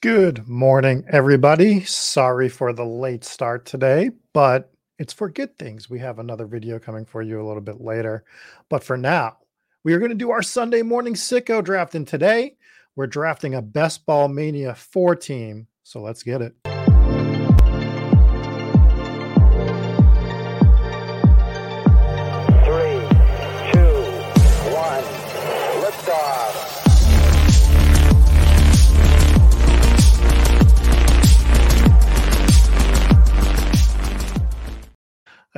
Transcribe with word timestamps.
Good 0.00 0.46
morning, 0.46 1.04
everybody. 1.08 1.82
Sorry 1.82 2.48
for 2.48 2.72
the 2.72 2.84
late 2.84 3.24
start 3.24 3.66
today, 3.66 4.12
but 4.32 4.72
it's 5.00 5.12
for 5.12 5.28
good 5.28 5.58
things. 5.58 5.90
We 5.90 5.98
have 5.98 6.20
another 6.20 6.46
video 6.46 6.78
coming 6.78 7.04
for 7.04 7.20
you 7.20 7.40
a 7.40 7.46
little 7.46 7.60
bit 7.60 7.80
later. 7.80 8.22
But 8.68 8.84
for 8.84 8.96
now, 8.96 9.38
we 9.82 9.92
are 9.94 9.98
going 9.98 10.12
to 10.12 10.14
do 10.14 10.30
our 10.30 10.40
Sunday 10.40 10.82
morning 10.82 11.14
sicko 11.14 11.64
draft. 11.64 11.96
And 11.96 12.06
today, 12.06 12.58
we're 12.94 13.08
drafting 13.08 13.56
a 13.56 13.60
Best 13.60 14.06
Ball 14.06 14.28
Mania 14.28 14.72
4 14.72 15.16
team. 15.16 15.66
So 15.82 16.00
let's 16.00 16.22
get 16.22 16.42
it. 16.42 16.77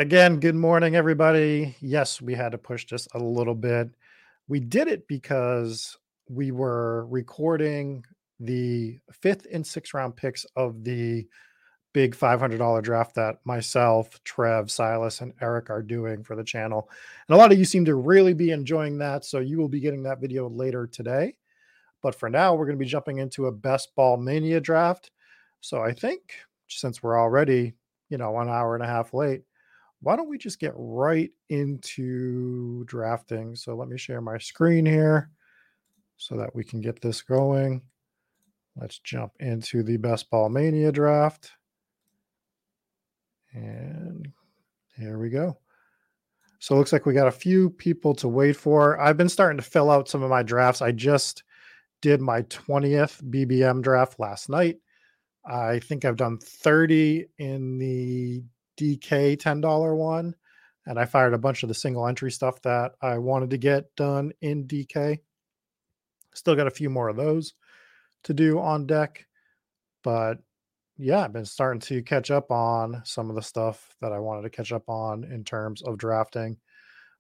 Again, 0.01 0.41
good 0.41 0.55
morning, 0.55 0.97
everybody. 0.97 1.77
Yes, 1.83 2.23
we 2.23 2.35
had 2.35 2.53
to 2.53 2.59
push 2.59 2.87
this 2.87 3.07
a 3.13 3.19
little 3.19 3.55
bit. 3.55 3.91
We 4.49 4.59
did 4.59 4.89
it 4.89 5.07
because 5.07 5.99
we 6.27 6.53
were 6.53 7.05
recording 7.09 8.07
the 8.39 8.99
fifth 9.13 9.47
and 9.53 9.65
sixth 9.67 9.93
round 9.93 10.17
picks 10.17 10.47
of 10.57 10.85
the 10.85 11.27
big 11.93 12.17
$500 12.17 12.83
draft 12.83 13.15
that 13.17 13.41
myself, 13.45 14.19
Trev, 14.25 14.71
Silas, 14.71 15.21
and 15.21 15.35
Eric 15.43 15.69
are 15.69 15.83
doing 15.83 16.25
for 16.25 16.35
the 16.35 16.45
channel. 16.45 16.89
And 17.29 17.35
a 17.35 17.39
lot 17.39 17.53
of 17.53 17.59
you 17.59 17.67
seem 17.67 17.85
to 17.85 17.95
really 17.95 18.33
be 18.33 18.53
enjoying 18.53 18.97
that. 19.01 19.27
So 19.27 19.41
you 19.41 19.59
will 19.59 19.69
be 19.69 19.81
getting 19.81 20.05
that 20.05 20.23
video 20.23 20.49
later 20.49 20.87
today. 20.87 21.37
But 22.01 22.15
for 22.15 22.31
now, 22.31 22.55
we're 22.55 22.65
going 22.65 22.79
to 22.79 22.83
be 22.83 22.91
jumping 22.91 23.19
into 23.19 23.49
a 23.49 23.53
best 23.53 23.95
ball 23.97 24.17
mania 24.17 24.63
draft. 24.63 25.11
So 25.61 25.83
I 25.83 25.93
think 25.93 26.37
since 26.69 27.03
we're 27.03 27.21
already, 27.21 27.75
you 28.09 28.17
know, 28.17 28.31
one 28.31 28.49
hour 28.49 28.75
and 28.75 28.83
a 28.83 28.87
half 28.87 29.13
late, 29.13 29.43
why 30.03 30.17
don't 30.17 30.29
we 30.29 30.39
just 30.39 30.59
get 30.59 30.73
right 30.77 31.31
into 31.49 32.85
drafting? 32.85 33.55
So 33.55 33.75
let 33.75 33.89
me 33.89 33.99
share 33.99 34.21
my 34.21 34.39
screen 34.39 34.87
here 34.87 35.31
so 36.17 36.37
that 36.37 36.55
we 36.55 36.65
can 36.65 36.81
get 36.81 37.01
this 37.01 37.23
going. 37.23 37.83
Let's 38.77 38.99
jump 39.01 39.33
into 39.41 39.83
the 39.83 39.97
best 39.97 40.31
ball 40.31 40.49
mania 40.49 40.93
draft. 40.93 41.53
And 43.53 44.29
here 44.97 45.19
we 45.19 45.29
go. 45.29 45.59
So 46.61 46.75
it 46.75 46.79
looks 46.79 46.93
like 46.93 47.07
we 47.07 47.15
got 47.15 47.27
a 47.27 47.33
few 47.33 47.71
people 47.71 48.15
to 48.17 48.29
wait 48.29 48.55
for. 48.55 49.01
I've 49.01 49.17
been 49.17 49.29
starting 49.29 49.57
to 49.57 49.63
fill 49.63 49.91
out 49.91 50.09
some 50.09 50.23
of 50.23 50.31
my 50.31 50.43
drafts. 50.43 50.83
I 50.83 50.93
just 50.93 51.43
did 52.03 52.21
my 52.21 52.43
20th 52.43 53.23
BBM 53.31 53.83
draft 53.83 54.21
last 54.21 54.49
night. 54.49 54.77
I 55.45 55.79
think 55.79 56.05
I've 56.05 56.17
done 56.17 56.39
30 56.39 57.27
in 57.39 57.79
the 57.79 58.43
DK 58.81 59.37
$10 59.37 59.97
one. 59.97 60.35
And 60.87 60.99
I 60.99 61.05
fired 61.05 61.35
a 61.35 61.39
bunch 61.39 61.63
of 61.63 61.69
the 61.69 61.75
single 61.75 62.07
entry 62.07 62.31
stuff 62.33 62.63
that 62.63 62.93
I 63.03 63.19
wanted 63.19 63.51
to 63.51 63.59
get 63.59 63.95
done 63.97 64.33
in 64.41 64.67
DK. 64.67 65.19
Still 66.35 66.57
got 66.57 66.67
a 66.67 66.71
few 66.71 66.89
more 66.89 67.09
of 67.09 67.17
those 67.17 67.53
to 68.25 68.35
do 68.35 68.59
on 68.59 68.87
deck. 68.87 69.27
But 70.03 70.39
yeah, 70.97 71.25
I've 71.25 71.33
been 71.33 71.45
starting 71.45 71.81
to 71.81 72.03
catch 72.03 72.31
up 72.31 72.51
on 72.51 73.03
some 73.05 73.29
of 73.29 73.37
the 73.37 73.43
stuff 73.43 73.95
that 74.01 74.13
I 74.13 74.19
wanted 74.19 74.43
to 74.43 74.51
catch 74.51 74.73
up 74.73 74.89
on 74.89 75.25
in 75.25 75.45
terms 75.45 75.83
of 75.83 75.99
drafting. 75.99 76.57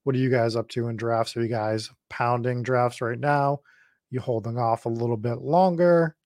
What 0.04 0.16
are 0.16 0.18
you 0.18 0.30
guys 0.30 0.56
up 0.56 0.68
to 0.70 0.88
in 0.88 0.96
drafts? 0.96 1.36
Are 1.36 1.42
you 1.42 1.48
guys 1.48 1.90
pounding 2.08 2.62
drafts 2.62 3.02
right 3.02 3.20
now? 3.20 3.60
You 4.08 4.20
holding 4.20 4.58
off 4.58 4.86
a 4.86 4.90
little 4.90 5.18
bit 5.18 5.42
longer? 5.42 6.16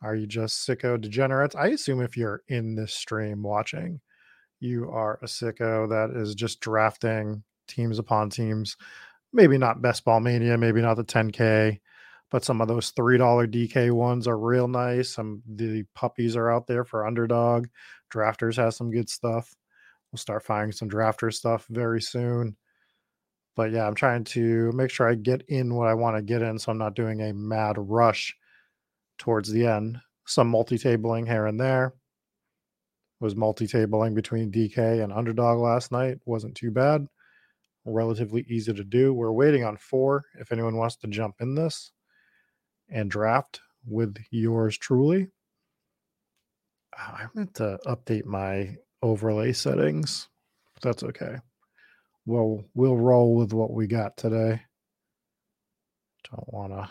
Are 0.00 0.14
you 0.14 0.28
just 0.28 0.66
sicko 0.66 1.00
degenerates? 1.00 1.56
I 1.56 1.68
assume 1.68 2.00
if 2.00 2.16
you're 2.16 2.42
in 2.46 2.76
this 2.76 2.94
stream 2.94 3.42
watching, 3.42 4.00
you 4.60 4.90
are 4.90 5.18
a 5.22 5.26
sicko 5.26 5.88
that 5.88 6.18
is 6.20 6.34
just 6.34 6.60
drafting 6.60 7.42
teams 7.66 7.98
upon 7.98 8.30
teams. 8.30 8.76
Maybe 9.32 9.58
not 9.58 9.82
best 9.82 10.04
ball 10.04 10.20
mania, 10.20 10.56
maybe 10.56 10.80
not 10.80 10.96
the 10.96 11.04
10K, 11.04 11.80
but 12.30 12.44
some 12.44 12.60
of 12.60 12.68
those 12.68 12.92
$3 12.92 13.18
DK 13.46 13.90
ones 13.92 14.26
are 14.26 14.38
real 14.38 14.68
nice. 14.68 15.10
Some 15.10 15.42
the 15.46 15.84
puppies 15.94 16.36
are 16.36 16.50
out 16.50 16.66
there 16.66 16.84
for 16.84 17.06
underdog. 17.06 17.66
Drafters 18.12 18.56
has 18.56 18.76
some 18.76 18.90
good 18.90 19.08
stuff. 19.08 19.54
We'll 20.10 20.18
start 20.18 20.42
finding 20.42 20.72
some 20.72 20.88
drafter 20.88 21.32
stuff 21.32 21.66
very 21.68 22.00
soon. 22.00 22.56
But 23.54 23.72
yeah, 23.72 23.86
I'm 23.86 23.94
trying 23.94 24.24
to 24.24 24.72
make 24.72 24.90
sure 24.90 25.08
I 25.08 25.14
get 25.14 25.42
in 25.48 25.74
what 25.74 25.88
I 25.88 25.94
want 25.94 26.16
to 26.16 26.22
get 26.22 26.42
in 26.42 26.58
so 26.58 26.70
I'm 26.72 26.78
not 26.78 26.94
doing 26.94 27.20
a 27.20 27.34
mad 27.34 27.76
rush 27.76 28.34
towards 29.18 29.50
the 29.50 29.66
end. 29.66 30.00
Some 30.26 30.48
multi-tabling 30.48 31.26
here 31.26 31.46
and 31.46 31.60
there. 31.60 31.94
Was 33.20 33.34
multi-tabling 33.34 34.14
between 34.14 34.52
DK 34.52 35.02
and 35.02 35.12
underdog 35.12 35.58
last 35.58 35.90
night. 35.90 36.18
Wasn't 36.24 36.54
too 36.54 36.70
bad. 36.70 37.08
Relatively 37.84 38.44
easy 38.48 38.72
to 38.72 38.84
do. 38.84 39.12
We're 39.12 39.32
waiting 39.32 39.64
on 39.64 39.76
four. 39.76 40.24
If 40.38 40.52
anyone 40.52 40.76
wants 40.76 40.96
to 40.96 41.08
jump 41.08 41.36
in 41.40 41.54
this 41.54 41.92
and 42.88 43.10
draft 43.10 43.60
with 43.86 44.16
yours 44.30 44.78
truly. 44.78 45.28
I 46.96 47.26
meant 47.34 47.54
to 47.54 47.78
update 47.86 48.24
my 48.24 48.76
overlay 49.02 49.52
settings. 49.52 50.28
But 50.74 50.82
that's 50.82 51.02
okay. 51.04 51.36
We'll 52.26 52.64
we'll 52.74 52.96
roll 52.96 53.34
with 53.34 53.52
what 53.52 53.72
we 53.72 53.86
got 53.86 54.16
today. 54.16 54.60
Don't 56.30 56.52
want 56.52 56.72
to 56.72 56.88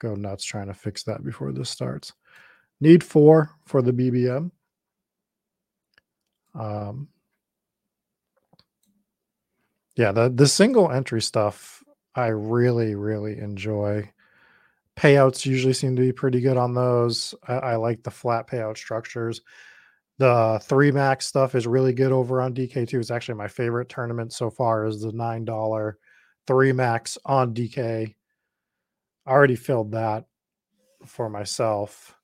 go 0.00 0.14
nuts 0.14 0.44
trying 0.44 0.66
to 0.66 0.74
fix 0.74 1.04
that 1.04 1.22
before 1.22 1.52
this 1.52 1.70
starts. 1.70 2.12
Need 2.80 3.04
four 3.04 3.50
for 3.66 3.82
the 3.82 3.92
BBM. 3.92 4.50
Um, 6.54 7.08
yeah, 9.96 10.12
the 10.12 10.28
the 10.30 10.46
single 10.46 10.90
entry 10.90 11.20
stuff 11.22 11.82
I 12.14 12.28
really 12.28 12.94
really 12.94 13.38
enjoy. 13.38 14.10
Payouts 14.96 15.46
usually 15.46 15.72
seem 15.72 15.96
to 15.96 16.02
be 16.02 16.12
pretty 16.12 16.40
good 16.40 16.56
on 16.56 16.74
those. 16.74 17.34
I, 17.48 17.54
I 17.54 17.76
like 17.76 18.02
the 18.02 18.10
flat 18.10 18.48
payout 18.48 18.76
structures. 18.76 19.40
The 20.18 20.60
three 20.64 20.90
max 20.90 21.26
stuff 21.26 21.54
is 21.54 21.66
really 21.66 21.94
good 21.94 22.12
over 22.12 22.42
on 22.42 22.54
DK2. 22.54 23.00
It's 23.00 23.10
actually 23.10 23.36
my 23.36 23.48
favorite 23.48 23.88
tournament 23.88 24.32
so 24.34 24.50
far 24.50 24.84
is 24.84 25.00
the 25.00 25.12
nine 25.12 25.46
dollar 25.46 25.98
three 26.46 26.72
max 26.72 27.16
on 27.24 27.54
DK. 27.54 28.14
I 29.26 29.30
already 29.30 29.56
filled 29.56 29.92
that 29.92 30.26
for 31.06 31.30
myself. 31.30 32.14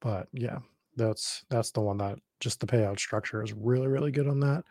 But 0.00 0.28
yeah, 0.32 0.58
that's 0.96 1.44
that's 1.48 1.70
the 1.70 1.80
one 1.80 1.98
that 1.98 2.18
just 2.40 2.60
the 2.60 2.66
payout 2.66 2.98
structure 2.98 3.42
is 3.42 3.52
really, 3.52 3.86
really 3.86 4.10
good 4.10 4.28
on 4.28 4.40
that. 4.40 4.64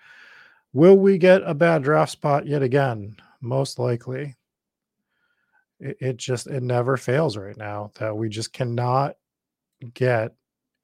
Will 0.74 0.98
we 0.98 1.18
get 1.18 1.42
a 1.46 1.54
bad 1.54 1.84
draft 1.84 2.12
spot 2.12 2.46
yet 2.46 2.62
again? 2.62 3.16
Most 3.42 3.80
likely. 3.80 4.36
It, 5.80 5.98
it 6.00 6.18
just 6.18 6.48
it 6.48 6.64
never 6.64 6.98
fails 6.98 7.38
right 7.38 7.58
now 7.58 7.92
that 8.00 8.16
we 8.16 8.30
just 8.30 8.54
cannot 8.54 9.16
get 9.94 10.34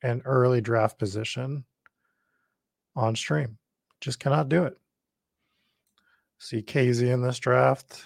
an 0.02 0.22
early 0.26 0.62
draft 0.62 0.98
position 0.98 1.66
on 2.96 3.16
stream. 3.16 3.58
Just 4.00 4.20
cannot 4.20 4.50
do 4.50 4.64
it. 4.64 4.78
See 6.40 6.62
KZ 6.62 7.14
in 7.14 7.22
this 7.22 7.40
draft. 7.40 8.04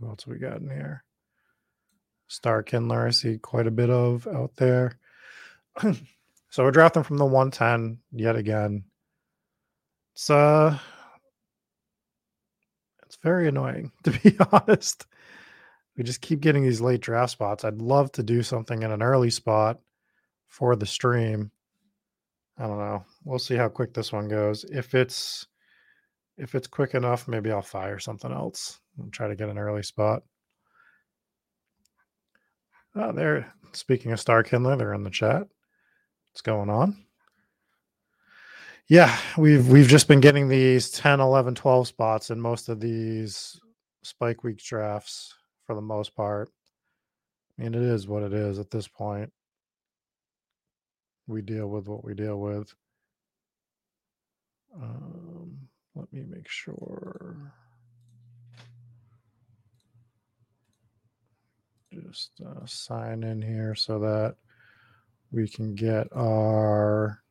Who 0.00 0.08
else 0.08 0.26
we 0.26 0.38
got 0.38 0.60
in 0.60 0.68
here? 0.68 1.04
Star 2.26 2.62
Kindler, 2.62 3.06
I 3.06 3.10
see 3.10 3.38
quite 3.38 3.66
a 3.66 3.70
bit 3.70 3.90
of 3.90 4.26
out 4.26 4.56
there. 4.56 4.98
so 6.52 6.62
we're 6.62 6.70
drafting 6.70 7.02
from 7.02 7.16
the 7.16 7.24
110 7.24 7.98
yet 8.12 8.36
again. 8.36 8.84
It's 10.14 10.28
uh 10.28 10.78
it's 13.06 13.16
very 13.22 13.48
annoying 13.48 13.90
to 14.02 14.10
be 14.10 14.36
honest. 14.52 15.06
We 15.96 16.04
just 16.04 16.20
keep 16.20 16.40
getting 16.40 16.62
these 16.62 16.82
late 16.82 17.00
draft 17.00 17.32
spots. 17.32 17.64
I'd 17.64 17.80
love 17.80 18.12
to 18.12 18.22
do 18.22 18.42
something 18.42 18.82
in 18.82 18.90
an 18.90 19.02
early 19.02 19.30
spot 19.30 19.80
for 20.46 20.76
the 20.76 20.84
stream. 20.84 21.50
I 22.58 22.66
don't 22.66 22.78
know. 22.78 23.02
We'll 23.24 23.38
see 23.38 23.56
how 23.56 23.70
quick 23.70 23.94
this 23.94 24.12
one 24.12 24.28
goes. 24.28 24.64
If 24.64 24.94
it's 24.94 25.46
if 26.36 26.54
it's 26.54 26.66
quick 26.66 26.92
enough, 26.92 27.28
maybe 27.28 27.50
I'll 27.50 27.62
fire 27.62 27.98
something 27.98 28.30
else 28.30 28.78
and 28.98 29.10
try 29.10 29.26
to 29.26 29.36
get 29.36 29.48
an 29.48 29.56
early 29.56 29.82
spot. 29.82 30.22
Oh, 32.94 33.12
there. 33.12 33.54
Speaking 33.72 34.12
of 34.12 34.20
Star 34.20 34.42
Kindler, 34.42 34.76
they're 34.76 34.92
in 34.92 35.02
the 35.02 35.08
chat. 35.08 35.46
What's 36.32 36.40
going 36.40 36.70
on? 36.70 36.96
Yeah, 38.88 39.14
we've 39.36 39.68
we've 39.68 39.86
just 39.86 40.08
been 40.08 40.20
getting 40.20 40.48
these 40.48 40.90
10, 40.90 41.20
11, 41.20 41.56
12 41.56 41.86
spots 41.86 42.30
in 42.30 42.40
most 42.40 42.70
of 42.70 42.80
these 42.80 43.60
spike 44.02 44.42
week 44.42 44.56
drafts 44.56 45.34
for 45.66 45.74
the 45.74 45.82
most 45.82 46.16
part. 46.16 46.48
I 47.58 47.62
mean, 47.62 47.74
it 47.74 47.82
is 47.82 48.08
what 48.08 48.22
it 48.22 48.32
is 48.32 48.58
at 48.58 48.70
this 48.70 48.88
point. 48.88 49.30
We 51.26 51.42
deal 51.42 51.68
with 51.68 51.86
what 51.86 52.02
we 52.02 52.14
deal 52.14 52.40
with. 52.40 52.74
Um, 54.74 55.68
let 55.94 56.10
me 56.14 56.24
make 56.26 56.48
sure. 56.48 57.52
just 61.92 62.40
uh, 62.40 62.64
sign 62.64 63.22
in 63.22 63.42
here 63.42 63.74
so 63.74 63.98
that 63.98 64.36
we 65.32 65.48
can 65.48 65.74
get 65.74 66.06
our 66.12 67.22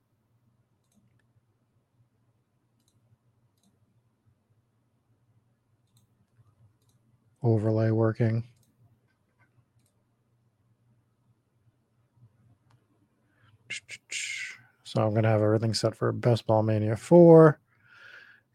overlay 7.44 7.92
working. 7.92 8.44
So 14.84 15.02
I'm 15.02 15.12
going 15.12 15.24
to 15.24 15.30
have 15.30 15.42
everything 15.42 15.74
set 15.74 15.96
for 15.96 16.12
Best 16.12 16.46
Ball 16.46 16.64
Mania 16.64 16.98
4. 16.98 17.58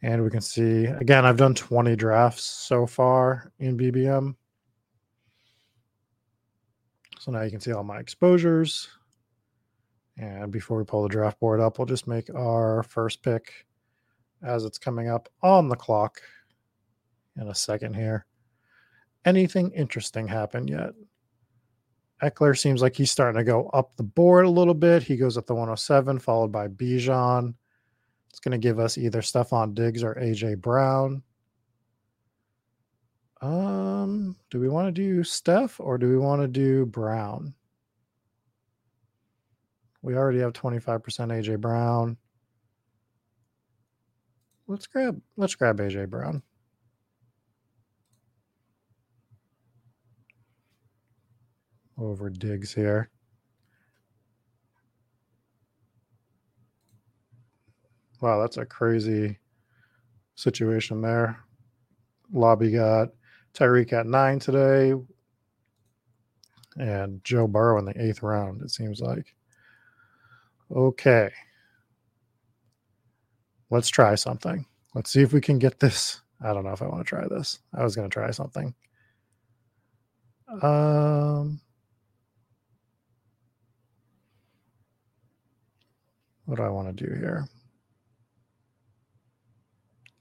And 0.03 0.23
we 0.23 0.31
can 0.31 0.43
see, 0.43 0.85
again, 0.85 1.25
I've 1.25 1.39
done 1.39 1.55
20 1.55 1.97
drafts 1.97 2.45
so 2.45 2.87
far 2.87 3.51
in 3.59 3.79
BBM. 3.79 4.35
So 7.19 7.33
now 7.33 7.41
you 7.43 7.51
can 7.51 7.61
see 7.61 7.73
all 7.73 7.83
my 7.83 7.99
exposures. 7.99 8.89
And 10.19 10.51
before 10.51 10.79
we 10.79 10.85
pull 10.85 11.03
the 11.03 11.09
draft 11.09 11.39
board 11.41 11.61
up, 11.61 11.79
we'll 11.79 11.87
just 11.87 12.07
make 12.07 12.35
our 12.35 12.83
first 12.83 13.23
pick 13.23 13.67
as 14.43 14.65
it's 14.65 14.79
coming 14.79 15.09
up 15.09 15.29
on 15.43 15.69
the 15.69 15.77
clock 15.77 16.21
in 17.39 17.49
a 17.49 17.55
second 17.55 17.95
here. 17.95 18.25
Anything 19.25 19.73
interesting 19.73 20.27
happen 20.29 20.69
yet? 20.69 20.91
Ekeler 22.23 22.59
seems 22.59 22.81
like 22.81 22.97
he's 22.97 23.11
starting 23.11 23.39
to 23.39 23.45
go 23.45 23.69
up 23.71 23.95
the 23.97 24.03
board 24.03 24.47
a 24.47 24.51
little 24.51 24.75
bit. 24.75 25.03
He 25.03 25.17
goes 25.17 25.37
at 25.37 25.47
the 25.47 25.55
107, 25.55 26.19
followed 26.19 26.51
by 26.51 26.69
Bijan. 26.69 27.55
It's 28.31 28.41
going 28.41 28.53
to 28.53 28.59
give 28.59 28.79
us 28.79 28.97
either 28.97 29.21
Stefon 29.21 29.75
Diggs 29.75 30.03
or 30.03 30.15
AJ 30.15 30.59
Brown. 30.61 31.23
Um, 33.43 34.37
do 34.51 34.61
we 34.61 34.69
want 34.69 34.89
to 34.89 34.93
do 34.93 35.23
Steph 35.23 35.79
or 35.79 35.99
do 35.99 36.09
we 36.09 36.17
want 36.17 36.41
to 36.41 36.49
do 36.49 36.87
Brown? 36.87 37.53
We 40.07 40.15
already 40.15 40.39
have 40.39 40.53
25% 40.53 41.03
AJ 41.03 41.61
Brown. 41.61 42.17
Let's 44.69 44.87
grab 44.87 45.21
let's 45.37 45.57
grab 45.57 45.79
AJ 45.79 46.09
Brown. 46.09 46.45
over 51.99 52.31
Diggs 52.31 52.73
here. 52.73 53.11
Wow, 58.21 58.41
that's 58.41 58.59
a 58.59 58.65
crazy 58.65 59.41
situation 60.37 61.03
there. 61.03 61.41
Lobby 62.33 62.71
got 62.71 63.09
Tyreek 63.55 63.93
at 63.93 64.07
nine 64.07 64.39
today 64.39 64.95
and 66.79 67.25
Joe 67.25 67.49
Burrow 67.49 67.81
in 67.81 67.87
the 67.87 68.01
eighth 68.01 68.23
round, 68.23 68.63
it 68.63 68.71
seems 68.71 69.01
like. 69.01 69.36
Okay. 70.75 71.31
Let's 73.71 73.89
try 73.89 74.15
something. 74.15 74.67
Let's 74.95 75.11
see 75.11 75.23
if 75.23 75.33
we 75.33 75.41
can 75.41 75.59
get 75.59 75.81
this. 75.81 76.21
I 76.41 76.53
don't 76.53 76.65
know 76.65 76.73
if 76.73 76.83
I 76.83 76.87
want 76.87 77.01
to 77.01 77.09
try 77.09 77.27
this. 77.29 77.59
I 77.75 77.83
was 77.83 77.97
going 77.97 78.09
to 78.09 78.13
try 78.13 78.31
something. 78.31 78.75
Um, 80.63 81.61
What 86.47 86.57
do 86.57 86.63
I 86.63 86.69
want 86.69 86.97
to 86.97 87.05
do 87.07 87.13
here? 87.13 87.49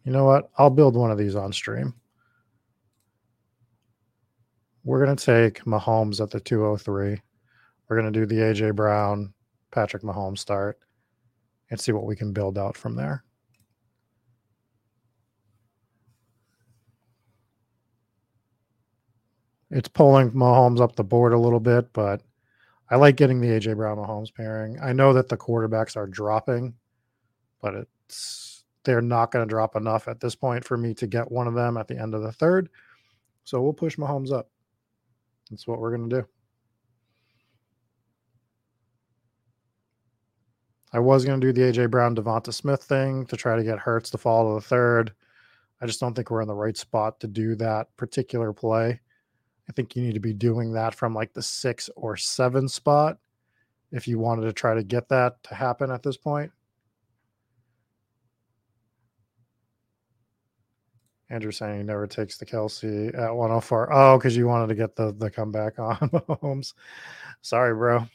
You 0.04 0.12
know 0.12 0.26
what? 0.26 0.50
I'll 0.58 0.72
build 0.72 0.96
one 0.96 1.12
of 1.12 1.20
these 1.20 1.36
on 1.36 1.54
stream. 1.54 1.94
We're 4.84 5.04
going 5.04 5.16
to 5.16 5.26
take 5.26 5.64
Mahomes 5.66 6.22
at 6.22 6.32
the 6.32 6.40
203. 6.40 7.22
We're 7.88 8.02
going 8.02 8.12
to 8.12 8.20
do 8.20 8.26
the 8.26 8.42
AJ 8.42 8.76
Brown, 8.76 9.34
Patrick 9.76 10.04
Mahomes 10.04 10.40
start 10.40 10.80
and 11.70 11.80
see 11.80 11.92
what 11.92 12.06
we 12.06 12.16
can 12.16 12.32
build 12.32 12.58
out 12.58 12.78
from 12.78 12.96
there. 12.96 13.26
It's 19.70 19.90
pulling 19.90 20.32
Mahomes 20.32 20.80
up 20.80 20.96
the 20.96 21.04
board 21.04 21.34
a 21.34 21.38
little 21.38 21.60
bit, 21.60 21.92
but 21.92 22.22
I 22.90 22.96
like 22.96 23.18
getting 23.18 23.42
the 23.42 23.50
AJ 23.50 23.76
Brown 23.76 23.98
Mahomes 23.98 24.34
pairing. 24.34 24.80
I 24.82 24.94
know 24.94 25.12
that 25.12 25.28
the 25.28 25.38
quarterbacks 25.38 25.98
are 25.98 26.08
dropping, 26.08 26.76
but 27.62 27.74
it's 27.74 28.64
they're 28.86 29.02
not 29.02 29.32
going 29.32 29.46
to 29.46 29.50
drop 29.50 29.76
enough 29.76 30.08
at 30.08 30.22
this 30.22 30.36
point 30.36 30.64
for 30.64 30.78
me 30.78 30.94
to 30.94 31.08
get 31.08 31.32
one 31.32 31.48
of 31.48 31.56
them 31.56 31.76
at 31.76 31.88
the 31.88 32.00
end 32.00 32.14
of 32.14 32.22
the 32.22 32.32
third. 32.32 32.70
So 33.44 33.62
we'll 33.62 33.74
push 33.74 33.98
Mahomes 33.98 34.32
up. 34.32 34.50
That's 35.50 35.68
what 35.68 35.80
we're 35.80 35.98
going 35.98 36.10
to 36.10 36.22
do. 36.22 36.28
I 40.96 41.00
was 41.00 41.26
going 41.26 41.42
to 41.42 41.46
do 41.46 41.52
the 41.52 41.74
AJ 41.74 41.92
Brown 41.92 42.16
Devonta 42.16 42.54
Smith 42.54 42.82
thing 42.82 43.26
to 43.26 43.36
try 43.36 43.58
to 43.58 43.66
get 43.66 43.80
Hurts 43.80 44.10
to 44.12 44.18
fall 44.18 44.48
to 44.48 44.56
the 44.56 44.66
third. 44.66 45.12
I 45.82 45.86
just 45.86 46.00
don't 46.00 46.14
think 46.14 46.32
we're 46.32 46.42
in 46.42 46.48
the 46.48 46.54
right 46.54 46.78
spot 46.78 47.20
to 47.20 47.28
do 47.28 47.54
that 47.56 47.94
particular 47.98 48.54
play. 48.54 49.02
I 49.68 49.74
think 49.74 49.94
you 49.94 50.04
need 50.04 50.14
to 50.14 50.22
be 50.22 50.32
doing 50.32 50.72
that 50.72 50.96
from 50.96 51.14
like 51.14 51.34
the 51.34 51.42
six 51.42 51.90
or 51.98 52.16
seven 52.16 52.70
spot 52.70 53.18
if 53.92 54.08
you 54.08 54.20
wanted 54.20 54.44
to 54.44 54.54
try 54.54 54.74
to 54.74 54.84
get 54.84 55.10
that 55.10 55.44
to 55.44 55.54
happen 55.54 55.92
at 55.92 56.02
this 56.02 56.16
point. 56.16 56.50
Andrew 61.30 61.52
saying 61.52 61.76
he 61.76 61.84
never 61.84 62.08
takes 62.08 62.38
the 62.38 62.46
Kelce 62.46 63.08
at 63.20 63.36
104. 63.36 63.92
Oh, 63.92 64.18
because 64.18 64.38
oh, 64.38 64.38
you 64.38 64.48
wanted 64.48 64.68
to 64.68 64.76
get 64.76 64.96
the 64.96 65.12
the 65.12 65.30
comeback 65.30 65.78
on 65.78 65.98
Mahomes. 66.10 66.74
Sorry, 67.42 67.74
bro. 67.74 68.08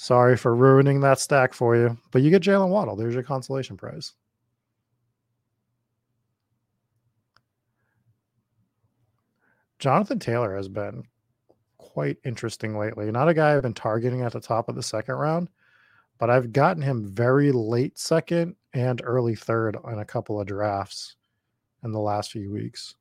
Sorry 0.00 0.34
for 0.34 0.56
ruining 0.56 1.00
that 1.00 1.18
stack 1.18 1.52
for 1.52 1.76
you. 1.76 1.98
But 2.10 2.22
you 2.22 2.30
get 2.30 2.42
Jaylen 2.42 2.70
Waddle. 2.70 2.96
There's 2.96 3.12
your 3.12 3.22
consolation 3.22 3.76
prize. 3.76 4.14
Jonathan 9.78 10.18
Taylor 10.18 10.56
has 10.56 10.68
been 10.68 11.02
quite 11.76 12.16
interesting 12.24 12.78
lately. 12.78 13.10
Not 13.10 13.28
a 13.28 13.34
guy 13.34 13.54
I've 13.54 13.60
been 13.60 13.74
targeting 13.74 14.22
at 14.22 14.32
the 14.32 14.40
top 14.40 14.70
of 14.70 14.74
the 14.74 14.82
second 14.82 15.16
round, 15.16 15.50
but 16.16 16.30
I've 16.30 16.50
gotten 16.50 16.82
him 16.82 17.06
very 17.06 17.52
late 17.52 17.98
second 17.98 18.56
and 18.72 19.02
early 19.04 19.34
third 19.34 19.76
on 19.84 19.98
a 19.98 20.04
couple 20.06 20.40
of 20.40 20.46
drafts 20.46 21.16
in 21.84 21.92
the 21.92 22.00
last 22.00 22.32
few 22.32 22.50
weeks. 22.50 22.94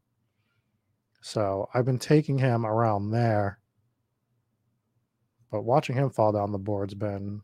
So 1.22 1.69
I've 1.74 1.86
been 1.86 1.98
taking 1.98 2.38
him 2.38 2.66
around 2.66 3.12
there. 3.12 3.60
But 5.51 5.63
watching 5.63 5.96
him 5.96 6.10
fall 6.10 6.32
down 6.32 6.51
the 6.51 6.58
board's 6.60 6.94
been 6.94 7.41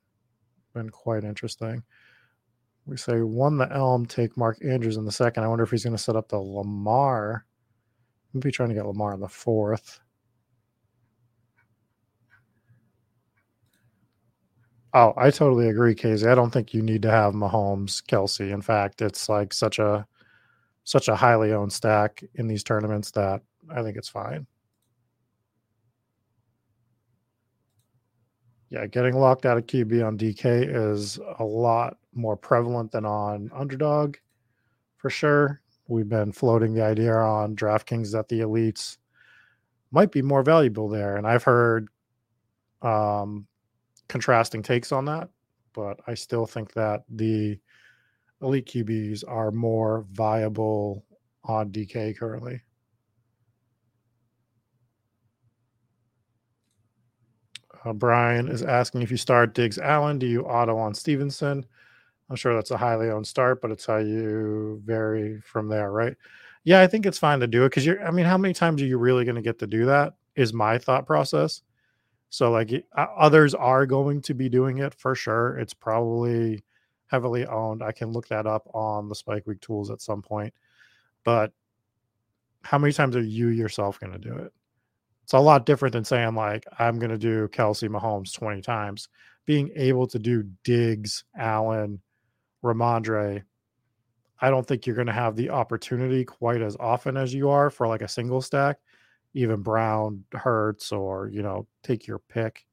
been 0.73 0.89
quite 0.89 1.23
interesting. 1.23 1.83
We 2.85 2.97
say 2.97 3.21
won 3.21 3.57
the 3.57 3.71
Elm, 3.71 4.05
take 4.05 4.37
Mark 4.37 4.59
Andrews 4.63 4.97
in 4.97 5.05
the 5.05 5.11
second. 5.11 5.43
I 5.43 5.47
wonder 5.47 5.63
if 5.63 5.71
he's 5.71 5.83
going 5.83 5.95
to 5.95 6.01
set 6.01 6.15
up 6.15 6.29
the 6.29 6.37
Lamar 6.39 7.45
Maybe 8.35 8.51
trying 8.51 8.67
to 8.67 8.75
get 8.75 8.85
Lamar 8.85 9.13
in 9.13 9.21
the 9.21 9.29
fourth. 9.29 10.01
Oh, 14.93 15.13
I 15.15 15.29
totally 15.31 15.69
agree, 15.69 15.95
Casey. 15.95 16.27
I 16.27 16.35
don't 16.35 16.51
think 16.51 16.73
you 16.73 16.81
need 16.81 17.01
to 17.03 17.11
have 17.11 17.33
Mahomes, 17.33 18.03
Kelce. 18.03 18.51
In 18.51 18.61
fact, 18.61 19.01
it's 19.01 19.29
like 19.29 19.53
such 19.53 19.79
a 19.79 20.05
such 20.83 21.07
a 21.07 21.15
highly 21.15 21.53
owned 21.53 21.71
stack 21.71 22.23
in 22.35 22.47
these 22.47 22.63
tournaments 22.63 23.11
that 23.11 23.41
I 23.69 23.83
think 23.83 23.95
it's 23.97 24.09
fine. 24.09 24.47
Yeah, 28.69 28.87
getting 28.87 29.15
locked 29.15 29.45
out 29.45 29.57
of 29.57 29.67
QB 29.67 30.05
on 30.05 30.17
DK 30.17 30.67
is 30.93 31.19
a 31.39 31.43
lot 31.43 31.97
more 32.13 32.35
prevalent 32.35 32.91
than 32.91 33.05
on 33.05 33.51
underdog 33.53 34.15
for 34.97 35.09
sure 35.09 35.61
we've 35.87 36.09
been 36.09 36.31
floating 36.31 36.73
the 36.73 36.83
idea 36.83 37.13
on 37.13 37.55
DraftKings 37.55 38.11
that 38.11 38.27
the 38.27 38.39
elites 38.39 38.97
might 39.91 40.11
be 40.11 40.21
more 40.21 40.43
valuable 40.43 40.89
there. 40.89 41.17
And 41.17 41.27
I've 41.27 41.43
heard 41.43 41.89
um, 42.81 43.45
contrasting 44.07 44.63
takes 44.63 44.91
on 44.91 45.05
that, 45.05 45.29
but 45.73 45.99
I 46.07 46.15
still 46.15 46.45
think 46.45 46.73
that 46.73 47.03
the 47.09 47.59
elite 48.41 48.67
QBs 48.67 49.23
are 49.27 49.51
more 49.51 50.05
viable 50.11 51.05
on 51.43 51.69
DK 51.69 52.17
currently. 52.17 52.61
Uh, 57.85 57.93
Brian 57.93 58.47
is 58.47 58.63
asking 58.63 59.03
if 59.03 59.11
you 59.11 59.17
start 59.17 59.53
Diggs 59.53 59.77
Allen, 59.77 60.17
do 60.17 60.25
you 60.25 60.41
auto 60.41 60.75
on 60.77 60.95
Stevenson? 60.95 61.65
I'm 62.29 62.35
sure 62.35 62.55
that's 62.55 62.71
a 62.71 62.77
highly 62.77 63.09
owned 63.09 63.27
start, 63.27 63.61
but 63.61 63.69
it's 63.69 63.85
how 63.85 63.97
you 63.97 64.81
vary 64.83 65.39
from 65.41 65.69
there, 65.69 65.91
right? 65.91 66.15
Yeah, 66.63 66.81
I 66.81 66.87
think 66.87 67.05
it's 67.05 67.19
fine 67.19 67.39
to 67.41 67.47
do 67.47 67.63
it 67.63 67.69
because 67.69 67.85
you're, 67.85 68.03
I 68.03 68.09
mean, 68.09 68.25
how 68.25 68.39
many 68.39 68.55
times 68.55 68.81
are 68.81 68.87
you 68.87 68.97
really 68.97 69.23
going 69.23 69.35
to 69.35 69.41
get 69.41 69.59
to 69.59 69.67
do 69.67 69.85
that? 69.85 70.15
Is 70.35 70.51
my 70.51 70.79
thought 70.79 71.05
process. 71.05 71.61
So, 72.31 72.51
like, 72.51 72.71
others 72.97 73.53
are 73.53 73.85
going 73.85 74.21
to 74.23 74.33
be 74.33 74.49
doing 74.49 74.79
it 74.79 74.95
for 74.95 75.13
sure. 75.13 75.57
It's 75.59 75.73
probably 75.73 76.63
heavily 77.07 77.45
owned. 77.45 77.83
I 77.83 77.91
can 77.91 78.11
look 78.11 78.27
that 78.29 78.47
up 78.47 78.67
on 78.73 79.07
the 79.07 79.15
Spike 79.15 79.45
Week 79.45 79.61
tools 79.61 79.91
at 79.91 80.01
some 80.01 80.23
point. 80.23 80.53
But 81.23 81.53
how 82.63 82.79
many 82.79 82.91
times 82.91 83.15
are 83.15 83.21
you 83.21 83.49
yourself 83.49 83.99
going 83.99 84.13
to 84.13 84.19
do 84.19 84.35
it? 84.35 84.51
It's 85.25 85.33
a 85.33 85.39
lot 85.39 85.65
different 85.65 85.93
than 85.93 86.05
saying 86.05 86.35
like 86.35 86.67
I'm 86.77 86.99
going 86.99 87.09
to 87.09 87.17
do 87.17 87.47
Kelce 87.47 87.89
Mahomes 87.89 88.31
20 88.31 88.61
times. 88.61 89.09
Being 89.47 89.71
able 89.75 90.05
to 90.05 90.19
do 90.19 90.43
Diggs, 90.63 91.23
Allen, 91.35 91.99
Rhamondre, 92.63 93.41
I 94.39 94.49
don't 94.51 94.67
think 94.67 94.85
you're 94.85 94.95
going 94.95 95.07
to 95.07 95.13
have 95.13 95.35
the 95.35 95.49
opportunity 95.49 96.25
quite 96.25 96.61
as 96.61 96.77
often 96.79 97.17
as 97.17 97.33
you 97.33 97.49
are 97.49 97.71
for 97.71 97.87
like 97.87 98.03
a 98.03 98.07
single 98.07 98.39
stack, 98.39 98.77
even 99.33 99.63
Brown, 99.63 100.23
Hurts, 100.31 100.91
or 100.91 101.29
you 101.29 101.41
know, 101.41 101.65
take 101.81 102.05
your 102.05 102.19
pick. 102.19 102.63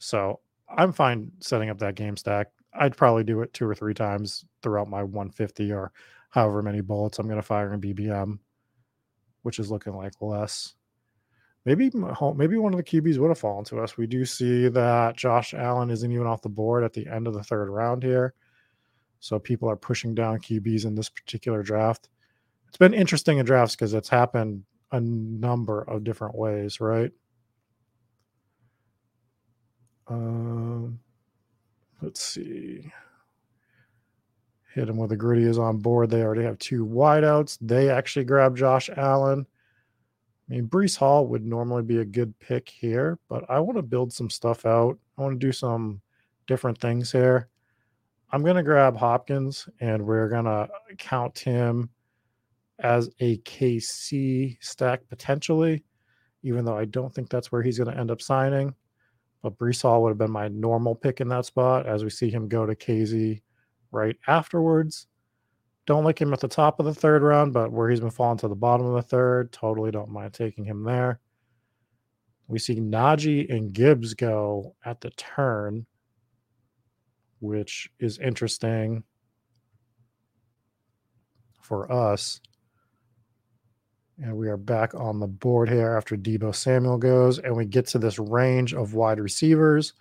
So 0.00 0.40
I'm 0.68 0.92
fine 0.92 1.30
setting 1.38 1.70
up 1.70 1.78
that 1.78 1.94
game 1.94 2.16
stack. 2.16 2.48
I'd 2.74 2.96
probably 2.96 3.22
do 3.22 3.42
it 3.42 3.52
two 3.52 3.68
or 3.68 3.76
three 3.76 3.94
times 3.94 4.44
throughout 4.60 4.90
my 4.90 5.04
150 5.04 5.70
or 5.70 5.92
however 6.30 6.62
many 6.64 6.80
bullets 6.80 7.20
I'm 7.20 7.28
going 7.28 7.40
to 7.40 7.46
fire 7.46 7.72
in 7.72 7.80
BBM, 7.80 8.40
which 9.42 9.60
is 9.60 9.70
looking 9.70 9.94
like 9.94 10.20
less. 10.20 10.75
Maybe 11.66 11.90
maybe 12.36 12.56
one 12.58 12.72
of 12.72 12.76
the 12.76 12.84
QBs 12.84 13.18
would 13.18 13.28
have 13.28 13.40
fallen 13.40 13.64
to 13.64 13.80
us. 13.80 13.96
We 13.96 14.06
do 14.06 14.24
see 14.24 14.68
that 14.68 15.16
Josh 15.16 15.52
Allen 15.52 15.90
isn't 15.90 16.12
even 16.12 16.26
off 16.26 16.40
the 16.40 16.48
board 16.48 16.84
at 16.84 16.92
the 16.92 17.08
end 17.08 17.26
of 17.26 17.34
the 17.34 17.42
third 17.42 17.68
round 17.68 18.04
here. 18.04 18.34
So 19.18 19.40
people 19.40 19.68
are 19.68 19.76
pushing 19.76 20.14
down 20.14 20.38
QBs 20.38 20.84
in 20.84 20.94
this 20.94 21.08
particular 21.08 21.64
draft. 21.64 22.08
It's 22.68 22.76
been 22.76 22.94
interesting 22.94 23.38
in 23.38 23.46
drafts 23.46 23.74
because 23.74 23.94
it's 23.94 24.08
happened 24.08 24.62
a 24.92 25.00
number 25.00 25.82
of 25.82 26.04
different 26.04 26.36
ways, 26.36 26.80
right? 26.80 27.10
Um, 30.06 31.00
let's 32.00 32.22
see. 32.22 32.92
Hit 34.72 34.88
him 34.88 34.98
with 34.98 35.10
a 35.10 35.16
gritty 35.16 35.44
is 35.44 35.58
on 35.58 35.78
board. 35.78 36.10
They 36.10 36.22
already 36.22 36.44
have 36.44 36.58
two 36.58 36.86
wideouts. 36.86 37.58
They 37.60 37.90
actually 37.90 38.24
grab 38.24 38.56
Josh 38.56 38.88
Allen. 38.96 39.46
I 40.48 40.54
mean, 40.54 40.68
Breece 40.68 40.96
Hall 40.96 41.26
would 41.26 41.44
normally 41.44 41.82
be 41.82 41.98
a 41.98 42.04
good 42.04 42.38
pick 42.38 42.68
here, 42.68 43.18
but 43.28 43.44
I 43.50 43.58
want 43.58 43.78
to 43.78 43.82
build 43.82 44.12
some 44.12 44.30
stuff 44.30 44.64
out. 44.64 44.96
I 45.18 45.22
want 45.22 45.40
to 45.40 45.46
do 45.46 45.52
some 45.52 46.00
different 46.46 46.80
things 46.80 47.10
here. 47.10 47.48
I'm 48.30 48.42
going 48.42 48.56
to 48.56 48.62
grab 48.62 48.96
Hopkins 48.96 49.68
and 49.80 50.04
we're 50.06 50.28
going 50.28 50.44
to 50.44 50.68
count 50.98 51.38
him 51.38 51.90
as 52.78 53.08
a 53.20 53.38
KC 53.38 54.58
stack 54.60 55.00
potentially, 55.08 55.84
even 56.42 56.64
though 56.64 56.76
I 56.76 56.84
don't 56.84 57.12
think 57.12 57.28
that's 57.28 57.50
where 57.50 57.62
he's 57.62 57.78
going 57.78 57.92
to 57.92 57.98
end 57.98 58.10
up 58.10 58.20
signing. 58.20 58.74
But 59.42 59.58
Breece 59.58 59.82
Hall 59.82 60.02
would 60.02 60.10
have 60.10 60.18
been 60.18 60.30
my 60.30 60.48
normal 60.48 60.94
pick 60.94 61.20
in 61.20 61.28
that 61.28 61.46
spot 61.46 61.86
as 61.86 62.04
we 62.04 62.10
see 62.10 62.30
him 62.30 62.48
go 62.48 62.66
to 62.66 62.74
KZ 62.74 63.40
right 63.90 64.16
afterwards. 64.26 65.06
Don't 65.86 66.04
like 66.04 66.20
him 66.20 66.32
at 66.32 66.40
the 66.40 66.48
top 66.48 66.80
of 66.80 66.86
the 66.86 66.94
third 66.94 67.22
round, 67.22 67.52
but 67.52 67.70
where 67.70 67.88
he's 67.88 68.00
been 68.00 68.10
falling 68.10 68.38
to 68.38 68.48
the 68.48 68.56
bottom 68.56 68.86
of 68.86 68.94
the 68.94 69.02
third, 69.02 69.52
totally 69.52 69.92
don't 69.92 70.10
mind 70.10 70.32
taking 70.32 70.64
him 70.64 70.82
there. 70.82 71.20
We 72.48 72.58
see 72.58 72.80
Najee 72.80 73.52
and 73.52 73.72
Gibbs 73.72 74.14
go 74.14 74.74
at 74.84 75.00
the 75.00 75.10
turn, 75.10 75.86
which 77.40 77.88
is 78.00 78.18
interesting 78.18 79.04
for 81.60 81.90
us. 81.90 82.40
And 84.20 84.36
we 84.36 84.48
are 84.48 84.56
back 84.56 84.94
on 84.94 85.20
the 85.20 85.26
board 85.26 85.68
here 85.68 85.96
after 85.96 86.16
Deebo 86.16 86.54
Samuel 86.54 86.98
goes, 86.98 87.38
and 87.38 87.54
we 87.54 87.64
get 87.64 87.86
to 87.88 87.98
this 87.98 88.18
range 88.18 88.74
of 88.74 88.94
wide 88.94 89.20
receivers 89.20 89.92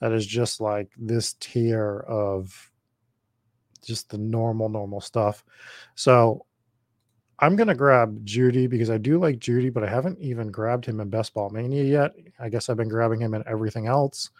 that 0.00 0.12
is 0.12 0.26
just 0.26 0.60
like 0.60 0.90
this 0.96 1.34
tier 1.34 2.00
of 2.08 2.71
just 3.84 4.10
the 4.10 4.18
normal, 4.18 4.68
normal 4.68 5.00
stuff. 5.00 5.44
So 5.94 6.46
I'm 7.38 7.56
going 7.56 7.68
to 7.68 7.74
grab 7.74 8.24
Jeudy 8.24 8.68
because 8.68 8.90
I 8.90 8.98
do 8.98 9.18
like 9.18 9.38
Jeudy, 9.38 9.72
but 9.72 9.82
I 9.82 9.88
haven't 9.88 10.20
even 10.20 10.50
grabbed 10.50 10.86
him 10.86 11.00
in 11.00 11.10
Best 11.10 11.34
Ball 11.34 11.50
Mania 11.50 11.82
yet. 11.82 12.12
I 12.38 12.48
guess 12.48 12.68
I've 12.68 12.76
been 12.76 12.88
grabbing 12.88 13.20
him 13.20 13.34
in 13.34 13.42
everything 13.46 13.86
else. 13.86 14.30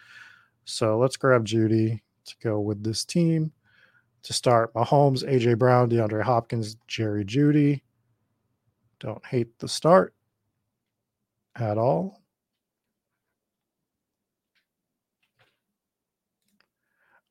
So 0.65 0.97
let's 0.97 1.17
grab 1.17 1.45
Jeudy 1.45 2.01
to 2.25 2.35
go 2.41 2.61
with 2.61 2.83
this 2.83 3.03
team 3.03 3.51
to 4.23 4.31
start 4.31 4.73
Mahomes, 4.73 5.27
AJ 5.27 5.59
Brown, 5.59 5.89
DeAndre 5.89 6.23
Hopkins, 6.23 6.77
Jerry 6.87 7.25
Jeudy. 7.25 7.81
Don't 8.99 9.25
hate 9.25 9.59
the 9.59 9.67
start 9.67 10.13
at 11.57 11.77
all. 11.77 12.22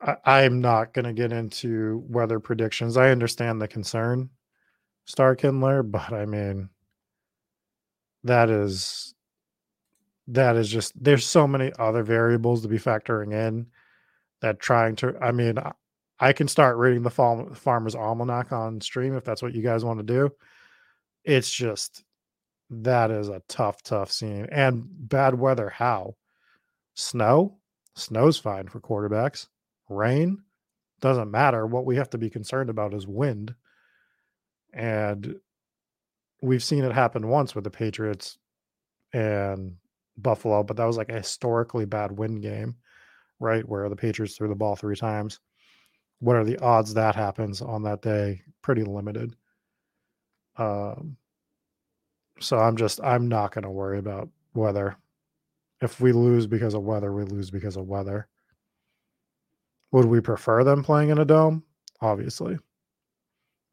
I, 0.02 0.42
am 0.42 0.60
not 0.60 0.92
going 0.94 1.04
to 1.04 1.12
get 1.12 1.32
into 1.32 2.02
weather 2.08 2.40
predictions. 2.40 2.96
I 2.96 3.10
understand 3.10 3.60
the 3.60 3.68
concern, 3.68 4.30
Star 5.04 5.36
Kindler, 5.36 5.82
but 5.82 6.12
I 6.12 6.26
mean, 6.26 6.68
that 8.24 8.50
is 8.50 9.14
that 10.28 10.56
is 10.56 10.68
just 10.68 10.92
there's 11.02 11.26
so 11.26 11.46
many 11.46 11.72
other 11.78 12.02
variables 12.02 12.62
to 12.62 12.68
be 12.68 12.78
factoring 12.78 13.32
in 13.32 13.66
that 14.40 14.60
trying 14.60 14.94
to 14.94 15.12
i 15.20 15.32
mean 15.32 15.58
i 16.20 16.32
can 16.32 16.46
start 16.46 16.76
reading 16.76 17.02
the 17.02 17.10
farm, 17.10 17.52
farmer's 17.54 17.96
almanac 17.96 18.52
on 18.52 18.80
stream 18.80 19.16
if 19.16 19.24
that's 19.24 19.42
what 19.42 19.54
you 19.54 19.62
guys 19.62 19.84
want 19.84 19.98
to 19.98 20.04
do. 20.04 20.30
It's 21.24 21.50
just 21.50 22.04
that 22.70 23.10
is 23.10 23.28
a 23.28 23.42
tough 23.48 23.82
tough 23.82 24.10
scene. 24.10 24.46
And 24.50 24.84
bad 24.86 25.34
weather 25.34 25.68
how? 25.68 26.16
Snow? 26.94 27.58
Snow's 27.94 28.38
fine 28.38 28.68
for 28.68 28.80
quarterbacks 28.80 29.48
rain 29.92 30.42
doesn't 31.00 31.30
matter. 31.30 31.66
What 31.66 31.84
we 31.84 31.96
have 31.96 32.10
to 32.10 32.18
be 32.18 32.30
concerned 32.30 32.70
about 32.70 32.94
is 32.94 33.06
wind. 33.06 33.54
And 34.72 35.36
we've 36.40 36.64
seen 36.64 36.84
it 36.84 36.92
happen 36.92 37.28
once 37.28 37.54
with 37.54 37.64
the 37.64 37.70
Patriots 37.70 38.38
and 39.12 39.76
Buffalo, 40.16 40.62
but 40.62 40.76
that 40.76 40.84
was 40.84 40.96
like 40.96 41.10
a 41.10 41.14
historically 41.14 41.84
bad 41.84 42.12
wind 42.12 42.42
game, 42.42 42.76
right? 43.40 43.68
Where 43.68 43.88
the 43.88 43.96
Patriots 43.96 44.36
threw 44.36 44.48
the 44.48 44.54
ball 44.54 44.76
three 44.76 44.96
times. 44.96 45.40
What 46.20 46.36
are 46.36 46.44
the 46.44 46.58
odds 46.58 46.94
that 46.94 47.14
happens 47.14 47.60
on 47.60 47.82
that 47.82 48.02
day? 48.02 48.42
Pretty 48.62 48.84
limited. 48.84 49.34
Um, 50.56 51.16
so 52.40 52.58
I'm 52.58 52.76
just 52.76 53.00
I'm 53.02 53.28
not 53.28 53.52
going 53.52 53.64
to 53.64 53.70
worry 53.70 53.98
about 53.98 54.28
weather. 54.54 54.96
If 55.80 56.00
we 56.00 56.12
lose 56.12 56.46
because 56.46 56.74
of 56.74 56.82
weather, 56.82 57.12
we 57.12 57.24
lose 57.24 57.50
because 57.50 57.76
of 57.76 57.86
weather. 57.86 58.28
Would 59.92 60.06
we 60.06 60.20
prefer 60.20 60.64
them 60.64 60.82
playing 60.82 61.10
in 61.10 61.18
a 61.18 61.24
dome? 61.24 61.62
Obviously. 62.00 62.58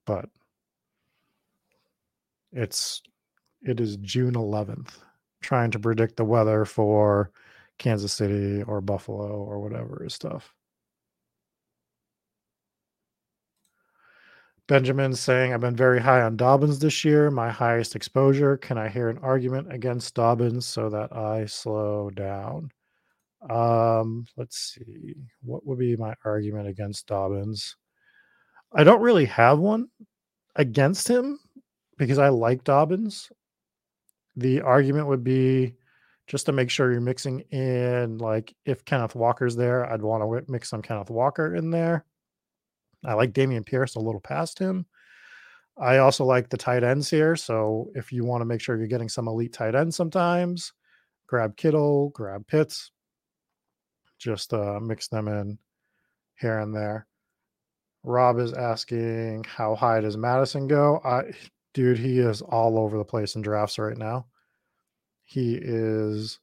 But 0.06 0.30
it's 2.52 3.02
it 3.62 3.80
is 3.80 3.98
June 3.98 4.36
11th. 4.36 5.00
Trying 5.42 5.72
to 5.72 5.80
predict 5.80 6.18
the 6.18 6.26
weather 6.26 6.66
for 6.66 7.32
Kansas 7.78 8.14
City 8.14 8.62
or 8.64 8.82
Buffalo 8.82 9.42
or 9.44 9.60
whatever 9.60 10.06
is 10.06 10.20
tough. 10.20 10.54
Benjamin 14.68 15.16
saying, 15.16 15.54
I've 15.54 15.62
been 15.62 15.76
very 15.76 16.00
high 16.00 16.22
on 16.22 16.38
Dobbins 16.38 16.80
this 16.80 17.04
year, 17.04 17.32
my 17.32 17.50
highest 17.50 17.96
exposure. 17.96 18.56
Can 18.58 18.78
I 18.78 18.88
hear 18.88 19.10
an 19.10 19.18
argument 19.18 19.74
against 19.74 20.14
Dobbins 20.14 20.66
so 20.68 20.90
that 20.90 21.12
I 21.16 21.46
slow 21.48 22.10
down? 22.12 22.72
Um, 23.48 24.26
let's 24.36 24.76
see. 24.76 25.16
What 25.44 25.66
would 25.66 25.80
be 25.80 25.96
my 25.96 26.16
argument 26.26 26.68
against 26.68 27.08
Dobbins? 27.08 27.76
I 28.74 28.84
don't 28.84 29.02
really 29.02 29.26
have 29.26 29.60
one 29.60 29.88
against 30.56 31.08
him 31.08 31.40
because 31.98 32.18
I 32.18 32.30
like 32.30 32.64
Dobbins. 32.64 33.32
The 34.36 34.62
argument 34.62 35.08
would 35.08 35.24
be 35.24 35.76
just 36.28 36.46
to 36.46 36.52
make 36.52 36.70
sure 36.70 36.92
you're 36.92 37.02
mixing 37.02 37.40
in, 37.52 38.20
like, 38.20 38.56
if 38.66 38.86
Kenneth 38.86 39.16
Walker's 39.16 39.56
there, 39.56 39.92
I'd 39.92 40.02
want 40.02 40.22
to 40.24 40.52
mix 40.52 40.70
some 40.70 40.82
Kenneth 40.82 41.10
Walker 41.10 41.56
in 41.56 41.72
there. 41.72 42.06
I 43.06 43.14
like 43.14 43.34
Dameon 43.34 43.66
Pierce 43.66 43.96
a 43.96 44.00
little 44.00 44.22
past 44.22 44.60
him. 44.60 44.86
I 45.78 45.98
also 45.98 46.26
like 46.26 46.50
the 46.50 46.58
tight 46.58 46.84
ends 46.84 47.10
here. 47.10 47.36
So 47.36 47.90
if 47.96 48.12
you 48.12 48.26
want 48.26 48.42
to 48.42 48.46
make 48.46 48.62
sure 48.62 48.78
you're 48.78 48.88
getting 48.88 49.10
some 49.10 49.28
elite 49.28 49.54
tight 49.54 49.76
ends 49.76 49.96
sometimes, 49.96 50.74
grab 51.26 51.56
Kittle, 51.56 52.10
grab 52.10 52.46
Pitts, 52.48 52.92
just 54.20 54.54
uh, 54.54 54.80
mix 54.80 55.08
them 55.08 55.28
in 55.28 55.58
here 56.40 56.60
and 56.60 56.76
there. 56.76 57.08
Rob 58.04 58.40
is 58.40 58.54
asking 58.54 59.46
how 59.46 59.76
high 59.76 60.02
does 60.02 60.18
Mattison 60.18 60.68
go? 60.68 61.02
I 61.04 61.32
dude, 61.74 61.98
he 61.98 62.20
is 62.20 62.42
all 62.42 62.78
over 62.78 62.98
the 62.98 63.04
place 63.04 63.36
in 63.36 63.42
drafts 63.42 63.80
right 63.80 63.98
now. 63.98 64.28
He 65.26 65.56
is 65.62 66.40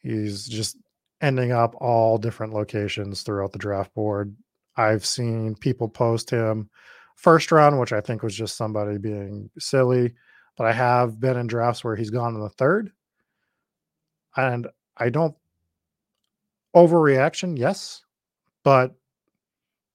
he's 0.00 0.46
just 0.46 0.76
ending 1.20 1.52
up 1.52 1.74
all 1.80 2.18
different 2.18 2.54
locations 2.54 3.22
throughout 3.22 3.52
the 3.52 3.58
draft 3.58 3.92
board. 3.94 4.34
I've 4.76 5.04
seen 5.04 5.56
people 5.56 5.88
post 5.88 6.30
him 6.30 6.70
first 7.16 7.50
round, 7.50 7.78
which 7.78 7.92
I 7.92 8.00
think 8.00 8.22
was 8.22 8.34
just 8.34 8.56
somebody 8.56 8.96
being 8.96 9.50
silly, 9.58 10.14
but 10.56 10.66
I 10.66 10.72
have 10.72 11.20
been 11.20 11.36
in 11.36 11.48
drafts 11.48 11.82
where 11.82 11.96
he's 11.96 12.10
gone 12.10 12.34
in 12.34 12.40
the 12.40 12.48
third. 12.50 12.92
And 14.36 14.68
I 14.96 15.10
don't 15.10 15.34
overreaction, 16.74 17.58
yes, 17.58 18.02
but 18.64 18.94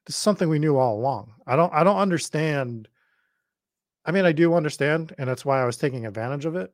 it's 0.07 0.15
something 0.15 0.49
we 0.49 0.59
knew 0.59 0.77
all 0.77 0.97
along. 0.97 1.33
I 1.47 1.55
don't 1.55 1.73
I 1.73 1.83
don't 1.83 1.97
understand. 1.97 2.87
I 4.05 4.11
mean, 4.11 4.25
I 4.25 4.33
do 4.33 4.53
understand, 4.53 5.13
and 5.17 5.29
that's 5.29 5.45
why 5.45 5.61
I 5.61 5.65
was 5.65 5.77
taking 5.77 6.05
advantage 6.05 6.45
of 6.45 6.55
it 6.55 6.73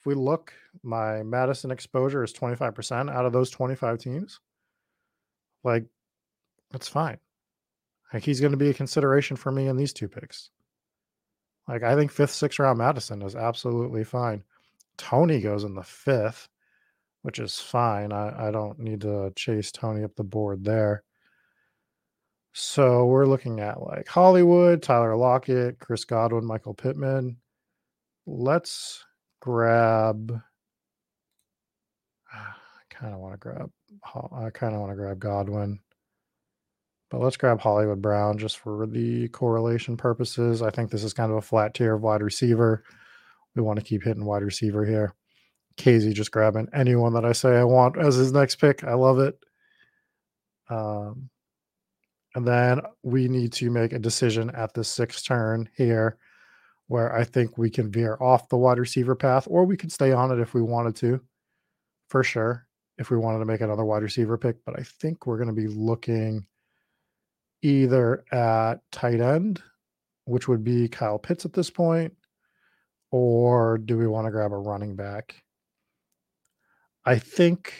if 0.00 0.06
we 0.06 0.14
look, 0.14 0.54
my 0.82 1.22
Mattison 1.22 1.70
exposure 1.70 2.24
is 2.24 2.32
25% 2.32 3.10
out 3.10 3.26
of 3.26 3.34
those 3.34 3.50
25 3.50 3.98
teams. 3.98 4.40
Like, 5.62 5.84
that's 6.70 6.88
fine. 6.88 7.18
Like, 8.12 8.24
he's 8.24 8.40
going 8.40 8.52
to 8.52 8.56
be 8.56 8.70
a 8.70 8.74
consideration 8.74 9.36
for 9.36 9.52
me 9.52 9.68
in 9.68 9.76
these 9.76 9.92
two 9.92 10.08
picks. 10.08 10.48
Like, 11.68 11.82
I 11.82 11.94
think 11.96 12.10
fifth, 12.10 12.32
sixth 12.32 12.58
round 12.58 12.78
Mattison 12.78 13.20
is 13.20 13.36
absolutely 13.36 14.04
fine. 14.04 14.42
Tony 14.96 15.38
goes 15.38 15.64
in 15.64 15.74
the 15.74 15.82
fifth, 15.82 16.48
which 17.22 17.38
is 17.38 17.58
fine. 17.58 18.12
I, 18.12 18.48
I 18.48 18.50
don't 18.50 18.78
need 18.78 19.02
to 19.02 19.32
chase 19.36 19.72
Tony 19.72 20.04
up 20.04 20.14
the 20.16 20.24
board 20.24 20.64
there. 20.64 21.02
So 22.52 23.06
we're 23.06 23.26
looking 23.26 23.60
at 23.60 23.82
like 23.82 24.08
Hollywood, 24.08 24.82
Tyler 24.82 25.16
Lockett, 25.16 25.78
Chris 25.78 26.04
Godwin, 26.04 26.44
Michael 26.44 26.74
Pittman. 26.74 27.36
Let's 28.26 29.04
grab. 29.40 30.32
I 32.32 32.52
kind 32.90 33.14
of 33.14 33.20
want 33.20 33.34
to 33.34 33.38
grab. 33.38 33.70
I 34.32 34.50
kind 34.50 34.74
of 34.74 34.80
want 34.80 34.92
to 34.92 34.96
grab 34.96 35.18
Godwin, 35.18 35.80
but 37.10 37.20
let's 37.20 37.36
grab 37.36 37.60
Hollywood 37.60 38.02
Brown 38.02 38.38
just 38.38 38.58
for 38.58 38.86
the 38.86 39.28
correlation 39.28 39.96
purposes. 39.96 40.62
I 40.62 40.70
think 40.70 40.90
this 40.90 41.04
is 41.04 41.12
kind 41.12 41.30
of 41.30 41.38
a 41.38 41.42
flat 41.42 41.74
tier 41.74 41.94
of 41.94 42.02
wide 42.02 42.22
receiver. 42.22 42.84
We 43.54 43.62
want 43.62 43.78
to 43.78 43.84
keep 43.84 44.02
hitting 44.02 44.24
wide 44.24 44.42
receiver 44.42 44.84
here. 44.84 45.14
Casey 45.80 46.12
just 46.12 46.30
grabbing 46.30 46.68
anyone 46.74 47.14
that 47.14 47.24
I 47.24 47.32
say 47.32 47.56
I 47.56 47.64
want 47.64 47.96
as 47.96 48.14
his 48.14 48.32
next 48.32 48.56
pick. 48.56 48.84
I 48.84 48.94
love 48.94 49.18
it. 49.18 49.38
Um, 50.68 51.30
and 52.34 52.46
then 52.46 52.80
we 53.02 53.28
need 53.28 53.52
to 53.54 53.70
make 53.70 53.92
a 53.92 53.98
decision 53.98 54.50
at 54.50 54.74
the 54.74 54.84
sixth 54.84 55.24
turn 55.24 55.68
here 55.76 56.18
where 56.86 57.14
I 57.14 57.24
think 57.24 57.56
we 57.56 57.70
can 57.70 57.90
veer 57.90 58.16
off 58.20 58.48
the 58.48 58.56
wide 58.56 58.78
receiver 58.78 59.14
path, 59.14 59.46
or 59.48 59.64
we 59.64 59.76
could 59.76 59.92
stay 59.92 60.12
on 60.12 60.30
it 60.30 60.40
if 60.40 60.54
we 60.54 60.62
wanted 60.62 60.96
to, 60.96 61.20
for 62.08 62.22
sure, 62.22 62.66
if 62.98 63.10
we 63.10 63.16
wanted 63.16 63.38
to 63.38 63.44
make 63.44 63.60
another 63.60 63.84
wide 63.84 64.02
receiver 64.02 64.36
pick. 64.36 64.56
But 64.64 64.78
I 64.78 64.82
think 64.82 65.26
we're 65.26 65.38
going 65.38 65.48
to 65.48 65.54
be 65.54 65.68
looking 65.68 66.46
either 67.62 68.24
at 68.32 68.80
tight 68.92 69.20
end, 69.20 69.62
which 70.24 70.46
would 70.46 70.62
be 70.62 70.88
Kyle 70.88 71.18
Pitts 71.18 71.44
at 71.44 71.52
this 71.52 71.70
point, 71.70 72.12
or 73.10 73.78
do 73.78 73.96
we 73.96 74.06
want 74.06 74.26
to 74.26 74.30
grab 74.30 74.52
a 74.52 74.56
running 74.56 74.94
back? 74.94 75.42
I 77.04 77.18
think 77.18 77.74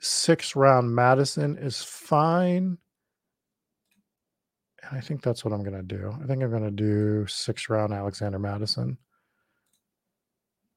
six 0.00 0.56
round 0.56 0.94
Mattison 0.94 1.56
is 1.58 1.82
fine 1.82 2.78
And 4.88 4.96
I 4.96 5.00
think 5.00 5.22
that's 5.22 5.44
what 5.44 5.52
I'm 5.52 5.62
going 5.62 5.76
to 5.76 5.82
do. 5.82 6.10
I 6.22 6.26
think 6.26 6.42
I'm 6.42 6.50
going 6.50 6.62
to 6.64 6.70
do 6.70 7.26
six 7.26 7.68
round 7.68 7.92
Alexander 7.92 8.38
Mattison. 8.38 8.96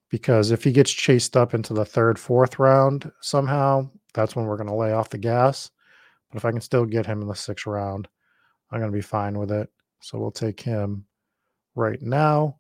Because 0.10 0.52
if 0.52 0.64
he 0.64 0.74
gets 0.74 0.92
chased 0.92 1.38
up 1.38 1.54
into 1.54 1.74
the 1.74 1.86
third, 1.86 2.20
fourth 2.20 2.60
round 2.60 3.10
somehow, 3.22 3.90
that's 4.14 4.36
when 4.36 4.46
we're 4.46 4.58
going 4.58 4.68
to 4.68 4.76
lay 4.76 4.92
off 4.92 5.10
the 5.10 5.18
gas. 5.18 5.72
But 6.30 6.38
if 6.38 6.46
I 6.46 6.52
can 6.52 6.62
still 6.62 6.86
get 6.86 7.06
him 7.06 7.22
in 7.22 7.28
the 7.28 7.36
sixth 7.36 7.66
round, 7.66 8.10
I'm 8.72 8.80
going 8.80 8.92
to 8.92 8.98
be 8.98 9.02
fine 9.02 9.38
with 9.40 9.52
it. 9.52 9.70
So 10.02 10.20
we'll 10.20 10.32
take 10.32 10.60
him 10.60 11.06
right 11.76 12.02
now. 12.02 12.58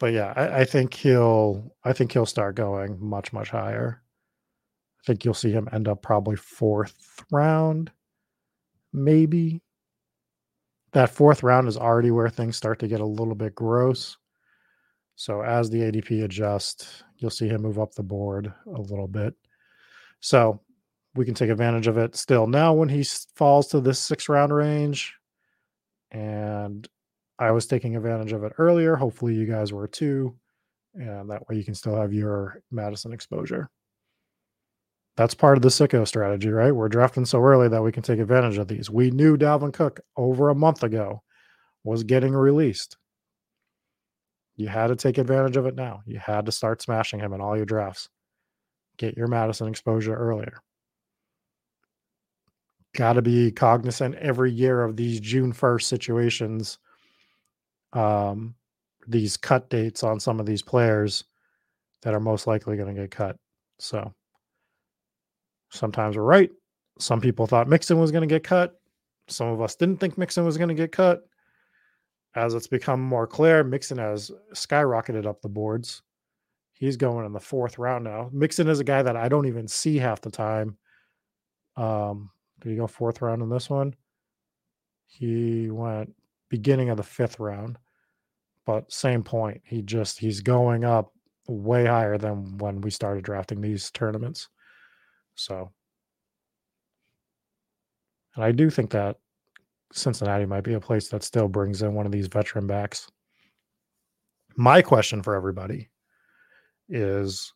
But 0.00 0.14
yeah, 0.14 0.32
I, 0.34 0.60
I 0.60 0.64
think 0.64 0.94
he'll 0.94 1.72
I 1.84 1.92
think 1.92 2.10
he'll 2.10 2.26
start 2.26 2.56
going 2.56 2.98
much, 2.98 3.32
much 3.32 3.50
higher. 3.50 4.02
I 4.98 5.02
think 5.06 5.24
you'll 5.24 5.34
see 5.34 5.52
him 5.52 5.68
end 5.72 5.86
up 5.86 6.02
probably 6.02 6.36
fourth 6.36 7.22
round, 7.30 7.92
maybe. 8.92 9.62
That 10.92 11.10
fourth 11.10 11.44
round 11.44 11.68
is 11.68 11.76
already 11.76 12.10
where 12.10 12.28
things 12.28 12.56
start 12.56 12.80
to 12.80 12.88
get 12.88 13.00
a 13.00 13.06
little 13.06 13.36
bit 13.36 13.54
gross. 13.54 14.16
So 15.14 15.42
as 15.42 15.70
the 15.70 15.80
ADP 15.80 16.24
adjusts, 16.24 17.04
you'll 17.18 17.30
see 17.30 17.46
him 17.46 17.62
move 17.62 17.78
up 17.78 17.94
the 17.94 18.02
board 18.02 18.52
a 18.74 18.80
little 18.80 19.06
bit. 19.06 19.34
So 20.20 20.60
we 21.14 21.24
can 21.24 21.34
take 21.34 21.50
advantage 21.50 21.86
of 21.86 21.98
it 21.98 22.16
still 22.16 22.46
now 22.46 22.72
when 22.72 22.88
he 22.88 23.04
falls 23.34 23.68
to 23.68 23.80
this 23.80 23.98
six 23.98 24.28
round 24.28 24.52
range. 24.52 25.14
And 26.10 26.88
I 27.40 27.50
was 27.50 27.66
taking 27.66 27.96
advantage 27.96 28.32
of 28.32 28.44
it 28.44 28.52
earlier. 28.58 28.94
Hopefully, 28.94 29.34
you 29.34 29.46
guys 29.46 29.72
were 29.72 29.88
too. 29.88 30.36
And 30.94 31.28
that 31.30 31.48
way 31.48 31.56
you 31.56 31.64
can 31.64 31.74
still 31.74 31.96
have 31.96 32.12
your 32.12 32.62
Mattison 32.70 33.12
exposure 33.12 33.70
that's 35.20 35.34
part 35.34 35.58
of 35.58 35.62
the 35.62 35.68
sicko 35.68 36.08
strategy, 36.08 36.48
right? 36.48 36.74
We're 36.74 36.88
drafting 36.88 37.26
so 37.26 37.42
early 37.42 37.68
that 37.68 37.82
we 37.82 37.92
can 37.92 38.02
take 38.02 38.20
advantage 38.20 38.56
of 38.56 38.68
these. 38.68 38.88
We 38.88 39.10
knew 39.10 39.36
Dalvin 39.36 39.70
Cook 39.70 40.00
over 40.16 40.48
a 40.48 40.54
month 40.54 40.82
ago 40.82 41.22
was 41.84 42.04
getting 42.04 42.32
released. 42.32 42.96
You 44.56 44.68
had 44.68 44.86
to 44.86 44.96
take 44.96 45.18
advantage 45.18 45.58
of 45.58 45.66
it 45.66 45.74
now. 45.74 46.02
You 46.06 46.18
had 46.18 46.46
to 46.46 46.52
start 46.52 46.80
smashing 46.80 47.20
him 47.20 47.34
in 47.34 47.40
all 47.42 47.54
your 47.54 47.66
drafts. 47.66 48.08
Get 48.96 49.14
your 49.14 49.26
Mattison 49.26 49.68
exposure 49.68 50.14
earlier. 50.14 50.62
Got 52.94 53.14
to 53.14 53.22
be 53.22 53.52
cognizant 53.52 54.14
every 54.14 54.50
year 54.50 54.82
of 54.82 54.96
these 54.96 55.20
June 55.20 55.52
1st 55.52 55.82
situations, 55.82 56.78
um, 57.92 58.54
these 59.06 59.36
cut 59.36 59.70
dates 59.70 60.02
on 60.02 60.20
some 60.20 60.40
of 60.40 60.46
these 60.46 60.62
players 60.62 61.24
that 62.02 62.14
are 62.14 62.20
most 62.20 62.46
likely 62.46 62.76
going 62.76 62.94
to 62.94 63.00
get 63.00 63.10
cut. 63.10 63.36
So, 63.78 64.12
Sometimes 65.70 66.16
we're 66.16 66.24
right. 66.24 66.50
Some 66.98 67.20
people 67.20 67.46
thought 67.46 67.68
Mixon 67.68 67.98
was 67.98 68.10
going 68.10 68.28
to 68.28 68.32
get 68.32 68.44
cut. 68.44 68.74
Some 69.28 69.48
of 69.48 69.62
us 69.62 69.76
didn't 69.76 69.98
think 69.98 70.18
Mixon 70.18 70.44
was 70.44 70.58
going 70.58 70.68
to 70.68 70.74
get 70.74 70.92
cut. 70.92 71.22
As 72.34 72.54
it's 72.54 72.66
become 72.66 73.00
more 73.00 73.26
clear, 73.26 73.64
Mixon 73.64 73.98
has 73.98 74.30
skyrocketed 74.54 75.26
up 75.26 75.40
the 75.40 75.48
boards. 75.48 76.02
He's 76.72 76.96
going 76.96 77.26
in 77.26 77.32
the 77.32 77.40
fourth 77.40 77.78
round 77.78 78.04
now. 78.04 78.30
Mixon 78.32 78.68
is 78.68 78.80
a 78.80 78.84
guy 78.84 79.02
that 79.02 79.16
I 79.16 79.28
don't 79.28 79.46
even 79.46 79.68
see 79.68 79.98
half 79.98 80.20
the 80.20 80.30
time. 80.30 80.76
Um, 81.76 82.30
did 82.60 82.70
he 82.70 82.76
go 82.76 82.86
fourth 82.86 83.22
round 83.22 83.42
in 83.42 83.48
this 83.48 83.70
one? 83.70 83.94
He 85.06 85.70
went 85.70 86.14
beginning 86.50 86.90
of 86.90 86.98
the 86.98 87.02
fifth 87.02 87.40
round, 87.40 87.78
but 88.66 88.92
same 88.92 89.22
point. 89.22 89.62
He 89.64 89.80
just 89.80 90.18
he's 90.18 90.40
going 90.40 90.84
up 90.84 91.12
way 91.48 91.86
higher 91.86 92.18
than 92.18 92.58
when 92.58 92.80
we 92.80 92.90
started 92.90 93.24
drafting 93.24 93.60
these 93.60 93.90
tournaments. 93.90 94.48
So, 95.34 95.70
and 98.34 98.44
I 98.44 98.52
do 98.52 98.68
think 98.68 98.90
that 98.90 99.16
Cincinnati 99.92 100.46
might 100.46 100.64
be 100.64 100.74
a 100.74 100.80
place 100.80 101.08
that 101.08 101.24
still 101.24 101.48
brings 101.48 101.82
in 101.82 101.94
one 101.94 102.06
of 102.06 102.12
these 102.12 102.26
veteran 102.26 102.66
backs. 102.66 103.10
My 104.56 104.82
question 104.82 105.22
for 105.22 105.34
everybody 105.34 105.88
is 106.88 107.52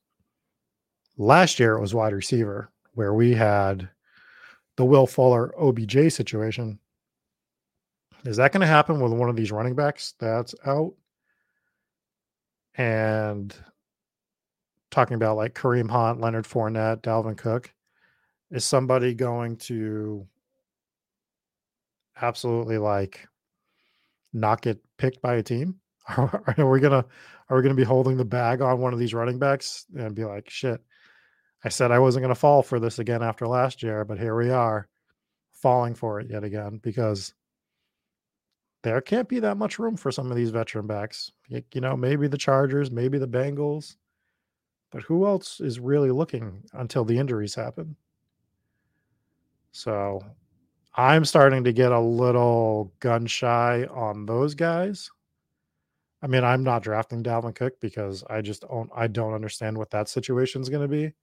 last 1.17 1.59
year 1.61 1.75
it 1.75 1.81
was 1.81 1.95
wide 1.95 2.13
receiver 2.13 2.71
where 2.95 3.15
we 3.15 3.35
had 3.35 3.89
the 4.77 4.85
Will 4.85 5.07
Fuller 5.07 5.53
OBJ 5.61 6.13
situation. 6.13 6.79
Is 8.25 8.39
that 8.39 8.53
going 8.53 8.63
to 8.63 8.67
happen 8.67 9.01
with 9.01 9.13
one 9.13 9.29
of 9.29 9.37
these 9.37 9.53
running 9.53 9.75
backs 9.75 10.15
that's 10.19 10.55
out? 10.67 10.95
And 12.77 13.55
talking 14.91 15.15
about 15.15 15.37
like 15.37 15.55
Kareem 15.55 15.91
Hunt, 15.91 16.21
Leonard 16.21 16.47
Fournette, 16.47 17.03
Dalvin 17.03 17.37
Cook. 17.37 17.73
Is 18.51 18.65
somebody 18.65 19.15
going 19.15 19.57
to 19.57 20.27
absolutely 22.21 22.79
like 22.79 23.27
not 24.33 24.63
get 24.63 24.83
picked 24.97 25.21
by 25.21 25.35
a 25.35 25.43
team? 25.43 25.81
Are, 26.17 26.55
are 26.59 26.69
we 26.69 26.81
gonna 26.81 27.07
are 27.49 27.57
we 27.57 27.63
gonna 27.63 27.75
be 27.75 27.83
holding 27.83 28.19
the 28.19 28.27
bag 28.27 28.61
on 28.61 28.79
one 28.79 28.93
of 28.93 28.99
these 28.99 29.15
running 29.15 29.39
backs 29.39 29.87
and 29.97 30.15
be 30.15 30.27
like, 30.27 30.51
shit? 30.51 30.83
I 31.65 31.71
said 31.71 31.91
I 31.91 31.99
wasn't 31.99 32.25
gonna 32.25 32.35
fall 32.35 32.63
for 32.63 32.79
this 32.79 32.99
again 32.99 33.23
after 33.23 33.49
last 33.49 33.83
year, 33.83 34.05
but 34.05 34.19
here 34.19 34.37
we 34.37 34.51
are, 34.51 34.87
falling 35.55 35.95
for 35.95 36.21
it 36.21 36.29
yet 36.29 36.45
again 36.45 36.79
because 36.83 37.33
there 38.85 39.01
can't 39.01 39.29
be 39.29 39.41
that 39.41 39.57
much 39.57 39.79
room 39.79 39.97
for 39.97 40.13
some 40.13 40.31
of 40.31 40.37
these 40.37 40.51
veteran 40.51 40.87
backs. 40.87 41.33
You 41.49 41.81
know, 41.81 41.97
maybe 41.97 42.29
the 42.29 42.37
Chargers, 42.37 42.91
maybe 42.91 43.17
the 43.17 43.27
Bengals, 43.27 43.97
but 44.91 45.03
who 45.03 45.27
else 45.27 45.59
is 45.59 45.81
really 45.81 46.11
looking 46.11 46.63
until 46.75 47.03
the 47.03 47.19
injuries 47.19 47.55
happen? 47.55 47.97
So 49.73 50.23
I'm 50.95 51.25
starting 51.25 51.65
to 51.65 51.73
get 51.73 51.93
a 51.93 51.99
little 51.99 52.93
gun 53.01 53.25
shy 53.25 53.87
on 53.91 54.27
those 54.27 54.55
guys. 54.55 55.11
I 56.23 56.27
mean, 56.27 56.45
I'm 56.45 56.63
not 56.63 56.83
drafting 56.83 57.23
Dalvin 57.23 57.55
Cook 57.55 57.81
because 57.81 58.23
I 58.29 58.43
just 58.43 58.63
don't 58.69 58.91
I 58.95 59.07
don't 59.07 59.33
understand 59.33 59.79
what 59.79 59.91
that 59.93 60.11
situation 60.11 60.61
is 60.61 60.69
going 60.69 60.83
to 60.83 60.89
be 60.89 61.15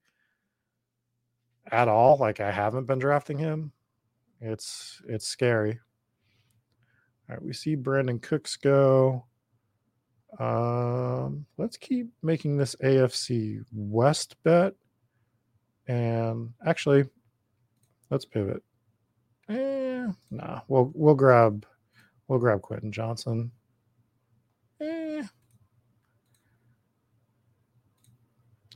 at 1.71 1.87
all. 1.87 2.17
Like 2.17 2.39
I 2.39 2.51
haven't 2.51 2.85
been 2.85 2.99
drafting 2.99 3.37
him. 3.37 3.71
It's 4.39 4.99
it's 5.07 5.27
scary 5.27 5.79
we 7.39 7.53
see 7.53 7.75
Brandin 7.75 8.21
Cooks 8.21 8.55
go. 8.55 9.25
Um, 10.39 11.45
let's 11.57 11.77
keep 11.77 12.07
making 12.23 12.57
this 12.57 12.75
AFC 12.83 13.63
West 13.71 14.35
bet. 14.43 14.73
And 15.87 16.53
actually, 16.65 17.05
let's 18.09 18.25
pivot. 18.25 18.63
Eh, 19.49 20.07
nah, 20.29 20.61
we'll 20.67 20.91
we'll 20.93 21.15
grab 21.15 21.65
we'll 22.27 22.39
grab 22.39 22.61
Quentin 22.61 22.91
Johnson. 22.91 23.51
Eh. 24.79 25.23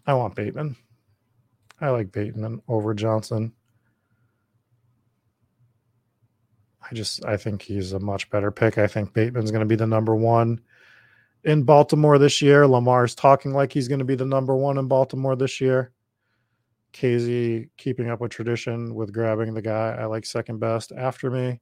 I 0.07 0.13
want 0.13 0.35
Bateman. 0.35 0.75
I 1.81 1.89
like 1.89 2.11
Bateman 2.11 2.61
over 2.67 2.93
Johnson. 2.93 3.53
I 6.89 6.93
just 6.93 7.25
I 7.25 7.37
think 7.37 7.61
he's 7.61 7.93
a 7.93 7.99
much 7.99 8.29
better 8.29 8.51
pick. 8.51 8.77
I 8.77 8.87
think 8.87 9.13
Bateman's 9.13 9.51
going 9.51 9.61
to 9.61 9.65
be 9.65 9.75
the 9.75 9.87
number 9.87 10.15
one 10.15 10.59
in 11.43 11.63
Baltimore 11.63 12.17
this 12.17 12.41
year. 12.41 12.67
Lamar's 12.67 13.15
talking 13.15 13.53
like 13.53 13.71
he's 13.71 13.87
going 13.87 13.99
to 13.99 14.05
be 14.05 14.15
the 14.15 14.25
number 14.25 14.55
one 14.55 14.77
in 14.77 14.87
Baltimore 14.87 15.35
this 15.35 15.59
year. 15.59 15.91
Casey 16.91 17.69
keeping 17.77 18.09
up 18.09 18.21
with 18.21 18.31
tradition 18.31 18.95
with 18.95 19.13
grabbing 19.13 19.53
the 19.53 19.61
guy 19.61 19.97
I 19.99 20.05
like 20.05 20.25
second 20.25 20.59
best 20.59 20.91
after 20.95 21.29
me. 21.29 21.59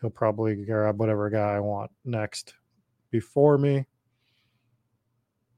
He'll 0.00 0.10
probably 0.10 0.56
grab 0.56 0.98
whatever 0.98 1.30
guy 1.30 1.54
I 1.54 1.60
want 1.60 1.90
next 2.04 2.54
before 3.10 3.56
me. 3.56 3.86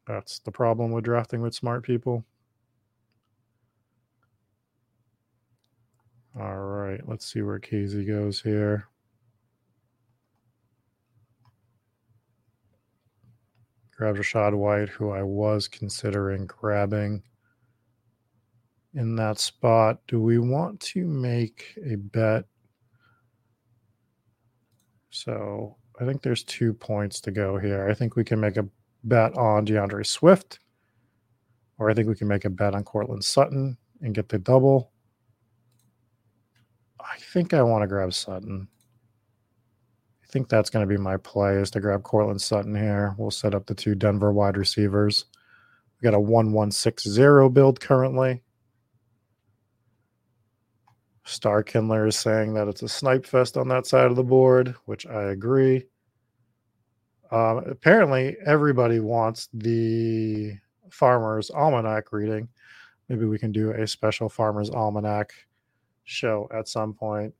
That's 0.07 0.39
the 0.41 0.53
problem 0.53 0.93
with 0.93 1.05
drafting 1.05 1.41
with 1.41 1.55
smart 1.55 1.83
people. 1.83 2.25
All 6.39 6.59
right, 6.59 7.01
let's 7.09 7.25
see 7.25 7.41
where 7.41 7.59
Casey 7.59 8.05
goes 8.05 8.43
here. 8.43 8.87
Grab 13.97 14.17
Rachaad 14.17 14.55
White, 14.55 14.91
who 14.91 15.11
I 15.11 15.23
was 15.23 15.69
considering 15.69 16.47
grabbing 16.47 17.23
in 18.93 19.17
that 19.17 19.39
spot. 19.39 20.01
Do 20.07 20.21
we 20.21 20.39
want 20.39 20.81
to 20.81 21.07
make 21.07 21.75
a 21.83 21.97
bet? 21.97 22.45
So 25.11 25.77
I 25.99 26.05
think 26.05 26.21
there's 26.21 26.45
two 26.45 26.75
points 26.75 27.21
to 27.23 27.31
go 27.31 27.57
here. 27.57 27.89
I 27.89 27.95
think 27.95 28.17
we 28.17 28.25
can 28.25 28.39
make 28.39 28.59
a 28.59 28.69
bet 29.05 29.35
on 29.35 29.65
D'Andre 29.65 30.03
Swift, 30.03 30.59
or 31.79 31.89
I 31.89 31.95
think 31.95 32.07
we 32.07 32.17
can 32.17 32.29
make 32.29 32.45
a 32.45 32.51
bet 32.51 32.75
on 32.75 32.85
Courtland 32.85 33.25
Sutton 33.25 33.79
and 34.03 34.15
get 34.15 34.29
the 34.29 34.39
double. 34.39 34.93
I 37.01 37.17
think 37.19 37.55
I 37.55 37.63
want 37.63 37.83
to 37.83 37.89
grab 37.89 38.13
Sutton. 38.13 38.69
I 40.27 40.33
think 40.33 40.49
that's 40.49 40.71
going 40.71 40.87
to 40.87 40.93
be 40.93 41.01
my 41.01 41.17
play 41.19 41.55
is 41.55 41.71
to 41.71 41.81
grab 41.81 42.03
Courtland 42.03 42.43
Sutton 42.43 42.75
here. 42.75 43.15
We'll 43.17 43.31
set 43.31 43.55
up 43.55 43.67
the 43.67 43.75
two 43.75 43.95
Denver 43.95 44.33
wide 44.33 44.57
receivers. 44.57 45.27
We 46.01 46.05
got 46.05 46.17
a 46.17 46.21
1160 46.21 47.49
build 47.51 47.79
currently. 47.79 48.43
Star 51.25 51.63
Kindler 51.63 52.07
is 52.07 52.17
saying 52.17 52.55
that 52.55 52.67
it's 52.67 52.83
a 52.83 52.89
snipe 52.89 53.25
fest 53.25 53.57
on 53.57 53.69
that 53.69 53.87
side 53.87 54.07
of 54.11 54.17
the 54.17 54.25
board, 54.25 54.75
which 54.85 55.07
I 55.07 55.31
agree. 55.31 55.87
Um, 57.31 57.59
apparently, 57.69 58.37
everybody 58.45 59.01
wants 59.01 59.49
the 59.53 60.55
Farmer's 60.91 61.51
Almanac 61.51 62.13
reading. 62.13 62.49
Maybe 63.09 63.27
we 63.27 63.39
can 63.39 63.53
do 63.53 63.71
a 63.71 63.87
special 63.87 64.29
Farmer's 64.29 64.71
Almanac 64.71 65.33
show 66.05 66.49
at 66.53 66.69
some 66.69 66.95
point. 66.95 67.35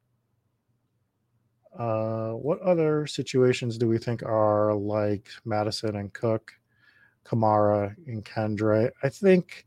Uh, 1.79 2.33
what 2.33 2.61
other 2.61 3.07
situations 3.07 3.79
do 3.79 3.89
we 3.89 3.99
think 3.99 4.23
are 4.23 4.75
like 4.75 5.29
Mattison 5.45 5.97
and 5.97 6.13
Cook, 6.13 6.53
Kamara 7.25 7.95
and 8.07 8.25
Kendre? 8.25 8.91
I 9.03 9.09
think 9.09 9.67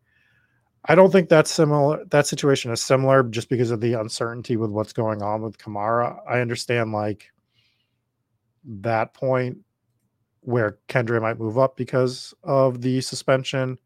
I 0.85 0.95
don't 0.95 1.11
think 1.11 1.29
that's 1.29 1.51
similar. 1.51 2.03
That 2.05 2.25
situation 2.25 2.71
is 2.71 2.81
similar 2.81 3.23
just 3.23 3.49
because 3.49 3.71
of 3.71 3.81
the 3.81 3.93
uncertainty 3.93 4.57
with 4.57 4.71
what's 4.71 4.93
going 4.93 5.21
on 5.21 5.41
with 5.41 5.57
Kamara. 5.57 6.19
I 6.27 6.39
understand 6.39 6.93
like 6.93 7.31
that 8.63 9.13
point 9.13 9.57
where 10.41 10.77
Kendre 10.87 11.21
might 11.21 11.39
move 11.39 11.57
up 11.57 11.75
because 11.75 12.33
of 12.43 12.81
the 12.81 13.01
suspension, 13.01 13.77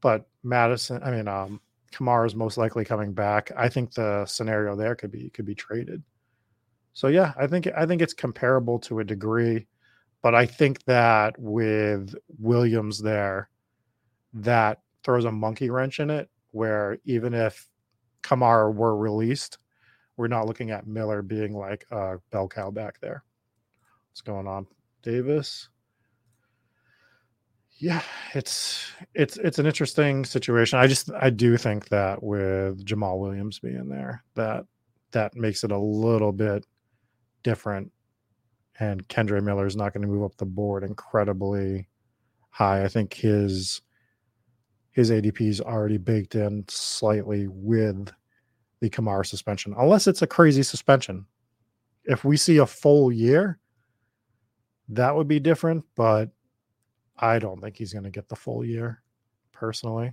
but 0.00 0.26
Mattison, 0.42 1.02
I 1.02 1.10
mean, 1.10 1.28
um, 1.28 1.60
Kamara 1.92 2.26
is 2.26 2.34
most 2.34 2.56
likely 2.56 2.84
coming 2.84 3.12
back. 3.12 3.52
I 3.56 3.68
think 3.68 3.92
the 3.92 4.24
scenario 4.24 4.76
there 4.76 4.94
could 4.94 5.10
be 5.10 5.30
could 5.30 5.44
be 5.44 5.54
traded. 5.54 6.02
So 6.92 7.08
yeah, 7.08 7.32
I 7.38 7.46
think 7.46 7.68
I 7.76 7.86
think 7.86 8.02
it's 8.02 8.14
comparable 8.14 8.78
to 8.80 9.00
a 9.00 9.04
degree, 9.04 9.66
but 10.22 10.34
I 10.34 10.46
think 10.46 10.84
that 10.84 11.34
with 11.38 12.14
Williams 12.38 13.00
there, 13.00 13.48
that 14.34 14.80
throws 15.04 15.24
a 15.24 15.32
monkey 15.32 15.70
wrench 15.70 16.00
in 16.00 16.10
it. 16.10 16.28
Where 16.52 16.98
even 17.04 17.32
if 17.32 17.68
Kamara 18.22 18.74
were 18.74 18.96
released, 18.96 19.58
we're 20.16 20.26
not 20.26 20.46
looking 20.46 20.72
at 20.72 20.86
Miller 20.86 21.22
being 21.22 21.54
like 21.54 21.86
a 21.92 22.18
bell 22.30 22.48
cow 22.48 22.70
back 22.70 22.98
there. 23.00 23.22
What's 24.10 24.20
going 24.20 24.48
on, 24.48 24.66
Davis? 25.02 25.68
Yeah, 27.78 28.02
it's 28.34 28.92
it's 29.14 29.38
it's 29.38 29.58
an 29.58 29.64
interesting 29.64 30.24
situation. 30.24 30.78
I 30.78 30.86
just 30.86 31.10
I 31.18 31.30
do 31.30 31.56
think 31.56 31.88
that 31.88 32.22
with 32.22 32.84
Jamaal 32.84 33.18
Williams 33.18 33.58
being 33.58 33.88
there, 33.88 34.22
that 34.34 34.66
that 35.12 35.34
makes 35.34 35.64
it 35.64 35.70
a 35.70 35.78
little 35.78 36.32
bit 36.32 36.66
different. 37.42 37.92
And 38.78 39.06
Kendre 39.08 39.42
Miller 39.42 39.66
is 39.66 39.76
not 39.76 39.92
going 39.92 40.02
to 40.02 40.08
move 40.08 40.24
up 40.24 40.36
the 40.36 40.46
board 40.46 40.84
incredibly 40.84 41.88
high. 42.50 42.84
I 42.84 42.88
think 42.88 43.14
his 43.14 43.82
his 44.92 45.10
ADP 45.10 45.40
is 45.40 45.60
already 45.60 45.98
baked 45.98 46.34
in 46.34 46.64
slightly 46.68 47.46
with 47.48 48.12
the 48.80 48.90
Kamara 48.90 49.24
suspension, 49.24 49.74
unless 49.78 50.06
it's 50.06 50.22
a 50.22 50.26
crazy 50.26 50.62
suspension. 50.62 51.26
If 52.04 52.24
we 52.24 52.36
see 52.36 52.56
a 52.56 52.66
full 52.66 53.12
year, 53.12 53.58
that 54.88 55.14
would 55.14 55.28
be 55.28 55.38
different, 55.38 55.84
but 55.94 56.30
I 57.16 57.38
don't 57.38 57.60
think 57.60 57.76
he's 57.76 57.92
going 57.92 58.04
to 58.04 58.10
get 58.10 58.28
the 58.28 58.36
full 58.36 58.64
year 58.64 59.02
personally. 59.52 60.12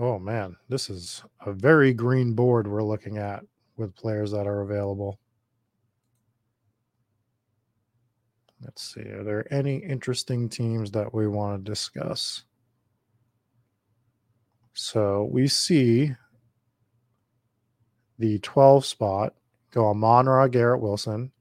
Oh 0.00 0.16
man, 0.16 0.56
this 0.68 0.90
is 0.90 1.24
a 1.44 1.52
very 1.52 1.92
green 1.92 2.34
board 2.34 2.68
we're 2.68 2.84
looking 2.84 3.18
at 3.18 3.42
with 3.76 3.96
players 3.96 4.30
that 4.30 4.46
are 4.46 4.60
available. 4.60 5.18
Let's 8.62 8.94
see. 8.94 9.00
Are 9.00 9.24
there 9.24 9.52
any 9.52 9.78
interesting 9.78 10.48
teams 10.48 10.92
that 10.92 11.12
we 11.12 11.26
want 11.26 11.64
to 11.64 11.70
discuss? 11.70 12.44
So 14.72 15.28
we 15.32 15.48
see 15.48 16.14
the 18.20 18.38
12 18.38 18.86
spot 18.86 19.34
go 19.72 19.88
Amon 19.88 20.26
Ra, 20.26 20.46
Garrett 20.46 20.80
Wilson, 20.80 21.32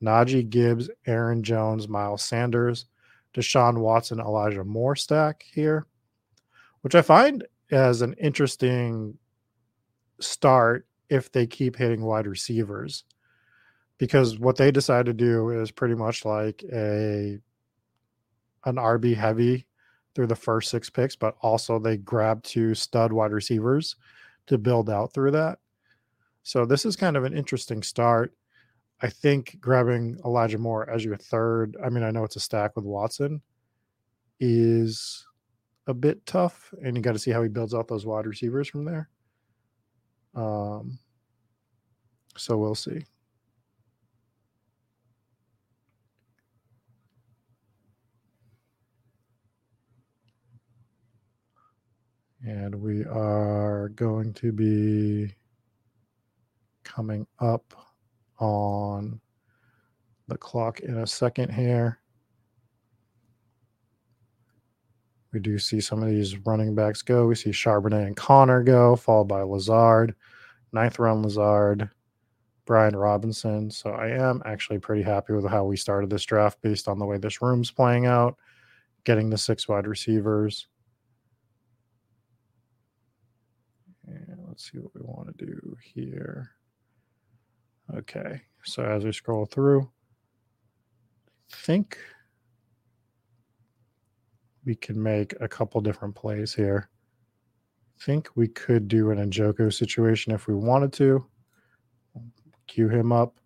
Najee 0.00 0.48
Gibbs, 0.48 0.88
Aaron 1.08 1.42
Jones, 1.42 1.88
Miles 1.88 2.22
Sanders, 2.22 2.86
Deshaun 3.34 3.78
Watson, 3.78 4.20
Elijah 4.20 4.62
Moore 4.62 4.94
stack 4.94 5.44
here, 5.52 5.86
which 6.82 6.94
I 6.94 7.02
find 7.02 7.44
as 7.70 8.02
an 8.02 8.14
interesting 8.14 9.18
start 10.20 10.86
if 11.08 11.30
they 11.32 11.46
keep 11.46 11.76
hitting 11.76 12.02
wide 12.02 12.26
receivers. 12.26 13.04
Because 13.98 14.38
what 14.38 14.56
they 14.56 14.70
decide 14.70 15.06
to 15.06 15.12
do 15.12 15.50
is 15.50 15.70
pretty 15.70 15.94
much 15.94 16.24
like 16.24 16.64
a 16.72 17.38
an 18.64 18.76
RB 18.76 19.14
heavy 19.14 19.66
through 20.14 20.26
the 20.26 20.36
first 20.36 20.70
six 20.70 20.88
picks, 20.88 21.16
but 21.16 21.36
also 21.40 21.78
they 21.78 21.96
grab 21.96 22.42
two 22.42 22.74
stud 22.74 23.12
wide 23.12 23.32
receivers 23.32 23.96
to 24.46 24.58
build 24.58 24.88
out 24.88 25.12
through 25.12 25.32
that. 25.32 25.58
So 26.42 26.64
this 26.64 26.84
is 26.84 26.96
kind 26.96 27.16
of 27.16 27.24
an 27.24 27.36
interesting 27.36 27.82
start. 27.82 28.34
I 29.00 29.08
think 29.08 29.58
grabbing 29.60 30.18
Elijah 30.24 30.58
Moore 30.58 30.88
as 30.88 31.04
your 31.04 31.16
third, 31.16 31.76
I 31.84 31.88
mean, 31.88 32.04
I 32.04 32.10
know 32.10 32.24
it's 32.24 32.36
a 32.36 32.40
stack 32.40 32.76
with 32.76 32.84
Watson, 32.84 33.42
is 34.40 35.26
a 35.86 35.94
bit 35.94 36.24
tough, 36.26 36.72
and 36.82 36.96
you 36.96 37.02
got 37.02 37.12
to 37.12 37.18
see 37.18 37.30
how 37.30 37.42
he 37.42 37.48
builds 37.48 37.74
out 37.74 37.88
those 37.88 38.06
wide 38.06 38.26
receivers 38.26 38.68
from 38.68 38.84
there. 38.84 39.08
Um, 40.34 40.98
so 42.36 42.56
we'll 42.56 42.74
see. 42.74 43.04
And 52.46 52.74
we 52.74 53.04
are 53.04 53.88
going 53.90 54.34
to 54.34 54.52
be 54.52 55.34
coming 56.82 57.26
up 57.38 57.74
on 58.38 59.18
the 60.28 60.36
clock 60.36 60.80
in 60.80 60.98
a 60.98 61.06
second 61.06 61.52
here. 61.52 61.98
We 65.34 65.40
do 65.40 65.58
see 65.58 65.80
some 65.80 66.00
of 66.00 66.08
these 66.08 66.38
running 66.46 66.76
backs 66.76 67.02
go. 67.02 67.26
We 67.26 67.34
see 67.34 67.50
Charbonnet 67.50 68.06
and 68.06 68.16
Conner 68.16 68.62
go, 68.62 68.94
followed 68.94 69.24
by 69.24 69.42
Lazard, 69.42 70.14
ninth 70.72 71.00
round 71.00 71.24
Lazard, 71.24 71.90
Brian 72.66 72.94
Robinson. 72.94 73.68
So 73.68 73.90
I 73.90 74.10
am 74.10 74.40
actually 74.46 74.78
pretty 74.78 75.02
happy 75.02 75.32
with 75.32 75.44
how 75.44 75.64
we 75.64 75.76
started 75.76 76.08
this 76.08 76.24
draft 76.24 76.62
based 76.62 76.86
on 76.86 77.00
the 77.00 77.04
way 77.04 77.18
this 77.18 77.42
room's 77.42 77.72
playing 77.72 78.06
out, 78.06 78.36
getting 79.02 79.28
the 79.28 79.36
six 79.36 79.66
wide 79.66 79.88
receivers. 79.88 80.68
And 84.06 84.38
let's 84.46 84.70
see 84.70 84.78
what 84.78 84.94
we 84.94 85.00
want 85.02 85.36
to 85.36 85.44
do 85.44 85.76
here. 85.82 86.52
Okay, 87.92 88.40
so 88.62 88.84
as 88.84 89.04
we 89.04 89.10
scroll 89.10 89.46
through, 89.46 89.90
I 91.52 91.56
think 91.56 91.98
we 94.64 94.74
can 94.74 95.02
make 95.02 95.34
a 95.40 95.48
couple 95.48 95.80
different 95.80 96.14
plays 96.14 96.54
here. 96.54 96.88
I 98.00 98.04
think 98.04 98.28
we 98.34 98.48
could 98.48 98.88
do 98.88 99.10
an 99.10 99.18
Njoku 99.30 99.72
situation 99.72 100.32
if 100.32 100.46
we 100.46 100.54
wanted 100.54 100.92
to. 100.94 101.26
Cue 102.66 102.88
him 102.88 103.12
up. 103.12 103.38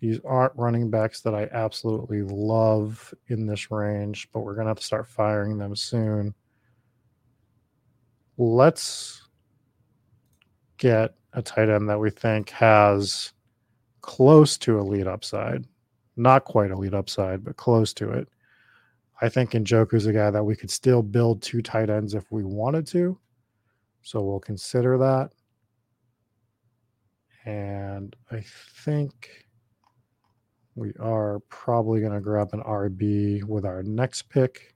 These 0.00 0.20
aren't 0.24 0.56
running 0.56 0.90
backs 0.90 1.22
that 1.22 1.34
I 1.34 1.48
absolutely 1.52 2.22
love 2.22 3.14
in 3.28 3.46
this 3.46 3.70
range, 3.70 4.28
but 4.32 4.40
we're 4.40 4.54
going 4.54 4.66
to 4.66 4.70
have 4.70 4.78
to 4.78 4.84
start 4.84 5.06
firing 5.06 5.56
them 5.56 5.74
soon. 5.74 6.34
Let's 8.36 9.22
get 10.76 11.14
a 11.32 11.40
tight 11.40 11.70
end 11.70 11.88
that 11.88 11.98
we 11.98 12.10
think 12.10 12.50
has 12.50 13.32
close 14.02 14.58
to 14.58 14.78
elite 14.78 15.06
upside. 15.06 15.64
Not 16.16 16.44
quite 16.44 16.70
elite 16.70 16.94
upside, 16.94 17.42
but 17.42 17.56
close 17.56 17.94
to 17.94 18.10
it. 18.10 18.28
I 19.20 19.28
think 19.28 19.52
Njoku's 19.52 20.06
a 20.06 20.12
guy 20.12 20.30
that 20.30 20.44
we 20.44 20.56
could 20.56 20.70
still 20.70 21.02
build 21.02 21.40
two 21.42 21.62
tight 21.62 21.90
ends 21.90 22.14
if 22.14 22.30
we 22.30 22.44
wanted 22.44 22.86
to. 22.88 23.18
So 24.02 24.20
we'll 24.22 24.40
consider 24.40 24.98
that. 24.98 25.30
And 27.46 28.14
I 28.30 28.44
think 28.84 29.46
we 30.74 30.92
are 30.98 31.40
probably 31.48 32.00
going 32.00 32.12
to 32.12 32.20
grab 32.20 32.50
an 32.52 32.62
RB 32.62 33.44
with 33.44 33.64
our 33.64 33.82
next 33.82 34.22
pick. 34.28 34.74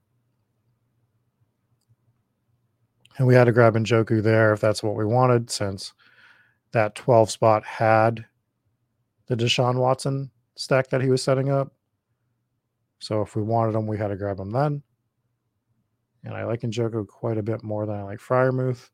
And 3.17 3.27
we 3.27 3.35
had 3.35 3.45
to 3.45 3.53
grab 3.53 3.75
Njoku 3.75 4.23
there 4.23 4.53
if 4.53 4.61
that's 4.61 4.83
what 4.83 4.95
we 4.95 5.05
wanted, 5.05 5.51
since 5.51 5.93
that 6.73 6.95
12 6.95 7.31
spot 7.31 7.65
had 7.65 8.25
the 9.27 9.37
Deshaun 9.37 9.75
Watson 9.77 10.31
stack 10.57 10.89
that 10.91 11.03
he 11.03 11.11
was 11.11 11.23
setting 11.23 11.51
up. 11.51 11.73
So 12.99 13.23
if 13.23 13.37
we 13.37 13.43
wanted 13.43 13.73
them, 13.73 13.87
we 13.87 13.99
had 13.99 14.09
to 14.09 14.17
grab 14.17 14.39
them 14.39 14.51
then. 14.51 14.83
And 16.25 16.35
I 16.35 16.45
like 16.45 16.61
Njoku 16.61 17.07
quite 17.07 17.39
a 17.39 17.43
bit 17.43 17.63
more 17.63 17.87
than 17.87 17.97
I 17.97 18.03
like 18.03 18.19
Freiermuth. 18.19 18.91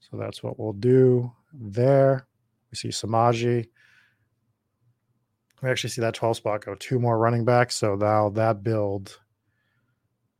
So 0.00 0.16
that's 0.16 0.42
what 0.42 0.58
we'll 0.58 0.74
do 0.74 1.32
there. 1.52 2.26
We 2.70 2.76
see 2.76 2.88
Samaje. 2.88 3.66
We 5.62 5.70
actually 5.70 5.90
see 5.90 6.02
that 6.02 6.14
12 6.14 6.36
spot 6.36 6.64
go 6.64 6.74
two 6.74 6.98
more 6.98 7.18
running 7.18 7.44
backs. 7.44 7.76
So 7.76 7.94
now 7.96 8.28
that 8.30 8.62
build 8.62 9.18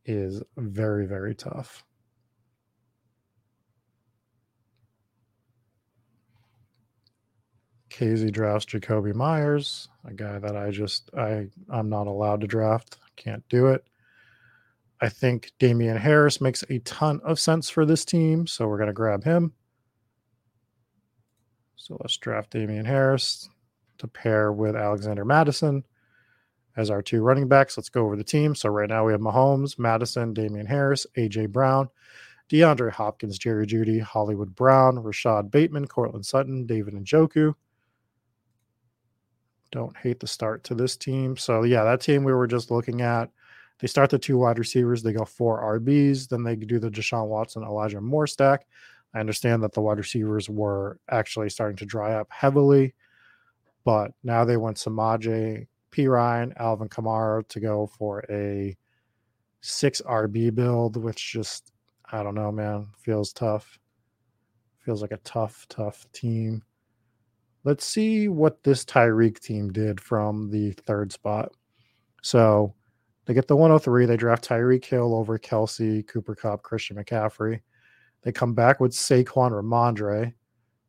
is 0.04 0.42
very, 0.56 1.06
very 1.06 1.34
tough. 1.34 1.84
KZ 7.98 8.30
drafts 8.30 8.66
Jakobi 8.66 9.12
Meyers, 9.12 9.88
a 10.04 10.14
guy 10.14 10.38
that 10.38 10.56
I 10.56 10.70
just 10.70 11.10
I 11.18 11.48
I'm 11.68 11.88
not 11.88 12.06
allowed 12.06 12.40
to 12.42 12.46
draft. 12.46 12.96
Can't 13.16 13.42
do 13.48 13.66
it. 13.66 13.84
I 15.00 15.08
think 15.08 15.50
Damien 15.58 15.96
Harris 15.96 16.40
makes 16.40 16.62
a 16.70 16.78
ton 16.80 17.20
of 17.24 17.40
sense 17.40 17.68
for 17.68 17.84
this 17.84 18.04
team, 18.04 18.46
so 18.46 18.68
we're 18.68 18.78
going 18.78 18.86
to 18.86 18.92
grab 18.92 19.24
him. 19.24 19.52
So 21.74 21.96
let's 22.00 22.16
draft 22.16 22.50
Damien 22.50 22.84
Harris 22.84 23.48
to 23.98 24.06
pair 24.06 24.52
with 24.52 24.76
Alexander 24.76 25.24
Mattison 25.24 25.84
as 26.76 26.90
our 26.90 27.02
two 27.02 27.22
running 27.22 27.48
backs. 27.48 27.76
Let's 27.76 27.88
go 27.88 28.04
over 28.04 28.16
the 28.16 28.22
team. 28.22 28.54
So 28.54 28.68
right 28.68 28.88
now 28.88 29.06
we 29.06 29.12
have 29.12 29.20
Mahomes, 29.20 29.76
Mattison, 29.76 30.34
Damien 30.34 30.66
Harris, 30.66 31.04
AJ 31.16 31.50
Brown, 31.50 31.88
DeAndre 32.48 32.92
Hopkins, 32.92 33.38
Jerry 33.38 33.66
Jeudy, 33.66 34.00
Hollywood 34.00 34.54
Brown, 34.54 35.00
Rashod 35.00 35.50
Bateman, 35.50 35.88
Courtland 35.88 36.26
Sutton, 36.26 36.64
David 36.64 36.94
and 36.94 37.04
Njoku. 37.04 37.54
Don't 39.70 39.96
hate 39.96 40.20
the 40.20 40.26
start 40.26 40.64
to 40.64 40.74
this 40.74 40.96
team. 40.96 41.36
So 41.36 41.62
yeah, 41.62 41.84
that 41.84 42.00
team 42.00 42.24
we 42.24 42.32
were 42.32 42.46
just 42.46 42.70
looking 42.70 43.02
at. 43.02 43.30
They 43.78 43.86
start 43.86 44.10
the 44.10 44.18
two 44.18 44.38
wide 44.38 44.58
receivers. 44.58 45.02
They 45.02 45.12
go 45.12 45.24
four 45.24 45.78
RBs. 45.78 46.28
Then 46.28 46.42
they 46.42 46.56
do 46.56 46.78
the 46.78 46.90
Deshaun 46.90 47.28
Watson, 47.28 47.62
Elijah 47.62 48.00
Moore 48.00 48.26
stack. 48.26 48.66
I 49.14 49.20
understand 49.20 49.62
that 49.62 49.72
the 49.72 49.80
wide 49.80 49.98
receivers 49.98 50.48
were 50.48 50.98
actually 51.10 51.50
starting 51.50 51.76
to 51.78 51.86
dry 51.86 52.14
up 52.14 52.28
heavily, 52.30 52.94
but 53.84 54.12
now 54.22 54.44
they 54.44 54.56
went 54.56 54.76
Samaje, 54.76 55.66
Perine, 55.90 56.52
Alvin 56.56 56.88
Kamara 56.88 57.46
to 57.48 57.60
go 57.60 57.86
for 57.86 58.22
a 58.28 58.76
six 59.60 60.02
RB 60.02 60.54
build, 60.54 60.96
which 60.96 61.32
just, 61.32 61.72
I 62.10 62.22
don't 62.22 62.34
know, 62.34 62.52
man, 62.52 62.88
feels 62.98 63.32
tough. 63.32 63.78
Feels 64.84 65.02
like 65.02 65.12
a 65.12 65.18
tough, 65.18 65.66
tough 65.68 66.06
team. 66.12 66.62
Let's 67.64 67.84
see 67.84 68.28
what 68.28 68.62
this 68.62 68.84
Tyreek 68.84 69.40
team 69.40 69.72
did 69.72 70.00
from 70.00 70.50
the 70.50 70.72
third 70.86 71.12
spot. 71.12 71.52
So 72.22 72.74
they 73.24 73.34
get 73.34 73.46
the 73.46 73.56
103. 73.56 74.06
They 74.06 74.16
draft 74.16 74.48
Tyreek 74.48 74.84
Hill 74.84 75.14
over 75.14 75.38
Kelce, 75.38 76.06
Cooper 76.06 76.34
Kupp, 76.34 76.62
Christian 76.62 76.96
McCaffrey. 76.96 77.60
They 78.22 78.32
come 78.32 78.54
back 78.54 78.80
with 78.80 78.92
Saquon 78.92 79.50
Rhamondre. 79.52 80.32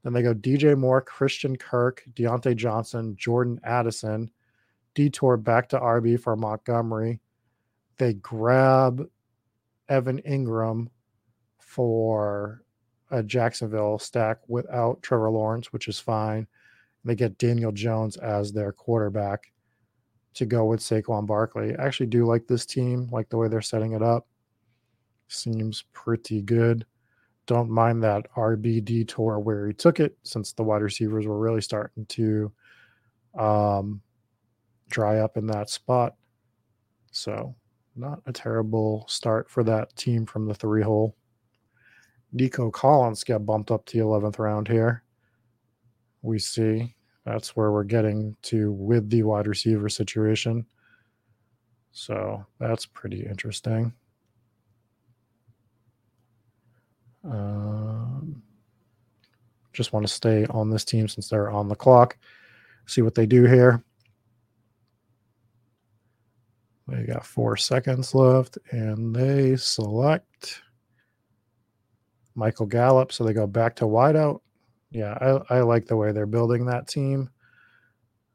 Then 0.03 0.13
they 0.13 0.21
go 0.21 0.33
DJ 0.33 0.77
Moore, 0.77 1.01
Christian 1.01 1.55
Kirk, 1.57 2.03
Diontae 2.13 2.55
Johnson, 2.55 3.15
Jordan 3.17 3.59
Addison. 3.63 4.31
Detour 4.95 5.37
back 5.37 5.69
to 5.69 5.79
RB 5.79 6.19
for 6.19 6.35
Montgomery. 6.35 7.19
They 7.97 8.13
grab 8.13 9.07
Evan 9.89 10.21
Engram 10.21 10.87
for 11.59 12.63
a 13.11 13.21
Jacksonville 13.21 13.99
stack 13.99 14.37
without 14.47 15.01
Trevor 15.01 15.29
Lawrence, 15.29 15.73
which 15.73 15.87
is 15.87 15.99
fine. 15.99 16.47
They 17.05 17.15
get 17.15 17.37
Daniel 17.37 17.71
Jones 17.71 18.17
as 18.17 18.51
their 18.51 18.71
quarterback 18.71 19.51
to 20.35 20.45
go 20.45 20.65
with 20.65 20.79
Saquon 20.79 21.25
Barkley. 21.25 21.75
I 21.77 21.85
actually 21.85 22.07
do 22.07 22.25
like 22.25 22.47
this 22.47 22.65
team, 22.65 23.09
like 23.11 23.29
the 23.29 23.37
way 23.37 23.47
they're 23.47 23.61
setting 23.61 23.93
it 23.93 24.01
up. 24.01 24.27
Seems 25.27 25.85
pretty 25.93 26.41
good. 26.41 26.85
Don't 27.45 27.69
mind 27.69 28.03
that 28.03 28.31
RBD 28.35 29.07
tour 29.07 29.39
where 29.39 29.67
he 29.67 29.73
took 29.73 29.99
it, 29.99 30.17
since 30.23 30.53
the 30.53 30.63
wide 30.63 30.81
receivers 30.81 31.25
were 31.25 31.39
really 31.39 31.61
starting 31.61 32.05
to 32.07 32.51
um, 33.37 34.01
dry 34.89 35.19
up 35.19 35.37
in 35.37 35.47
that 35.47 35.69
spot. 35.69 36.15
So, 37.11 37.55
not 37.95 38.21
a 38.27 38.31
terrible 38.31 39.05
start 39.07 39.49
for 39.49 39.63
that 39.63 39.95
team 39.95 40.25
from 40.25 40.45
the 40.47 40.53
three 40.53 40.83
hole. 40.83 41.15
Nico 42.31 42.69
Collins 42.69 43.23
got 43.23 43.45
bumped 43.45 43.71
up 43.71 43.85
to 43.87 43.97
the 43.97 44.03
11th 44.03 44.37
round 44.37 44.67
here. 44.67 45.03
We 46.21 46.39
see 46.39 46.95
that's 47.25 47.55
where 47.55 47.71
we're 47.71 47.83
getting 47.83 48.35
to 48.43 48.71
with 48.71 49.09
the 49.09 49.23
wide 49.23 49.47
receiver 49.47 49.89
situation. 49.89 50.65
So 51.91 52.45
that's 52.59 52.85
pretty 52.85 53.25
interesting. 53.25 53.93
Um, 57.23 58.41
just 59.73 59.93
want 59.93 60.07
to 60.07 60.13
stay 60.13 60.45
on 60.47 60.69
this 60.69 60.85
team 60.85 61.07
since 61.07 61.29
they're 61.29 61.51
on 61.51 61.67
the 61.67 61.75
clock. 61.75 62.17
See 62.85 63.01
what 63.01 63.15
they 63.15 63.25
do 63.25 63.45
here. 63.45 63.83
They 66.87 67.03
got 67.03 67.25
four 67.25 67.55
seconds 67.55 68.15
left, 68.15 68.57
and 68.71 69.15
they 69.15 69.55
select 69.55 70.61
Michael 72.33 72.65
Gallup. 72.65 73.11
So 73.11 73.23
they 73.23 73.33
go 73.33 73.45
back 73.45 73.75
to 73.77 73.85
wideout. 73.85 74.41
Yeah, 74.91 75.41
I, 75.49 75.57
I 75.57 75.61
like 75.61 75.85
the 75.85 75.95
way 75.95 76.11
they're 76.11 76.25
building 76.25 76.65
that 76.65 76.87
team. 76.87 77.29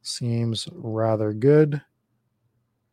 Seems 0.03 0.69
rather 0.73 1.33
good. 1.33 1.81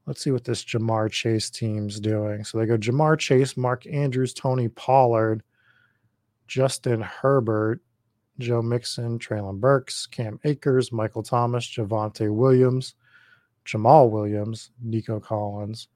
Let's 0.08 0.24
see 0.24 0.32
what 0.32 0.44
this 0.44 0.64
Ja'Marr 0.64 1.12
Chase 1.12 1.50
team's 1.50 2.00
doing. 2.00 2.44
So 2.44 2.58
they 2.58 2.66
go 2.66 2.78
Ja'Marr 2.78 3.20
Chase, 3.20 3.56
Mark 3.56 3.86
Andrews, 3.86 4.34
Tony 4.34 4.68
Pollard, 4.68 5.44
Justin 6.48 7.02
Herbert, 7.02 7.82
Joe 8.40 8.62
Mixon, 8.62 9.20
Treylon 9.20 9.60
Burks, 9.60 10.08
Cam 10.08 10.40
Akers, 10.44 10.92
Michael 10.92 11.22
Thomas, 11.24 11.66
Javonte 11.66 12.34
Williams, 12.34 12.96
Jamaal 13.66 14.10
Williams, 14.10 14.72
Nico 14.82 15.20
Collins. 15.20 15.88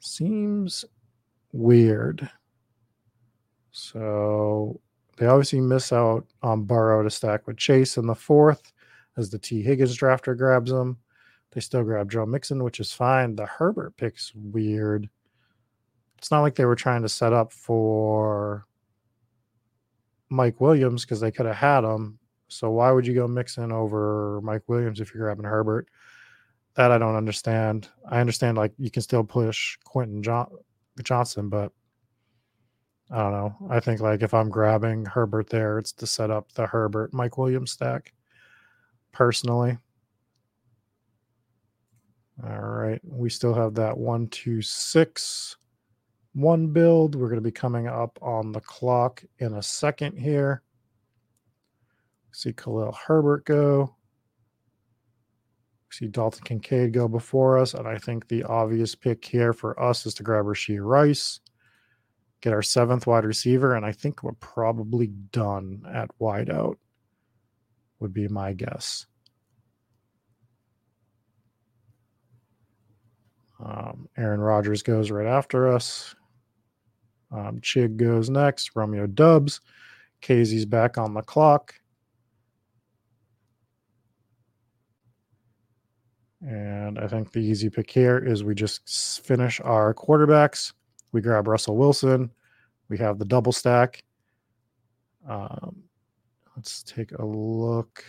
Seems 0.00 0.84
weird. 1.52 2.28
So 3.70 4.80
they 5.20 5.26
obviously 5.26 5.60
miss 5.60 5.92
out 5.92 6.26
on 6.42 6.64
Burrow 6.64 7.02
to 7.02 7.10
stack 7.10 7.46
with 7.46 7.58
Chase 7.58 7.98
in 7.98 8.06
the 8.06 8.14
fourth 8.14 8.72
as 9.18 9.28
the 9.28 9.38
Tee 9.38 9.60
Higgins 9.60 9.94
drafter 9.94 10.34
grabs 10.34 10.72
him. 10.72 10.96
They 11.52 11.60
still 11.60 11.84
grab 11.84 12.10
Joe 12.10 12.24
Mixon, 12.24 12.64
which 12.64 12.80
is 12.80 12.94
fine. 12.94 13.36
The 13.36 13.44
Herbert 13.44 13.98
pick's 13.98 14.32
weird. 14.34 15.10
It's 16.16 16.30
not 16.30 16.40
like 16.40 16.54
they 16.54 16.64
were 16.64 16.74
trying 16.74 17.02
to 17.02 17.08
set 17.10 17.34
up 17.34 17.52
for 17.52 18.64
Mike 20.30 20.58
Williams 20.58 21.04
because 21.04 21.20
they 21.20 21.30
could 21.30 21.44
have 21.44 21.56
had 21.56 21.84
him. 21.84 22.18
So 22.48 22.70
why 22.70 22.90
would 22.90 23.06
you 23.06 23.12
go 23.12 23.28
Mixon 23.28 23.72
over 23.72 24.40
Mike 24.42 24.62
Williams 24.68 25.02
if 25.02 25.12
you're 25.12 25.24
grabbing 25.24 25.44
Herbert? 25.44 25.88
That 26.76 26.92
I 26.92 26.96
don't 26.96 27.16
understand. 27.16 27.90
I 28.08 28.20
understand 28.20 28.56
like 28.56 28.72
you 28.78 28.90
can 28.90 29.02
still 29.02 29.24
push 29.24 29.76
Quentin 29.84 30.22
John- 30.22 30.50
Johnson, 31.02 31.50
but 31.50 31.72
I 33.12 33.18
don't 33.18 33.32
know. 33.32 33.56
I 33.70 33.80
think 33.80 34.00
like 34.00 34.22
if 34.22 34.32
I'm 34.32 34.48
grabbing 34.48 35.04
Herbert 35.04 35.50
there, 35.50 35.78
it's 35.78 35.92
to 35.92 36.06
set 36.06 36.30
up 36.30 36.52
the 36.52 36.66
Herbert 36.66 37.12
Mike 37.12 37.38
Williams 37.38 37.72
stack. 37.72 38.12
Personally. 39.12 39.76
All 42.44 42.60
right. 42.60 43.00
We 43.04 43.28
still 43.28 43.54
have 43.54 43.74
that 43.74 43.98
one, 43.98 44.28
two, 44.28 44.62
six, 44.62 45.56
one 46.32 46.68
build. 46.68 47.14
We're 47.16 47.28
going 47.28 47.36
to 47.36 47.42
be 47.42 47.50
coming 47.50 47.88
up 47.88 48.18
on 48.22 48.52
the 48.52 48.60
clock 48.60 49.24
in 49.40 49.54
a 49.54 49.62
second 49.62 50.16
here. 50.16 50.62
See 52.32 52.52
Khalil 52.52 52.96
Herbert 53.06 53.44
go. 53.44 53.96
See 55.90 56.06
Dalton 56.06 56.44
Kincaid 56.44 56.92
go 56.92 57.08
before 57.08 57.58
us. 57.58 57.74
And 57.74 57.88
I 57.88 57.98
think 57.98 58.28
the 58.28 58.44
obvious 58.44 58.94
pick 58.94 59.24
here 59.24 59.52
for 59.52 59.78
us 59.82 60.06
is 60.06 60.14
to 60.14 60.22
grab 60.22 60.44
Rashee 60.44 60.78
Rice, 60.80 61.40
get 62.40 62.52
our 62.52 62.62
seventh 62.62 63.06
wide 63.06 63.24
receiver. 63.24 63.74
And 63.74 63.84
I 63.84 63.92
think 63.92 64.22
we're 64.22 64.32
probably 64.32 65.08
done 65.08 65.82
at 65.92 66.10
wideout, 66.20 66.76
would 67.98 68.12
be 68.12 68.28
my 68.28 68.52
guess. 68.52 69.06
Um, 73.62 74.08
Aaron 74.16 74.40
Rodgers 74.40 74.82
goes 74.82 75.10
right 75.10 75.26
after 75.26 75.68
us. 75.68 76.14
Um, 77.30 77.60
Chig 77.60 77.96
goes 77.96 78.30
next. 78.30 78.70
Romeo 78.74 79.06
Doubs. 79.06 79.60
Casey's 80.20 80.66
back 80.66 80.98
on 80.98 81.14
the 81.14 81.22
clock. 81.22 81.74
And 86.40 86.98
I 86.98 87.06
think 87.06 87.32
the 87.32 87.40
easy 87.40 87.68
pick 87.68 87.90
here 87.90 88.18
is 88.18 88.42
we 88.42 88.54
just 88.54 89.24
finish 89.24 89.60
our 89.60 89.92
quarterbacks. 89.92 90.72
We 91.12 91.20
grab 91.20 91.48
Russell 91.48 91.76
Wilson. 91.76 92.30
We 92.88 92.98
have 92.98 93.18
the 93.18 93.24
double 93.24 93.52
stack. 93.52 94.02
Um, 95.28 95.84
let's 96.56 96.82
take 96.82 97.12
a 97.12 97.24
look. 97.24 98.04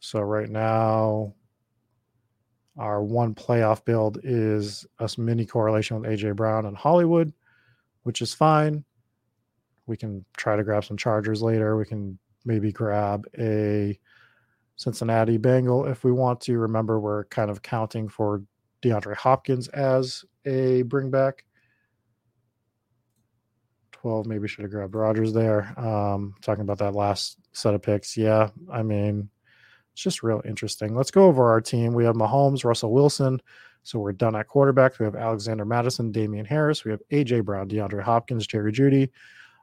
So 0.00 0.20
right 0.20 0.48
now, 0.48 1.34
our 2.76 3.02
one 3.02 3.34
playoff 3.34 3.84
build 3.84 4.18
is 4.24 4.86
a 4.98 5.08
mini 5.16 5.46
correlation 5.46 6.00
with 6.00 6.10
AJ 6.10 6.36
Brown 6.36 6.66
and 6.66 6.76
Hollywood, 6.76 7.32
which 8.02 8.20
is 8.20 8.34
fine. 8.34 8.84
We 9.86 9.96
can 9.96 10.24
try 10.36 10.56
to 10.56 10.64
grab 10.64 10.84
some 10.84 10.96
Chargers 10.96 11.42
later. 11.42 11.76
We 11.76 11.84
can 11.84 12.18
maybe 12.44 12.72
grab 12.72 13.26
a 13.38 13.98
Cincinnati 14.76 15.36
Bengal 15.36 15.86
if 15.86 16.04
we 16.04 16.12
want 16.12 16.40
to. 16.42 16.58
Remember, 16.58 16.98
we're 16.98 17.24
kind 17.24 17.50
of 17.50 17.62
counting 17.62 18.08
for 18.08 18.42
DeAndre 18.82 19.16
Hopkins 19.16 19.68
as 19.68 20.24
a 20.46 20.82
bring 20.82 21.10
back. 21.10 21.44
12, 23.92 24.26
maybe 24.26 24.46
should 24.46 24.62
have 24.62 24.70
grabbed 24.70 24.94
Rodgers 24.94 25.32
there. 25.32 25.72
Um, 25.80 26.34
talking 26.42 26.62
about 26.62 26.78
that 26.78 26.94
last 26.94 27.38
set 27.52 27.74
of 27.74 27.82
picks. 27.82 28.16
Yeah, 28.16 28.50
I 28.70 28.82
mean, 28.82 29.30
it's 29.92 30.02
just 30.02 30.22
real 30.22 30.42
interesting. 30.44 30.94
Let's 30.94 31.10
go 31.10 31.24
over 31.24 31.48
our 31.50 31.60
team. 31.60 31.94
We 31.94 32.04
have 32.04 32.14
Mahomes, 32.14 32.64
Russell 32.64 32.92
Wilson. 32.92 33.40
So 33.82 33.98
we're 33.98 34.12
done 34.12 34.34
at 34.34 34.48
quarterback. 34.48 34.98
We 34.98 35.04
have 35.04 35.14
Alexander 35.14 35.64
Mattison, 35.64 36.10
Damien 36.10 36.44
Harris. 36.44 36.84
We 36.84 36.90
have 36.90 37.02
AJ 37.12 37.44
Brown, 37.44 37.68
DeAndre 37.68 38.02
Hopkins, 38.02 38.46
Jerry 38.46 38.72
Jeudy, 38.72 39.10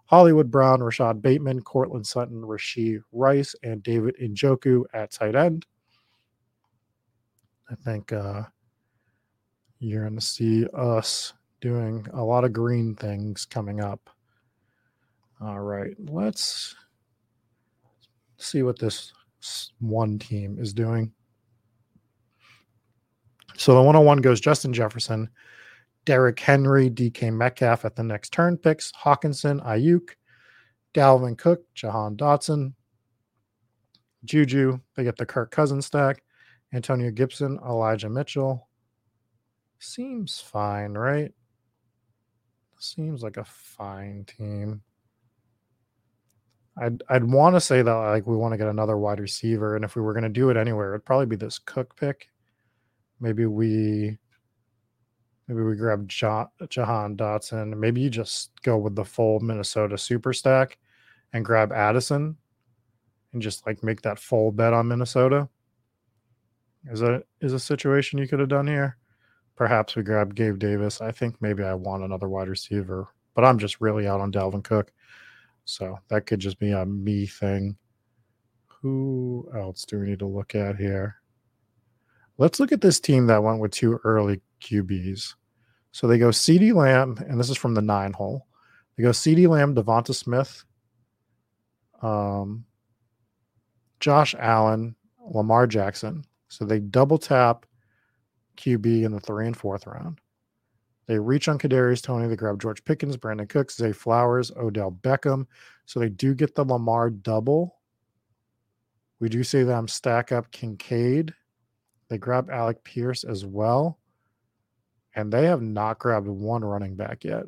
Hollywood 0.05 0.49
Brown, 0.49 0.81
Rashod 0.81 1.21
Bateman, 1.21 1.61
Courtland 1.61 2.05
Sutton, 2.05 2.41
Rashee 2.41 3.01
Rice, 3.11 3.55
and 3.63 3.81
David 3.83 4.15
Njoku 4.21 4.83
at 4.93 5.11
tight 5.11 5.35
end. 5.35 5.65
I 7.69 7.75
think 7.75 8.11
uh, 8.11 8.43
you're 9.81 10.03
going 10.03 10.15
to 10.15 10.25
see 10.25 10.67
us 10.75 11.33
doing 11.59 12.05
a 12.13 12.23
lot 12.23 12.43
of 12.43 12.53
green 12.53 12.95
things 12.95 13.45
coming 13.45 13.81
up. 13.81 14.09
All 15.41 15.59
right, 15.59 15.95
let's 15.97 16.75
see 18.37 18.61
what 18.61 18.77
this 18.77 19.11
one 19.79 20.19
team 20.19 20.57
is 20.59 20.71
doing. 20.71 21.11
So 23.57 23.73
the 23.73 23.81
101 23.81 24.19
goes 24.19 24.39
Justin 24.39 24.71
Jefferson, 24.71 25.29
Derrick 26.05 26.39
Henry, 26.39 26.89
DK 26.89 27.33
Metcalf 27.33 27.83
at 27.83 27.95
the 27.95 28.03
next 28.03 28.31
turn 28.31 28.57
picks, 28.57 28.91
Hockenson, 28.91 29.65
Aiyuk, 29.65 30.09
Dalvin 30.93 31.37
Cook, 31.37 31.61
Jahan 31.73 32.15
Dotson, 32.15 32.73
Juju. 34.25 34.79
They 34.95 35.03
get 35.03 35.17
the 35.17 35.25
Kirk 35.25 35.49
Cousins 35.49 35.87
stack, 35.87 36.21
Antonio 36.71 37.09
Gibson, 37.09 37.57
Elijah 37.65 38.09
Mitchell. 38.09 38.67
Seems 39.81 40.39
fine, 40.39 40.93
right? 40.93 41.33
Seems 42.77 43.23
like 43.23 43.37
a 43.37 43.43
fine 43.43 44.25
team. 44.25 44.83
I'd 46.77 47.01
I'd 47.09 47.23
want 47.23 47.55
to 47.55 47.59
say 47.59 47.81
that 47.81 47.91
like 47.91 48.27
we 48.27 48.37
want 48.37 48.53
to 48.53 48.57
get 48.59 48.67
another 48.67 48.97
wide 48.97 49.19
receiver, 49.19 49.75
and 49.75 49.83
if 49.83 49.95
we 49.95 50.03
were 50.03 50.13
going 50.13 50.23
to 50.23 50.29
do 50.29 50.51
it 50.51 50.57
anywhere, 50.57 50.93
it'd 50.93 51.05
probably 51.05 51.25
be 51.25 51.35
this 51.35 51.59
Cook 51.59 51.95
pick. 51.95 52.29
Maybe 53.19 53.45
we 53.47 54.19
Maybe 55.47 55.63
we 55.63 55.75
grab 55.75 56.07
Jahan 56.07 56.47
Dotson. 56.69 57.75
Maybe 57.75 58.01
you 58.01 58.09
just 58.09 58.51
go 58.61 58.77
with 58.77 58.95
the 58.95 59.03
full 59.03 59.39
Minnesota 59.41 59.97
super 59.97 60.31
stack 60.31 60.77
and 61.33 61.43
grab 61.43 61.73
Addison 61.73 62.37
and 63.33 63.41
just 63.41 63.65
like 63.65 63.83
make 63.83 64.01
that 64.03 64.19
full 64.19 64.51
bet 64.51 64.73
on 64.73 64.87
Minnesota. 64.87 65.49
Is 66.89 66.99
that 66.99 67.23
is 67.41 67.53
a 67.53 67.59
situation 67.59 68.19
you 68.19 68.27
could 68.27 68.39
have 68.39 68.47
done 68.47 68.67
here? 68.67 68.97
Perhaps 69.61 69.95
we 69.95 70.01
grab 70.01 70.33
Gabe 70.33 70.57
Davis. 70.57 71.01
I 71.01 71.11
think 71.11 71.39
maybe 71.39 71.61
I 71.61 71.75
want 71.75 72.03
another 72.03 72.27
wide 72.27 72.47
receiver, 72.47 73.07
but 73.35 73.45
I'm 73.45 73.59
just 73.59 73.79
really 73.79 74.07
out 74.07 74.19
on 74.19 74.31
Dalvin 74.31 74.63
Cook. 74.63 74.91
So 75.65 75.99
that 76.07 76.25
could 76.25 76.39
just 76.39 76.57
be 76.57 76.71
a 76.71 76.83
me 76.83 77.27
thing. 77.27 77.77
Who 78.81 79.47
else 79.55 79.85
do 79.85 79.99
we 79.99 80.07
need 80.07 80.17
to 80.17 80.25
look 80.25 80.55
at 80.55 80.77
here? 80.77 81.17
Let's 82.39 82.59
look 82.59 82.71
at 82.71 82.81
this 82.81 82.99
team 82.99 83.27
that 83.27 83.43
went 83.43 83.59
with 83.59 83.69
two 83.69 83.99
early 84.03 84.41
QBs. 84.61 85.35
So 85.91 86.07
they 86.07 86.17
go 86.17 86.29
CeeDee 86.29 86.73
Lamb, 86.73 87.23
and 87.29 87.39
this 87.39 87.51
is 87.51 87.57
from 87.57 87.75
the 87.75 87.83
nine 87.83 88.13
hole. 88.13 88.47
They 88.97 89.03
go 89.03 89.11
CeeDee 89.11 89.47
Lamb, 89.47 89.75
Devonta 89.75 90.15
Smith, 90.15 90.63
um, 92.01 92.65
Josh 93.99 94.33
Allen, 94.39 94.95
Lamar 95.23 95.67
Jackson. 95.67 96.25
So 96.47 96.65
they 96.65 96.79
double 96.79 97.19
tap 97.19 97.67
QB 98.61 99.03
in 99.03 99.11
the 99.11 99.19
three 99.19 99.47
and 99.47 99.57
fourth 99.57 99.87
round. 99.87 100.19
They 101.07 101.19
reach 101.19 101.47
on 101.47 101.57
Kadarius 101.57 102.01
Toney. 102.01 102.27
They 102.27 102.35
grab 102.35 102.61
George 102.61 102.83
Pickens, 102.85 103.17
Brandin 103.17 103.49
Cooks, 103.49 103.75
Zay 103.75 103.91
Flowers, 103.91 104.51
Odell 104.55 104.91
Beckham. 104.91 105.47
So 105.85 105.99
they 105.99 106.09
do 106.09 106.33
get 106.33 106.55
the 106.55 106.63
Lamar 106.63 107.09
double. 107.09 107.75
We 109.19 109.27
do 109.27 109.43
see 109.43 109.63
them 109.63 109.87
stack 109.87 110.31
up 110.31 110.51
Kincaid. 110.51 111.33
They 112.07 112.17
grab 112.17 112.49
Alec 112.49 112.83
Pierce 112.83 113.23
as 113.23 113.45
well 113.45 113.99
and 115.15 115.31
they 115.31 115.45
have 115.45 115.61
not 115.61 115.99
grabbed 115.99 116.27
one 116.27 116.63
running 116.63 116.95
back 116.95 117.23
yet, 117.23 117.43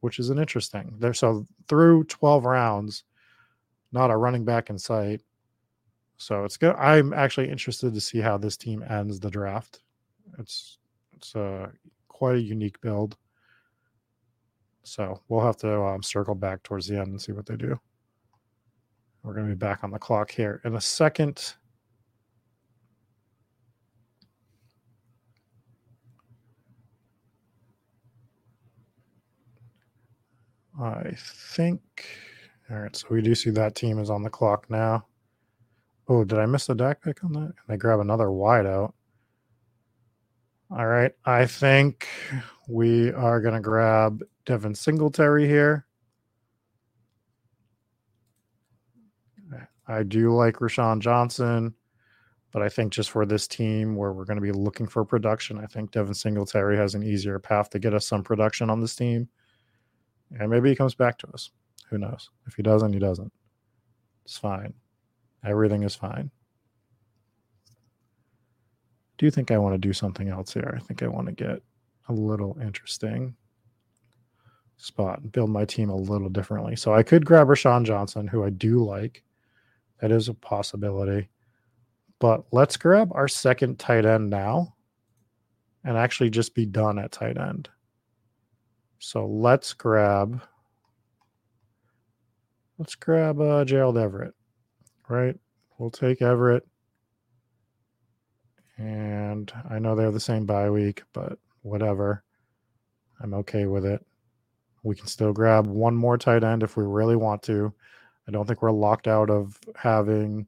which 0.00 0.18
is 0.18 0.30
an 0.30 0.38
interesting. 0.38 0.94
They're 0.98 1.14
so 1.14 1.46
through 1.68 2.04
12 2.04 2.44
rounds, 2.44 3.04
not 3.92 4.10
a 4.10 4.16
running 4.16 4.44
back 4.44 4.70
in 4.70 4.78
sight. 4.78 5.22
So 6.16 6.44
it's 6.44 6.56
good. 6.56 6.74
I'm 6.76 7.12
actually 7.12 7.48
interested 7.50 7.94
to 7.94 8.00
see 8.00 8.18
how 8.18 8.38
this 8.38 8.56
team 8.56 8.84
ends 8.88 9.20
the 9.20 9.30
draft. 9.30 9.80
It's 10.38 10.78
it's 11.14 11.34
a 11.34 11.70
quite 12.08 12.36
a 12.36 12.40
unique 12.40 12.80
build. 12.80 13.16
So 14.82 15.20
we'll 15.28 15.44
have 15.44 15.56
to 15.58 15.82
um, 15.82 16.02
circle 16.02 16.34
back 16.34 16.62
towards 16.62 16.86
the 16.86 16.98
end 16.98 17.08
and 17.08 17.20
see 17.20 17.32
what 17.32 17.46
they 17.46 17.56
do. 17.56 17.78
We're 19.22 19.34
going 19.34 19.46
to 19.46 19.54
be 19.54 19.58
back 19.58 19.84
on 19.84 19.90
the 19.90 19.98
clock 19.98 20.30
here 20.30 20.62
in 20.64 20.74
a 20.74 20.80
second. 20.80 21.54
I 30.80 31.12
think. 31.16 31.82
All 32.70 32.78
right, 32.78 32.94
so 32.94 33.08
we 33.10 33.20
do 33.20 33.34
see 33.34 33.50
that 33.50 33.74
team 33.74 33.98
is 33.98 34.10
on 34.10 34.22
the 34.22 34.30
clock 34.30 34.70
now. 34.70 35.06
Oh, 36.06 36.24
did 36.24 36.38
I 36.38 36.46
miss 36.46 36.66
the 36.66 36.74
Dak 36.74 37.02
pick 37.02 37.24
on 37.24 37.32
that? 37.32 37.52
Can 37.56 37.74
I 37.74 37.76
grab 37.76 38.00
another 38.00 38.26
wideout? 38.26 38.92
All 40.70 40.86
right, 40.86 41.12
I 41.24 41.46
think 41.46 42.06
we 42.68 43.10
are 43.12 43.40
going 43.40 43.54
to 43.54 43.60
grab 43.60 44.22
Devin 44.44 44.74
Singletary 44.74 45.48
here. 45.48 45.86
I 49.86 50.02
do 50.02 50.34
like 50.34 50.56
Roschon 50.56 51.00
Johnson, 51.00 51.74
but 52.52 52.60
I 52.60 52.68
think 52.68 52.92
just 52.92 53.10
for 53.10 53.24
this 53.24 53.48
team 53.48 53.96
where 53.96 54.12
we're 54.12 54.26
going 54.26 54.36
to 54.36 54.42
be 54.42 54.52
looking 54.52 54.86
for 54.86 55.02
production, 55.06 55.58
I 55.58 55.64
think 55.64 55.90
Devin 55.90 56.12
Singletary 56.12 56.76
has 56.76 56.94
an 56.94 57.02
easier 57.02 57.38
path 57.38 57.70
to 57.70 57.78
get 57.78 57.94
us 57.94 58.06
some 58.06 58.22
production 58.22 58.68
on 58.68 58.82
this 58.82 58.94
team. 58.94 59.30
And 60.38 60.50
maybe 60.50 60.68
he 60.68 60.76
comes 60.76 60.94
back 60.94 61.16
to 61.20 61.28
us. 61.28 61.50
Who 61.88 61.96
knows? 61.96 62.28
If 62.46 62.56
he 62.56 62.62
doesn't, 62.62 62.92
he 62.92 62.98
doesn't. 62.98 63.32
It's 64.26 64.36
fine. 64.36 64.74
Everything 65.42 65.82
is 65.82 65.96
fine. 65.96 66.30
Do 69.18 69.26
you 69.26 69.30
think 69.30 69.50
I 69.50 69.58
want 69.58 69.74
to 69.74 69.78
do 69.78 69.92
something 69.92 70.28
else 70.28 70.52
here? 70.54 70.74
I 70.76 70.80
think 70.80 71.02
I 71.02 71.08
want 71.08 71.26
to 71.26 71.32
get 71.34 71.62
a 72.08 72.12
little 72.12 72.56
interesting 72.62 73.34
spot 74.76 75.20
and 75.20 75.32
build 75.32 75.50
my 75.50 75.64
team 75.64 75.90
a 75.90 75.96
little 75.96 76.28
differently. 76.28 76.76
So 76.76 76.94
I 76.94 77.02
could 77.02 77.26
grab 77.26 77.48
Roschon 77.48 77.84
Johnson, 77.84 78.26
who 78.28 78.44
I 78.44 78.50
do 78.50 78.78
like. 78.84 79.22
That 80.00 80.12
is 80.12 80.28
a 80.28 80.34
possibility. 80.34 81.28
But 82.20 82.44
let's 82.52 82.76
grab 82.76 83.10
our 83.12 83.28
second 83.28 83.78
tight 83.78 84.06
end 84.06 84.30
now. 84.30 84.74
and 85.84 85.96
actually 85.96 86.30
just 86.30 86.54
be 86.54 86.66
done 86.66 86.98
at 86.98 87.12
tight 87.12 87.38
end. 87.38 87.68
So 88.98 89.26
let's 89.26 89.72
grab 89.72 90.42
let's 92.78 92.94
grab 92.94 93.40
uh, 93.40 93.64
Gerald 93.64 93.98
Everett, 93.98 94.34
right? 95.08 95.36
We'll 95.78 95.90
take 95.90 96.22
Everett. 96.22 96.66
And 98.78 99.52
I 99.68 99.78
know 99.78 99.94
they 99.94 100.04
have 100.04 100.14
the 100.14 100.20
same 100.20 100.46
bye 100.46 100.70
week, 100.70 101.02
but 101.12 101.38
whatever. 101.62 102.22
I'm 103.20 103.34
okay 103.34 103.66
with 103.66 103.84
it. 103.84 104.04
We 104.84 104.94
can 104.94 105.08
still 105.08 105.32
grab 105.32 105.66
one 105.66 105.96
more 105.96 106.16
tight 106.16 106.44
end 106.44 106.62
if 106.62 106.76
we 106.76 106.84
really 106.84 107.16
want 107.16 107.42
to. 107.44 107.74
I 108.28 108.30
don't 108.30 108.46
think 108.46 108.62
we're 108.62 108.70
locked 108.70 109.08
out 109.08 109.30
of 109.30 109.58
having 109.74 110.46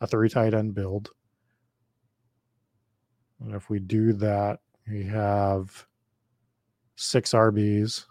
a 0.00 0.06
three 0.06 0.28
tight 0.28 0.54
end 0.54 0.74
build. 0.74 1.10
And 3.40 3.54
if 3.54 3.70
we 3.70 3.78
do 3.78 4.12
that, 4.14 4.58
we 4.88 5.04
have 5.04 5.86
six 6.96 7.30
RBs 7.32 8.04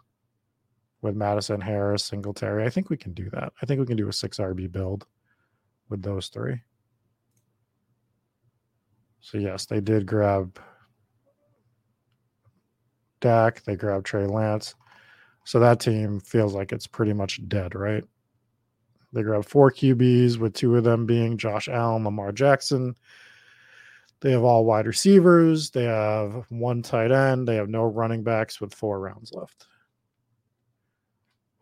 with 1.01 1.15
Mattison, 1.15 1.59
Harris, 1.59 2.05
Singletary. 2.05 2.65
I 2.65 2.69
think 2.69 2.89
we 2.89 2.97
can 2.97 3.13
do 3.13 3.29
that. 3.31 3.51
I 3.61 3.65
think 3.65 3.79
we 3.81 3.85
can 3.85 3.97
do 3.97 4.07
a 4.07 4.13
six 4.13 4.37
RB 4.37 4.71
build 4.71 5.05
with 5.89 6.01
those 6.01 6.29
three. 6.29 6.61
So 9.21 9.37
yes, 9.37 9.65
they 9.65 9.81
did 9.81 10.05
grab 10.05 10.59
Dak. 13.19 13.63
They 13.63 13.75
grabbed 13.75 14.05
Trey 14.05 14.25
Lance. 14.25 14.75
So 15.43 15.59
that 15.59 15.79
team 15.79 16.19
feels 16.19 16.53
like 16.53 16.71
it's 16.71 16.87
pretty 16.87 17.13
much 17.13 17.45
dead, 17.47 17.73
right? 17.75 18.03
They 19.13 19.23
grabbed 19.23 19.47
four 19.47 19.71
QBs, 19.71 20.37
with 20.37 20.53
two 20.53 20.75
of 20.75 20.83
them 20.83 21.05
being 21.05 21.37
Josh 21.37 21.67
Allen, 21.69 22.03
Lamar 22.03 22.31
Jackson. 22.31 22.95
They 24.19 24.31
have 24.31 24.43
all 24.43 24.65
wide 24.65 24.87
receivers. 24.87 25.69
They 25.69 25.85
have 25.85 26.45
one 26.49 26.81
tight 26.81 27.11
end. 27.11 27.47
They 27.47 27.55
have 27.55 27.69
no 27.69 27.83
running 27.85 28.23
backs 28.23 28.59
with 28.59 28.73
four 28.73 28.99
rounds 28.99 29.31
left. 29.31 29.67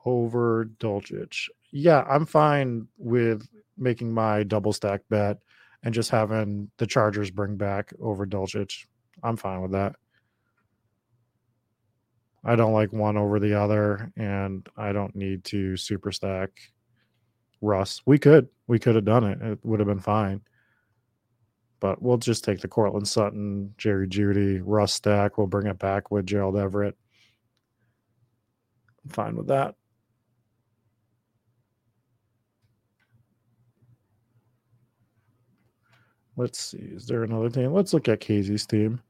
Over 0.06 0.66
Dulcich. 0.80 1.50
Yeah, 1.72 2.04
I'm 2.10 2.26
fine 2.26 2.88
with 2.98 3.48
making 3.78 4.14
my 4.14 4.44
double 4.44 4.74
stack 4.74 5.02
bet 5.10 5.38
and 5.86 5.94
just 5.94 6.10
having 6.10 6.70
the 6.78 6.88
Chargers 6.88 7.32
bring 7.32 7.56
back 7.56 7.94
over 8.02 8.26
Dulcich. 8.26 8.86
I'm 9.24 9.38
fine 9.38 9.62
with 9.62 9.72
that. 9.72 9.96
I 12.44 12.56
don't 12.56 12.74
like 12.74 12.92
one 12.92 13.18
over 13.18 13.40
the 13.40 13.54
other, 13.60 14.12
and 14.18 14.68
I 14.76 14.92
don't 14.92 15.16
need 15.16 15.44
to 15.46 15.78
super 15.78 16.12
stack 16.12 16.50
Russ. 17.62 18.02
We 18.06 18.20
could. 18.20 18.50
We 18.68 18.80
could 18.80 18.96
have 18.96 19.06
done 19.06 19.24
it. 19.24 19.42
It 19.42 19.60
would 19.64 19.80
have 19.80 19.88
been 19.88 20.00
fine. 20.00 20.42
But 21.80 22.02
we'll 22.02 22.18
just 22.18 22.44
take 22.44 22.62
the 22.62 22.68
Courtland 22.68 23.08
Sutton, 23.08 23.74
Jerry 23.78 24.08
Jeudy, 24.08 24.62
Russ 24.64 24.94
stack. 24.94 25.38
We'll 25.38 25.48
bring 25.48 25.68
it 25.68 25.80
back 25.80 26.10
with 26.10 26.26
Gerald 26.26 26.58
Everett. 26.58 26.96
I'm 29.04 29.12
fine 29.12 29.36
with 29.36 29.48
that. 29.48 29.76
Let's 36.38 36.60
see. 36.60 36.78
Is 36.78 37.08
there 37.08 37.24
another 37.24 37.50
team? 37.50 37.74
Let's 37.74 37.94
look 37.94 38.08
at 38.08 38.20
Casey's 38.20 38.66
team. 38.66 39.02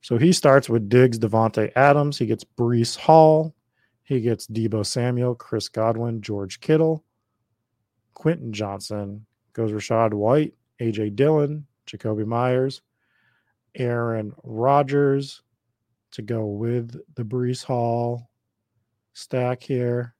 So 0.00 0.18
he 0.18 0.32
starts 0.32 0.68
with 0.68 0.88
Diggs, 0.88 1.18
Davante 1.18 1.72
Adams. 1.76 2.18
He 2.18 2.26
gets 2.26 2.44
Breece 2.44 2.96
Hall. 2.96 3.54
He 4.04 4.20
gets 4.20 4.46
Deebo 4.46 4.86
Samuel, 4.86 5.34
Chris 5.34 5.68
Godwin, 5.68 6.22
George 6.22 6.60
Kittle, 6.60 7.04
Quentin 8.14 8.52
Johnston. 8.52 9.26
Goes 9.52 9.72
Rachaad 9.72 10.12
White, 10.12 10.54
AJ 10.80 11.16
Dillon, 11.16 11.66
Jakobi 11.86 12.26
Meyers, 12.26 12.82
Aaron 13.74 14.32
Rodgers 14.44 15.42
to 16.12 16.22
go 16.22 16.46
with 16.46 17.00
the 17.14 17.24
Breece 17.24 17.64
Hall 17.64 18.30
stack 19.14 19.62
here. 19.62 20.14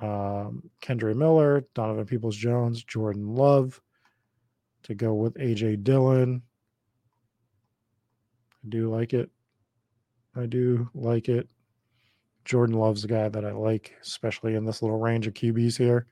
Um, 0.00 0.70
Kendre 0.82 1.16
Miller, 1.16 1.64
Donovan 1.74 2.04
Peoples 2.04 2.36
Jones, 2.36 2.84
Jordan 2.84 3.34
Love 3.34 3.80
to 4.86 4.94
go 4.94 5.14
with 5.14 5.34
AJ 5.34 5.82
Dillon. 5.82 6.42
I 8.64 8.68
do 8.68 8.88
like 8.88 9.12
it. 9.12 9.30
I 10.36 10.46
do 10.46 10.88
like 10.94 11.28
it. 11.28 11.48
Jordan 12.44 12.76
Love's 12.76 13.02
a 13.02 13.08
guy 13.08 13.28
that 13.28 13.44
I 13.44 13.50
like, 13.50 13.96
especially 14.00 14.54
in 14.54 14.64
this 14.64 14.82
little 14.82 14.98
range 14.98 15.26
of 15.26 15.34
QBs 15.34 15.76
here. 15.76 16.06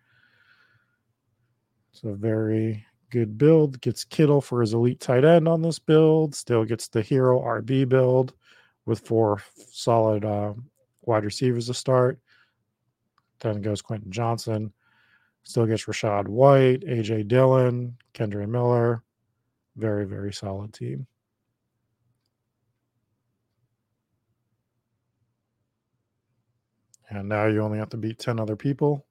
It's 1.93 2.03
a 2.03 2.15
very 2.15 2.85
good 3.11 3.39
build. 3.39 3.81
Gets 3.81 4.03
Kittle 4.03 4.41
for 4.41 4.61
his 4.61 4.75
elite 4.75 4.99
tight 4.99 5.25
end 5.25 5.47
on 5.47 5.63
this 5.63 5.79
build. 5.79 6.35
Still 6.35 6.65
gets 6.65 6.89
the 6.89 7.03
hero 7.03 7.41
RB 7.41 7.89
build 7.89 8.35
with 8.87 9.07
four 9.07 9.41
solid 9.71 10.25
uh, 10.25 10.55
wide 11.03 11.25
receivers 11.25 11.69
to 11.69 11.75
start. 11.75 12.19
Then 13.39 13.63
goes 13.63 13.83
Quentin 13.83 14.11
Johnston. 14.11 14.73
Still 15.45 15.67
gets 15.67 15.85
Rachaad 15.85 16.27
White, 16.27 16.81
AJ 16.81 17.29
Dillon, 17.29 17.97
Kendre 18.15 18.49
Miller. 18.49 19.03
Very, 19.77 20.07
very 20.07 20.33
solid 20.33 20.73
team. 20.73 21.07
And 27.11 27.29
now 27.29 27.47
you 27.47 27.61
only 27.63 27.79
have 27.79 27.91
to 27.91 27.97
beat 27.97 28.19
10 28.19 28.41
other 28.41 28.57
people. 28.57 29.05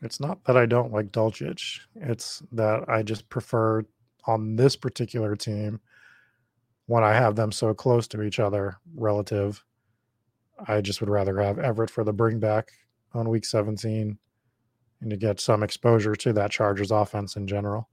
It's 0.00 0.20
not 0.20 0.44
that 0.44 0.56
I 0.56 0.64
don't 0.64 0.92
like 0.92 1.12
Dulcich. 1.12 1.80
It's 1.96 2.42
that 2.52 2.88
I 2.88 3.02
just 3.02 3.28
prefer 3.28 3.84
on 4.26 4.56
this 4.56 4.76
particular 4.76 5.36
team 5.36 5.80
when 6.86 7.04
I 7.04 7.14
have 7.14 7.36
them 7.36 7.52
so 7.52 7.74
close 7.74 8.08
to 8.08 8.22
each 8.22 8.38
other 8.38 8.78
relative 8.94 9.62
I 10.66 10.80
just 10.80 11.00
would 11.00 11.10
rather 11.10 11.40
have 11.40 11.58
Everett 11.58 11.90
for 11.90 12.04
the 12.04 12.12
bring 12.12 12.40
back 12.40 12.72
on 13.14 13.28
week 13.28 13.44
17 13.44 14.18
and 15.00 15.10
to 15.10 15.16
get 15.16 15.40
some 15.40 15.62
exposure 15.62 16.16
to 16.16 16.32
that 16.32 16.50
Chargers 16.50 16.90
offense 16.90 17.36
in 17.36 17.46
general. 17.46 17.88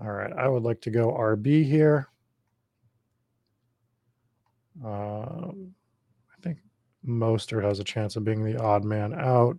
All 0.00 0.10
right, 0.10 0.32
I 0.32 0.48
would 0.48 0.62
like 0.62 0.80
to 0.82 0.90
go 0.90 1.12
RB 1.12 1.64
here. 1.64 2.08
Um, 4.84 5.74
I 6.30 6.40
think 6.40 6.58
Mostert 7.06 7.64
has 7.64 7.80
a 7.80 7.84
chance 7.84 8.16
of 8.16 8.24
being 8.24 8.44
the 8.44 8.56
odd 8.56 8.84
man 8.84 9.12
out. 9.12 9.58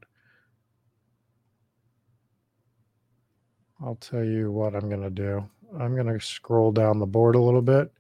I'll 3.82 3.96
tell 3.96 4.24
you 4.24 4.52
what 4.52 4.76
I'm 4.76 4.90
going 4.90 5.04
to 5.04 5.10
do. 5.10 5.46
I'm 5.80 5.94
going 5.94 6.08
to 6.08 6.26
scroll 6.26 6.72
down 6.72 7.00
the 7.00 7.06
board 7.06 7.36
a 7.36 7.42
little 7.42 7.62
bit 7.62 7.92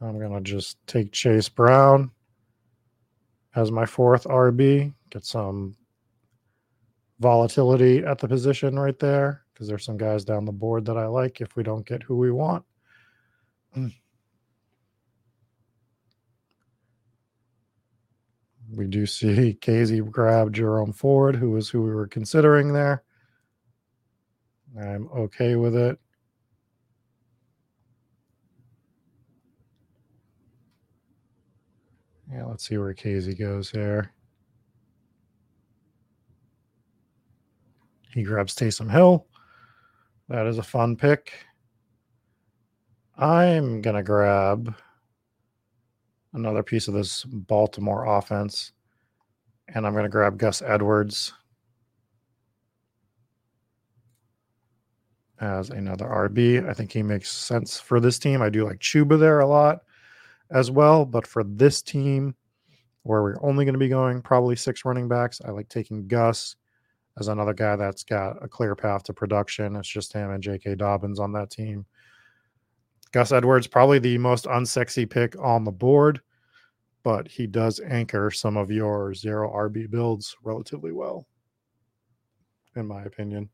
I'm 0.00 0.18
going 0.18 0.32
to 0.32 0.40
just 0.40 0.78
take 0.86 1.12
Chase 1.12 1.48
Brown 1.48 2.10
as 3.54 3.70
my 3.70 3.84
fourth 3.84 4.24
RB, 4.24 4.94
get 5.10 5.24
some 5.24 5.76
volatility 7.18 7.98
at 7.98 8.18
the 8.18 8.28
position 8.28 8.78
right 8.78 8.98
there 8.98 9.42
because 9.52 9.68
there's 9.68 9.84
some 9.84 9.98
guys 9.98 10.24
down 10.24 10.46
the 10.46 10.52
board 10.52 10.86
that 10.86 10.96
I 10.96 11.06
like 11.06 11.40
if 11.40 11.54
we 11.54 11.62
don't 11.62 11.86
get 11.86 12.02
who 12.02 12.16
we 12.16 12.30
want. 12.30 12.64
We 18.72 18.86
do 18.86 19.04
see 19.04 19.54
Casey 19.60 20.00
grab 20.00 20.52
Jerome 20.52 20.92
Ford, 20.92 21.34
who 21.36 21.56
is 21.56 21.68
who 21.68 21.82
we 21.82 21.92
were 21.92 22.06
considering 22.06 22.72
there. 22.72 23.02
I'm 24.80 25.08
okay 25.08 25.56
with 25.56 25.74
it. 25.74 25.98
Yeah, 32.32 32.44
let's 32.44 32.66
see 32.68 32.78
where 32.78 32.94
Casey 32.94 33.34
goes 33.34 33.70
here. 33.70 34.12
He 38.14 38.22
grabs 38.22 38.54
Taysom 38.54 38.90
Hill. 38.90 39.26
That 40.28 40.46
is 40.46 40.58
a 40.58 40.62
fun 40.62 40.96
pick. 40.96 41.32
I'm 43.16 43.80
going 43.80 43.96
to 43.96 44.02
grab 44.02 44.74
another 46.32 46.62
piece 46.62 46.86
of 46.86 46.94
this 46.94 47.24
Baltimore 47.24 48.04
offense, 48.04 48.72
and 49.68 49.84
I'm 49.84 49.92
going 49.92 50.04
to 50.04 50.08
grab 50.08 50.38
Gus 50.38 50.62
Edwards 50.62 51.32
as 55.40 55.70
another 55.70 56.06
RB. 56.06 56.68
I 56.68 56.74
think 56.74 56.92
he 56.92 57.02
makes 57.02 57.32
sense 57.32 57.80
for 57.80 57.98
this 57.98 58.18
team. 58.20 58.40
I 58.40 58.50
do 58.50 58.64
like 58.64 58.78
Chuba 58.78 59.18
there 59.18 59.40
a 59.40 59.46
lot 59.46 59.80
as 60.50 60.70
well. 60.70 61.04
But 61.04 61.26
for 61.26 61.44
this 61.44 61.82
team, 61.82 62.34
where 63.02 63.22
we're 63.22 63.42
only 63.42 63.64
going 63.64 63.74
to 63.74 63.78
be 63.78 63.88
going 63.88 64.22
probably 64.22 64.56
six 64.56 64.84
running 64.84 65.08
backs, 65.08 65.40
I 65.44 65.50
like 65.50 65.68
taking 65.68 66.06
Gus 66.06 66.56
as 67.18 67.28
another 67.28 67.54
guy 67.54 67.76
that's 67.76 68.04
got 68.04 68.42
a 68.42 68.48
clear 68.48 68.74
path 68.74 69.02
to 69.04 69.12
production. 69.12 69.76
It's 69.76 69.88
just 69.88 70.12
him 70.12 70.30
and 70.30 70.42
J.K. 70.42 70.76
Dobbins 70.76 71.18
on 71.18 71.32
that 71.32 71.50
team. 71.50 71.86
Gus 73.12 73.32
Edwards, 73.32 73.66
probably 73.66 73.98
the 73.98 74.18
most 74.18 74.44
unsexy 74.44 75.08
pick 75.08 75.34
on 75.40 75.64
the 75.64 75.72
board, 75.72 76.20
but 77.02 77.26
he 77.26 77.46
does 77.46 77.80
anchor 77.80 78.30
some 78.30 78.56
of 78.56 78.70
your 78.70 79.14
zero 79.14 79.50
RB 79.52 79.90
builds 79.90 80.36
relatively 80.44 80.92
well, 80.92 81.26
in 82.76 82.86
my 82.86 83.02
opinion. 83.02 83.48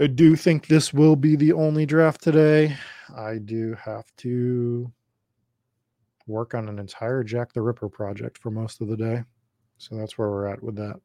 I 0.00 0.06
do 0.06 0.36
think 0.36 0.66
this 0.66 0.94
will 0.94 1.16
be 1.16 1.36
the 1.36 1.52
only 1.52 1.84
draft 1.84 2.22
today. 2.22 2.76
I 3.16 3.38
do 3.38 3.74
have 3.74 4.04
to 4.18 4.92
work 6.26 6.54
on 6.54 6.68
an 6.68 6.78
entire 6.78 7.24
Jack 7.24 7.52
the 7.52 7.62
Ripper 7.62 7.88
project 7.88 8.38
for 8.38 8.50
most 8.50 8.80
of 8.80 8.88
the 8.88 8.96
day. 8.96 9.24
So 9.78 9.96
that's 9.96 10.18
where 10.18 10.30
we're 10.30 10.46
at 10.46 10.62
with 10.62 10.76
that. 10.76 10.96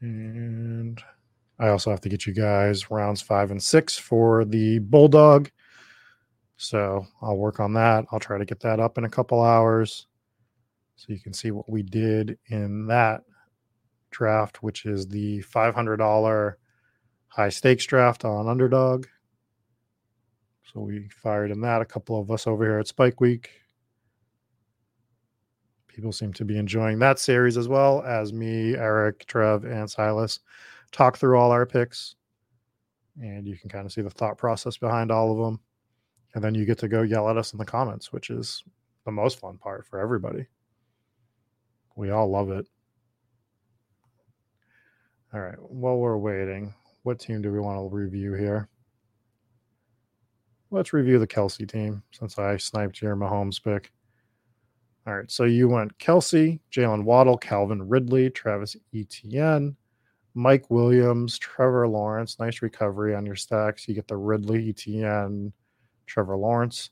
And 0.00 1.00
I 1.58 1.68
also 1.68 1.90
have 1.90 2.00
to 2.02 2.08
get 2.08 2.26
you 2.26 2.32
guys 2.32 2.90
rounds 2.90 3.20
five 3.20 3.50
and 3.50 3.62
six 3.62 3.98
for 3.98 4.44
the 4.44 4.78
Bulldog. 4.78 5.50
So 6.56 7.06
I'll 7.20 7.36
work 7.36 7.60
on 7.60 7.74
that. 7.74 8.06
I'll 8.12 8.20
try 8.20 8.38
to 8.38 8.44
get 8.44 8.60
that 8.60 8.80
up 8.80 8.98
in 8.98 9.04
a 9.04 9.10
couple 9.10 9.42
hours 9.42 10.06
so 10.96 11.06
you 11.08 11.20
can 11.20 11.32
see 11.32 11.50
what 11.50 11.68
we 11.68 11.82
did 11.82 12.38
in 12.48 12.86
that 12.86 13.22
draft, 14.10 14.62
which 14.62 14.86
is 14.86 15.08
the 15.08 15.40
$500 15.42 16.54
high 17.28 17.48
stakes 17.48 17.86
draft 17.86 18.24
on 18.24 18.48
Underdog. 18.48 19.06
So 20.72 20.80
we 20.80 21.08
fired 21.08 21.50
in 21.50 21.60
that. 21.62 21.82
A 21.82 21.86
couple 21.86 22.20
of 22.20 22.30
us 22.30 22.46
over 22.46 22.64
here 22.64 22.78
at 22.78 22.86
Spike 22.86 23.20
Week. 23.20 23.50
People 25.88 26.12
seem 26.12 26.32
to 26.34 26.44
be 26.44 26.56
enjoying 26.56 27.00
that 27.00 27.18
series 27.18 27.56
as 27.56 27.66
well 27.66 28.02
as 28.02 28.32
me, 28.32 28.76
Eric, 28.76 29.26
Trev, 29.26 29.64
and 29.64 29.90
Silas 29.90 30.38
talk 30.92 31.18
through 31.18 31.38
all 31.38 31.50
our 31.50 31.66
picks. 31.66 32.14
And 33.20 33.46
you 33.46 33.58
can 33.58 33.68
kind 33.68 33.84
of 33.84 33.92
see 33.92 34.00
the 34.00 34.10
thought 34.10 34.38
process 34.38 34.76
behind 34.76 35.10
all 35.10 35.32
of 35.32 35.38
them. 35.38 35.60
And 36.34 36.44
then 36.44 36.54
you 36.54 36.64
get 36.64 36.78
to 36.78 36.88
go 36.88 37.02
yell 37.02 37.28
at 37.28 37.36
us 37.36 37.52
in 37.52 37.58
the 37.58 37.64
comments, 37.64 38.12
which 38.12 38.30
is 38.30 38.62
the 39.04 39.10
most 39.10 39.40
fun 39.40 39.58
part 39.58 39.84
for 39.86 39.98
everybody. 39.98 40.46
We 41.96 42.10
all 42.10 42.30
love 42.30 42.50
it. 42.50 42.66
All 45.32 45.40
right. 45.40 45.60
While 45.60 45.98
we're 45.98 46.16
waiting, 46.16 46.74
what 47.04 47.20
team 47.20 47.40
do 47.40 47.52
we 47.52 47.60
want 47.60 47.78
to 47.78 47.96
review 47.96 48.34
here? 48.34 48.68
Let's 50.72 50.92
review 50.92 51.18
the 51.18 51.26
Kelce 51.26 51.70
team 51.70 52.02
since 52.10 52.38
I 52.38 52.56
sniped 52.56 53.00
your 53.00 53.16
Mahomes 53.16 53.62
pick. 53.62 53.92
All 55.06 55.16
right. 55.16 55.30
So 55.30 55.44
you 55.44 55.68
went 55.68 55.96
Kelce, 55.98 56.58
Jaylen 56.72 57.04
Waddle, 57.04 57.38
Calvin 57.38 57.88
Ridley, 57.88 58.28
Travis 58.30 58.76
Etienne, 58.94 59.76
Mike 60.34 60.68
Williams, 60.68 61.38
Trevor 61.38 61.86
Lawrence. 61.86 62.38
Nice 62.38 62.60
recovery 62.60 63.14
on 63.14 63.24
your 63.24 63.36
stacks. 63.36 63.86
You 63.86 63.94
get 63.94 64.08
the 64.08 64.16
Ridley, 64.16 64.68
Etienne, 64.70 65.52
Trevor 66.06 66.36
Lawrence. 66.36 66.90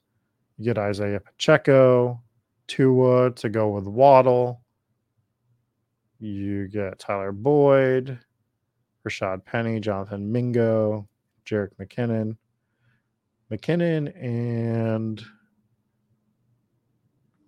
You 0.58 0.64
get 0.64 0.78
Isaiah 0.78 1.20
Pacheco, 1.20 2.20
Tua 2.68 3.32
to 3.32 3.48
go 3.48 3.68
with 3.70 3.84
Waddle. 3.84 4.62
You 6.20 6.66
get 6.68 6.98
Tyler 6.98 7.30
Boyd, 7.30 8.18
Rashaad 9.06 9.44
Penny, 9.44 9.80
Jonathan 9.80 10.30
Mingo, 10.30 11.08
Jerick 11.44 11.70
McKinnon. 11.80 12.36
McKinnon 13.50 14.14
and 14.22 15.22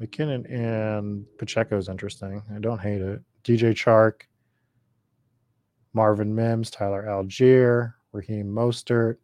McKinnon 0.01 0.51
and 0.51 1.27
Pacheco 1.39 1.77
is 1.77 1.89
interesting. 1.89 2.43
I 2.55 2.59
don't 2.59 2.81
hate 2.81 3.03
it. 3.03 3.21
DJ 3.45 3.73
Chark, 3.73 4.23
Marvin 5.93 6.35
Mims, 6.35 6.71
Tyler 6.71 7.05
Allgeier, 7.07 7.95
Raheem 8.13 8.47
Mostert. 8.47 9.17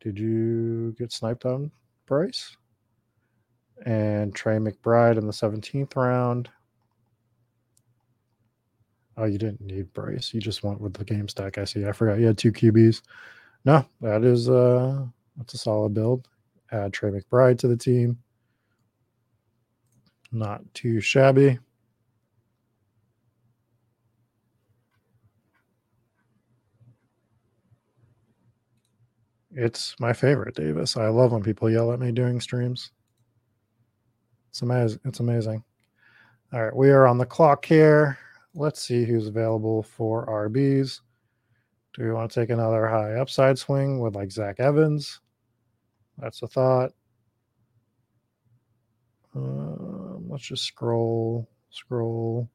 Did 0.00 0.18
you 0.18 0.94
get 0.98 1.12
sniped 1.12 1.44
on 1.44 1.70
Bryce? 2.06 2.56
And 3.84 4.34
Trey 4.34 4.58
McBride 4.58 5.18
in 5.18 5.26
the 5.26 5.32
17th 5.32 5.96
round. 5.96 6.48
Oh, 9.16 9.24
you 9.24 9.38
didn't 9.38 9.60
need 9.60 9.92
Bryce. 9.92 10.32
You 10.32 10.40
just 10.40 10.62
went 10.62 10.80
with 10.80 10.94
the 10.94 11.04
game 11.04 11.28
stack. 11.28 11.58
I 11.58 11.64
see. 11.64 11.86
I 11.86 11.92
forgot 11.92 12.18
you 12.18 12.26
had 12.26 12.38
two 12.38 12.52
QBs. 12.52 13.02
No, 13.64 13.84
that 14.00 14.24
is 14.24 14.48
uh 14.48 15.04
that's 15.36 15.54
a 15.54 15.58
solid 15.58 15.94
build. 15.94 16.28
Add 16.72 16.92
Trey 16.92 17.10
McBride 17.10 17.58
to 17.58 17.68
the 17.68 17.76
team. 17.76 18.18
Not 20.32 20.62
too 20.74 21.00
shabby. 21.00 21.58
It's 29.54 29.94
my 30.00 30.14
favorite, 30.14 30.54
Davis. 30.54 30.96
I 30.96 31.08
love 31.08 31.32
when 31.32 31.42
people 31.42 31.68
yell 31.70 31.92
at 31.92 32.00
me 32.00 32.10
doing 32.10 32.40
streams. 32.40 32.90
It's 34.48 34.62
amazing. 34.62 35.00
It's 35.04 35.20
amazing. 35.20 35.62
All 36.52 36.64
right, 36.64 36.74
we 36.74 36.90
are 36.90 37.06
on 37.06 37.18
the 37.18 37.26
clock 37.26 37.64
here. 37.64 38.18
Let's 38.54 38.82
see 38.82 39.04
who's 39.04 39.28
available 39.28 39.82
for 39.82 40.26
RBs. 40.26 41.00
Do 41.94 42.04
we 42.04 42.12
want 42.12 42.30
to 42.30 42.40
take 42.40 42.50
another 42.50 42.86
high 42.86 43.14
upside 43.14 43.58
swing 43.58 44.00
with 44.00 44.14
like 44.14 44.30
Zach 44.30 44.60
Evans? 44.60 45.20
That's 46.18 46.42
a 46.42 46.46
thought. 46.46 46.92
Um, 49.34 50.26
let's 50.28 50.44
just 50.44 50.64
scroll, 50.64 51.48
scroll. 51.70 52.48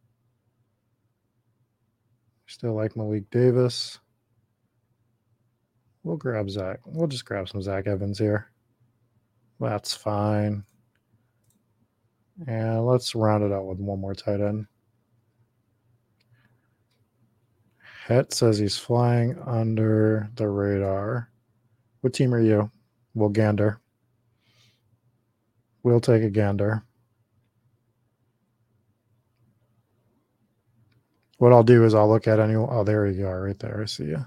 Still 2.45 2.75
like 2.75 2.95
Malik 2.95 3.29
Davis. 3.29 3.99
We'll 6.03 6.17
grab 6.17 6.49
Zach. 6.49 6.79
We'll 6.85 7.07
just 7.07 7.25
grab 7.25 7.49
some 7.49 7.61
Zach 7.61 7.87
Evans 7.87 8.17
here. 8.17 8.49
That's 9.59 9.93
fine. 9.93 10.63
And 12.47 12.85
let's 12.85 13.15
round 13.15 13.43
it 13.43 13.51
out 13.51 13.65
with 13.65 13.79
one 13.79 13.99
more 13.99 14.13
tight 14.13 14.39
end. 14.39 14.67
Het 18.08 18.34
says 18.34 18.58
he's 18.58 18.78
flying 18.78 19.38
under 19.45 20.30
the 20.36 20.47
radar. 20.47 21.30
What 21.99 22.14
team 22.14 22.34
are 22.34 22.39
you? 22.39 22.72
We'll 23.14 23.28
gander. 23.28 23.82
We'll 25.84 25.99
take 25.99 26.24
a 26.24 26.30
gander. 26.30 26.84
What 31.38 31.51
I'll 31.51 31.64
do 31.64 31.84
is 31.84 31.93
I'll 31.93 32.08
look 32.08 32.30
at 32.30 32.39
any. 32.39 32.55
Oh, 32.55 32.86
there 32.86 33.05
you 33.08 33.28
are, 33.28 33.43
right 33.43 33.60
there. 33.60 33.82
I 33.82 33.86
see 33.86 34.05
you. 34.05 34.26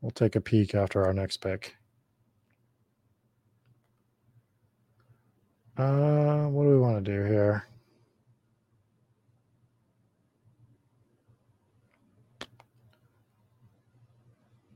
We'll 0.00 0.10
take 0.10 0.34
a 0.34 0.40
peek 0.40 0.74
after 0.74 1.04
our 1.04 1.14
next 1.14 1.36
pick. 1.36 1.76
Uh, 5.76 6.46
what 6.46 6.64
do 6.64 6.70
we 6.70 6.78
want 6.78 7.04
to 7.04 7.12
do 7.12 7.24
here? 7.24 7.68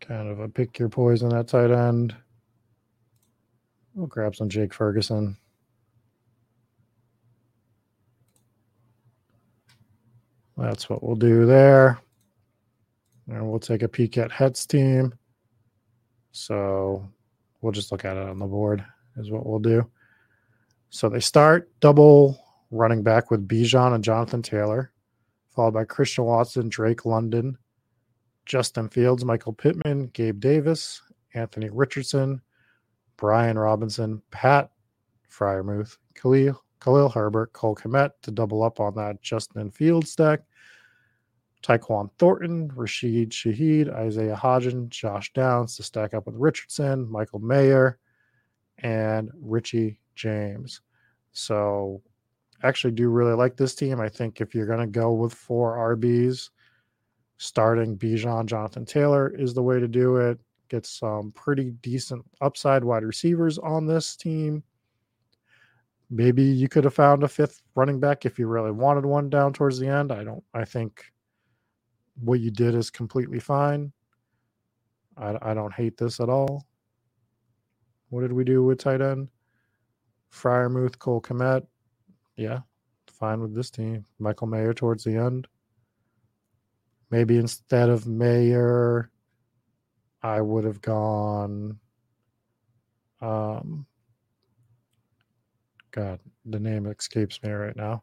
Kind 0.09 0.31
of 0.31 0.41
a 0.41 0.49
pick 0.49 0.79
your 0.79 0.89
poison 0.89 1.35
at 1.35 1.49
tight 1.49 1.71
end. 1.71 2.17
We'll 3.95 4.07
grab 4.07 4.35
some 4.35 4.49
Jake 4.49 4.73
Ferguson. 4.73 5.37
That's 10.57 10.89
what 10.89 11.05
we'll 11.05 11.15
do 11.15 11.45
there. 11.45 12.01
And 13.29 13.51
we'll 13.51 13.61
take 13.61 13.83
a 13.83 13.89
peek 13.89 14.17
at 14.17 14.33
Het's 14.33 14.65
team. 14.65 15.13
So 16.33 17.07
we'll 17.61 17.73
just 17.73 17.93
look 17.93 18.07
at 18.07 18.17
it 18.17 18.27
on 18.27 18.39
the 18.39 18.47
board, 18.47 18.83
is 19.19 19.31
what 19.31 19.45
we'll 19.45 19.59
do. 19.59 19.89
So 20.89 21.11
they 21.11 21.21
start 21.21 21.71
double 21.81 22.43
running 22.71 23.03
back 23.03 23.31
with 23.31 23.47
Bijan 23.47 23.95
and 23.95 24.03
Jonathan 24.03 24.41
Taylor, 24.41 24.91
followed 25.55 25.75
by 25.75 25.85
Christian 25.85 26.25
Watson, 26.25 26.71
Drake 26.71 27.05
London, 27.05 27.59
Justin 28.49 28.89
Fields, 28.89 29.25
Michael 29.25 29.53
Pittman, 29.53 30.07
Gabe 30.09 30.41
Davis, 30.41 31.03
Anthony 31.35 31.69
Richardson, 31.71 32.41
Brian 33.17 33.59
Robinson, 33.59 34.23
Pat 34.31 34.71
Freiermuth, 35.31 35.99
Khalil, 36.15 36.61
Khalil 36.81 37.11
Herbert, 37.11 37.53
Cole 37.53 37.77
Kmet 37.77 38.11
to 38.23 38.31
double 38.31 38.63
up 38.63 38.81
on 38.81 38.95
that 38.95 39.21
Justin 39.23 39.71
Fields 39.71 40.11
stack. 40.11 40.41
Tyquan 41.63 42.09
Thornton, 42.19 42.71
Rashid 42.75 43.31
Shaheed, 43.31 43.93
Isaiah 43.93 44.37
Hodgin, 44.37 44.89
Josh 44.89 45.33
Downs 45.33 45.77
to 45.77 45.83
stack 45.83 46.15
up 46.15 46.27
with 46.27 46.37
Richardson, 46.37 47.11
Michael 47.11 47.41
Mayer, 47.41 47.99
and 48.79 49.31
Richie 49.35 50.01
James. 50.15 50.81
So 51.33 52.01
actually 52.63 52.93
do 52.93 53.09
really 53.09 53.35
like 53.35 53.57
this 53.57 53.75
team. 53.75 54.01
I 54.01 54.09
think 54.09 54.41
if 54.41 54.55
you're 54.55 54.67
going 54.67 54.81
to 54.81 54.87
go 54.87 55.13
with 55.13 55.35
four 55.35 55.77
RBs, 55.97 56.51
starting 57.39 57.97
Bijan 57.97 58.47
Jonathan 58.47 58.85
Taylor 58.85 59.29
is 59.29 59.55
the 59.55 59.63
way 59.63 59.81
to 59.81 59.89
do 59.89 60.17
it. 60.17 60.39
Get 60.69 60.85
some 60.85 61.33
pretty 61.33 61.71
decent 61.83 62.25
upside 62.41 62.85
wide 62.85 63.05
receivers 63.05 63.59
on 63.59 63.87
this 63.87 64.17
team. 64.17 64.63
Maybe 66.11 66.43
you 66.43 66.69
could 66.69 66.85
have 66.85 66.95
found 66.95 67.23
a 67.23 67.29
fifth 67.29 67.63
running 67.75 68.01
back 68.01 68.27
if 68.27 68.39
you 68.39 68.47
really 68.47 68.71
wanted 68.71 69.07
one 69.07 69.31
down 69.31 69.53
towards 69.53 69.79
the 69.79 69.89
end. 69.89 70.13
I 70.13 70.25
don't, 70.25 70.43
I 70.53 70.65
think 70.65 71.05
what 72.21 72.41
you 72.41 72.51
did 72.51 72.75
is 72.75 72.91
completely 72.91 73.39
fine. 73.39 73.93
I, 75.17 75.37
I 75.43 75.55
don't 75.55 75.73
hate 75.73 75.97
this 75.97 76.21
at 76.21 76.29
all. 76.29 76.67
What 78.11 78.23
did 78.23 78.33
we 78.33 78.45
do 78.45 78.63
with 78.63 78.79
tight 78.79 79.01
end? 79.03 79.29
Freiermuth, 80.33 80.99
Cole 80.99 81.21
Kmet. 81.21 81.67
Yeah, 82.37 82.61
fine 83.13 83.41
with 83.41 83.55
this 83.55 83.71
team. 83.71 84.05
Michael 84.19 84.47
Mayer 84.47 84.73
towards 84.73 85.05
the 85.05 85.17
end. 85.17 85.47
Maybe 87.11 87.39
instead 87.39 87.89
of 87.89 88.07
Mayer, 88.07 89.11
I 90.23 90.41
would 90.41 90.65
have 90.65 90.81
gone. 90.81 91.79
Um, 93.21 93.87
God, 95.91 96.21
the 96.45 96.61
name 96.61 96.87
escapes 96.87 97.43
me 97.43 97.51
right 97.51 97.77
now. 97.77 98.03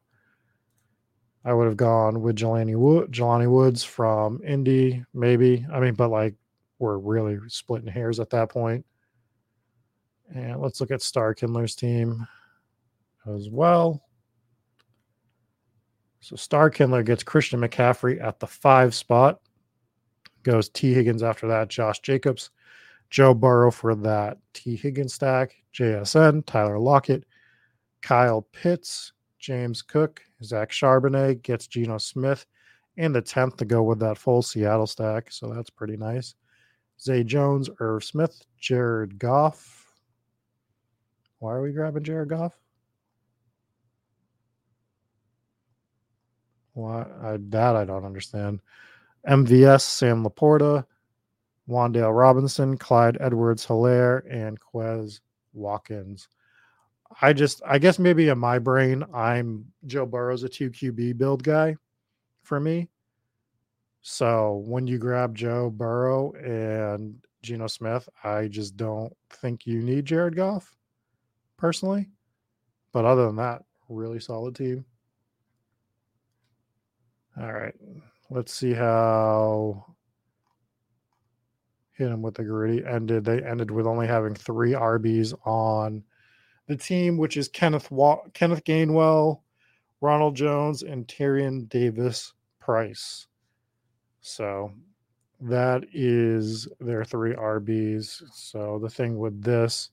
I 1.43 1.53
would 1.53 1.67
have 1.67 1.77
gone 1.77 2.21
with 2.21 2.35
Jelani 2.35 2.75
Wood, 2.75 3.11
Jelani 3.11 3.49
Woods 3.49 3.83
from 3.83 4.41
Indy, 4.43 5.05
maybe. 5.13 5.65
I 5.71 5.79
mean, 5.79 5.93
but 5.93 6.09
like 6.09 6.33
we're 6.79 6.97
really 6.97 7.37
splitting 7.47 7.87
hairs 7.87 8.19
at 8.19 8.31
that 8.31 8.49
point. 8.49 8.83
And 10.33 10.59
let's 10.59 10.81
look 10.81 10.89
at 10.89 11.03
Star 11.03 11.35
Kindler's 11.35 11.75
team 11.75 12.27
as 13.27 13.49
well. 13.49 14.01
So 16.26 16.36
Star 16.36 16.71
Kindler 16.71 17.03
gets 17.03 17.21
Christian 17.21 17.61
McCaffrey 17.61 18.19
at 18.19 18.39
the 18.39 18.47
five 18.47 18.95
spot. 18.95 19.41
Goes 20.41 20.69
T. 20.69 20.91
Higgins 20.91 21.21
after 21.21 21.47
that, 21.49 21.67
Josh 21.67 21.99
Jacobs, 21.99 22.49
Joe 23.11 23.36
Burrow 23.36 23.69
for 23.69 23.93
that 23.93 24.39
T. 24.51 24.76
Higgins 24.76 25.13
stack, 25.13 25.55
JSN, 25.71 26.43
Tyler 26.47 26.80
Lockett, 26.80 27.26
Kyle 28.01 28.41
Pitts, 28.53 29.13
James 29.38 29.84
Cook, 29.84 30.19
Zach 30.43 30.71
Charbonnet 30.71 31.43
gets 31.43 31.67
Geno 31.67 31.99
Smith 31.99 32.47
and 32.97 33.13
the 33.13 33.21
10th 33.21 33.57
to 33.57 33.65
go 33.65 33.84
with 33.84 33.99
that 33.99 34.17
full 34.17 34.41
Seattle 34.41 34.88
stack. 34.88 35.32
So 35.32 35.53
that's 35.53 35.69
pretty 35.69 35.95
nice. 35.95 36.34
Zay 36.99 37.23
Jones, 37.23 37.69
Irv 37.80 38.03
Smith, 38.03 38.41
Jared 38.59 39.19
Goff. 39.19 39.93
Why 41.38 41.51
are 41.51 41.61
we 41.61 41.71
grabbing 41.71 42.03
Jared 42.03 42.30
Goff? 42.30 42.57
Why 46.76 47.05
I, 47.23 47.38
that 47.49 47.76
I 47.76 47.86
don't 47.86 48.05
understand. 48.05 48.59
MVS, 49.28 49.82
Sam 49.82 50.23
Laporta, 50.23 50.86
Wan'Dale 51.67 52.15
Robinson, 52.15 52.78
Clyde 52.78 53.17
Edwards 53.19 53.65
Hilaire, 53.65 54.23
and 54.30 54.59
Quez 54.59 55.21
Watkins. 55.53 56.28
I 57.21 57.34
just, 57.34 57.61
I 57.65 57.80
guess 57.80 57.97
maybe 57.97 58.28
in 58.28 58.38
my 58.38 58.59
brain, 58.59 59.03
I'm 59.13 59.65
Joe 59.86 60.05
Burrow's 60.05 60.43
a 60.43 60.49
2 60.49 60.69
QB 60.69 61.17
build 61.17 61.43
guy 61.43 61.76
for 62.43 62.59
me. 62.59 62.89
So 64.01 64.63
when 64.67 64.86
you 64.86 64.97
grab 64.97 65.34
Joe 65.34 65.69
Burrow 65.69 66.34
and 66.34 67.15
Geno 67.41 67.67
Smith, 67.67 68.07
I 68.23 68.47
just 68.47 68.76
don't 68.76 69.15
think 69.30 69.65
you 69.65 69.82
need 69.82 70.05
Jared 70.05 70.36
Goff 70.36 70.76
personally. 71.57 72.09
But 72.91 73.05
other 73.05 73.26
than 73.26 73.38
that, 73.38 73.63
really 73.89 74.19
solid 74.19 74.55
team. 74.55 74.86
All 77.39 77.51
right. 77.51 77.75
Let's 78.29 78.53
see 78.53 78.73
how 78.73 79.86
hit 81.93 82.09
him 82.09 82.21
with 82.21 82.36
the 82.36 82.43
gritty 82.43 82.83
ended. 82.86 83.25
They 83.25 83.41
ended 83.43 83.71
with 83.71 83.88
only 83.88 84.07
having 84.07 84.36
three 84.36 84.71
RBs 84.71 85.33
on 85.45 86.03
the 86.67 86.75
team, 86.75 87.17
which 87.17 87.38
is 87.38 87.47
Kenneth 87.47 87.91
Wa- 87.91 88.23
Kenneth 88.33 88.63
Gainwell, 88.63 89.41
Ronald 90.01 90.36
Jones, 90.36 90.81
and 90.81 91.07
Tyrion 91.07 91.67
Davis 91.69 92.33
Price. 92.59 93.27
So 94.21 94.71
that 95.41 95.83
is 95.93 96.67
their 96.79 97.03
three 97.03 97.33
RBs. 97.33 98.23
So 98.33 98.79
the 98.81 98.89
thing 98.89 99.17
with 99.17 99.41
this, 99.41 99.89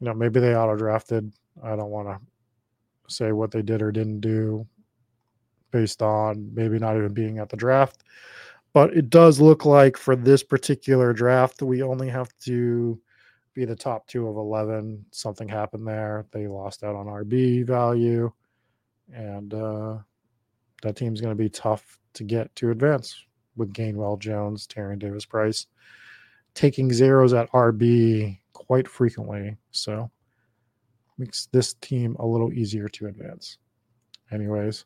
you 0.00 0.06
know, 0.06 0.14
maybe 0.14 0.40
they 0.40 0.54
auto 0.54 0.76
drafted. 0.76 1.32
I 1.62 1.76
don't 1.76 1.90
want 1.90 2.08
to 2.08 3.14
say 3.14 3.32
what 3.32 3.50
they 3.50 3.62
did 3.62 3.82
or 3.82 3.90
didn't 3.90 4.20
do 4.20 4.66
based 5.70 6.02
on 6.02 6.50
maybe 6.54 6.78
not 6.78 6.96
even 6.96 7.12
being 7.12 7.38
at 7.38 7.48
the 7.48 7.56
draft. 7.56 8.04
But 8.72 8.94
it 8.94 9.10
does 9.10 9.40
look 9.40 9.64
like 9.64 9.96
for 9.96 10.14
this 10.14 10.42
particular 10.42 11.12
draft, 11.12 11.62
we 11.62 11.82
only 11.82 12.08
have 12.08 12.36
to 12.44 13.00
be 13.54 13.64
the 13.64 13.74
top 13.74 14.06
two 14.06 14.28
of 14.28 14.36
11. 14.36 15.04
Something 15.10 15.48
happened 15.48 15.86
there. 15.86 16.26
They 16.32 16.46
lost 16.46 16.84
out 16.84 16.94
on 16.94 17.06
RB 17.06 17.66
value. 17.66 18.32
And 19.12 19.54
uh, 19.54 19.98
that 20.82 20.96
team's 20.96 21.20
going 21.20 21.36
to 21.36 21.42
be 21.42 21.48
tough 21.48 21.98
to 22.14 22.24
get 22.24 22.54
to 22.56 22.70
advance 22.70 23.24
with 23.56 23.72
Gainwell 23.72 24.18
Jones, 24.18 24.66
Tyrion 24.66 24.98
Davis 24.98 25.24
Price 25.24 25.66
taking 26.58 26.92
zeros 26.92 27.32
at 27.32 27.50
RB 27.52 28.36
quite 28.52 28.88
frequently. 28.88 29.56
So 29.70 30.10
makes 31.16 31.46
this 31.52 31.74
team 31.74 32.16
a 32.18 32.26
little 32.26 32.52
easier 32.52 32.88
to 32.88 33.06
advance. 33.06 33.58
Anyways, 34.32 34.84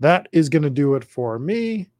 that 0.00 0.28
is 0.32 0.48
going 0.48 0.62
to 0.62 0.70
do 0.70 0.94
it 0.94 1.04
for 1.04 1.38
me. 1.38 1.90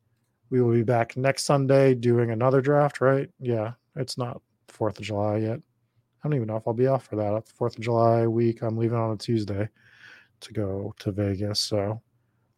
We 0.50 0.60
will 0.60 0.72
be 0.72 0.82
back 0.82 1.16
next 1.16 1.44
Sunday 1.44 1.94
doing 1.94 2.30
another 2.30 2.60
draft, 2.60 3.00
right? 3.00 3.28
Yeah, 3.40 3.72
it's 3.96 4.18
not 4.18 4.40
4th 4.68 4.98
of 4.98 5.04
July 5.04 5.38
yet. 5.38 5.58
I 5.58 6.28
don't 6.28 6.34
even 6.34 6.48
know 6.48 6.56
if 6.56 6.66
I'll 6.66 6.74
be 6.74 6.86
off 6.86 7.06
for 7.06 7.16
that. 7.16 7.44
4th 7.58 7.76
of 7.76 7.80
July 7.80 8.26
week, 8.26 8.62
I'm 8.62 8.76
leaving 8.76 8.98
on 8.98 9.12
a 9.12 9.16
Tuesday 9.16 9.68
to 10.40 10.52
go 10.52 10.94
to 11.00 11.12
Vegas. 11.12 11.60
So 11.60 12.00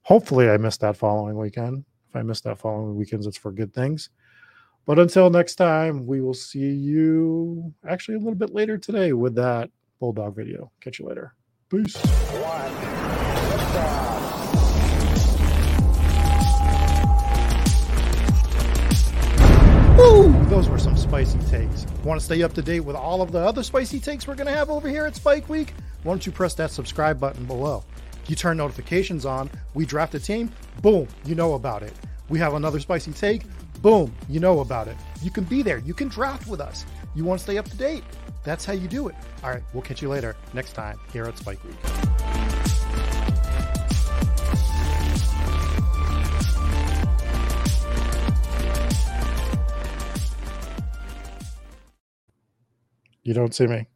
hopefully 0.03 0.51
I 0.51 0.57
missed 0.57 0.81
that 0.81 0.97
following 0.97 1.37
weekend. 1.37 1.85
If 2.09 2.17
I 2.17 2.23
missed 2.23 2.45
that 2.45 2.59
following 2.59 2.97
weekends, 2.97 3.27
it's 3.27 3.37
for 3.37 3.53
good 3.53 3.75
things. 3.75 4.11
But 4.87 5.01
until 5.01 5.31
next 5.31 5.57
time, 5.57 6.07
we 6.07 6.21
will 6.21 6.35
see 6.35 6.61
you 6.61 7.75
actually 7.89 8.15
a 8.15 8.19
little 8.19 8.37
bit 8.37 8.55
later 8.55 8.79
today 8.79 9.13
with 9.13 9.35
that 9.35 9.71
Bulldog 9.99 10.37
video. 10.37 10.71
Catch 10.81 11.01
you 11.01 11.09
later. 11.09 11.35
Peace. 11.69 11.97
One. 11.97 14.16
Woo! 20.07 20.45
Those 20.45 20.69
were 20.69 20.79
some 20.79 20.97
spicy 20.97 21.41
takes. 21.51 21.85
Want 22.05 22.21
to 22.21 22.25
stay 22.25 22.45
up 22.45 22.53
to 22.55 22.63
date 22.63 22.81
with 22.81 22.95
all 22.95 23.23
of 23.23 23.33
the 23.33 23.41
other 23.41 23.65
spicy 23.65 23.99
takes 23.99 24.29
we're 24.29 24.37
going 24.37 24.47
to 24.47 24.55
have 24.55 24.71
over 24.71 24.89
here 24.89 25.05
at 25.05 25.17
Spike 25.17 25.49
Week? 25.49 25.75
Why 26.05 26.13
don't 26.13 26.25
you 26.25 26.31
press 26.31 26.55
that 26.55 26.71
subscribe 26.71 27.19
button 27.19 27.45
below? 27.45 27.83
You 28.29 28.37
turn 28.37 28.57
notifications 28.57 29.27
on, 29.27 29.51
we 29.75 29.85
draft 29.85 30.15
a 30.15 30.21
team, 30.21 30.53
boom, 30.81 31.09
you 31.25 31.35
know 31.35 31.55
about 31.55 31.83
it. 31.83 31.93
We 32.29 32.39
have 32.39 32.55
another 32.55 32.79
spicy 32.79 33.13
take, 33.13 33.43
boom, 33.83 34.15
you 34.29 34.39
know 34.39 34.61
about 34.61 34.87
it. 34.87 34.97
You 35.23 35.33
can 35.33 35.43
be 35.43 35.63
there, 35.63 35.79
you 35.79 35.93
can 35.93 36.07
draft 36.07 36.47
with 36.47 36.61
us. 36.61 36.87
You 37.17 37.25
want 37.25 37.41
to 37.41 37.43
stay 37.43 37.59
up 37.59 37.69
to 37.69 37.77
date? 37.77 38.05
That's 38.45 38.65
how 38.65 38.75
you 38.75 38.87
do 38.87 39.09
it. 39.09 39.17
All 39.43 39.51
right, 39.51 39.63
we'll 39.73 39.83
catch 39.83 40.03
you 40.03 40.09
later 40.09 40.37
next 40.55 40.75
time 40.75 41.01
here 41.13 41.25
at 41.25 41.37
Spike 41.37 41.63
Week. 41.65 42.16
You 53.27 53.35
don't 53.35 53.53
see 53.53 53.67
me. 53.67 53.89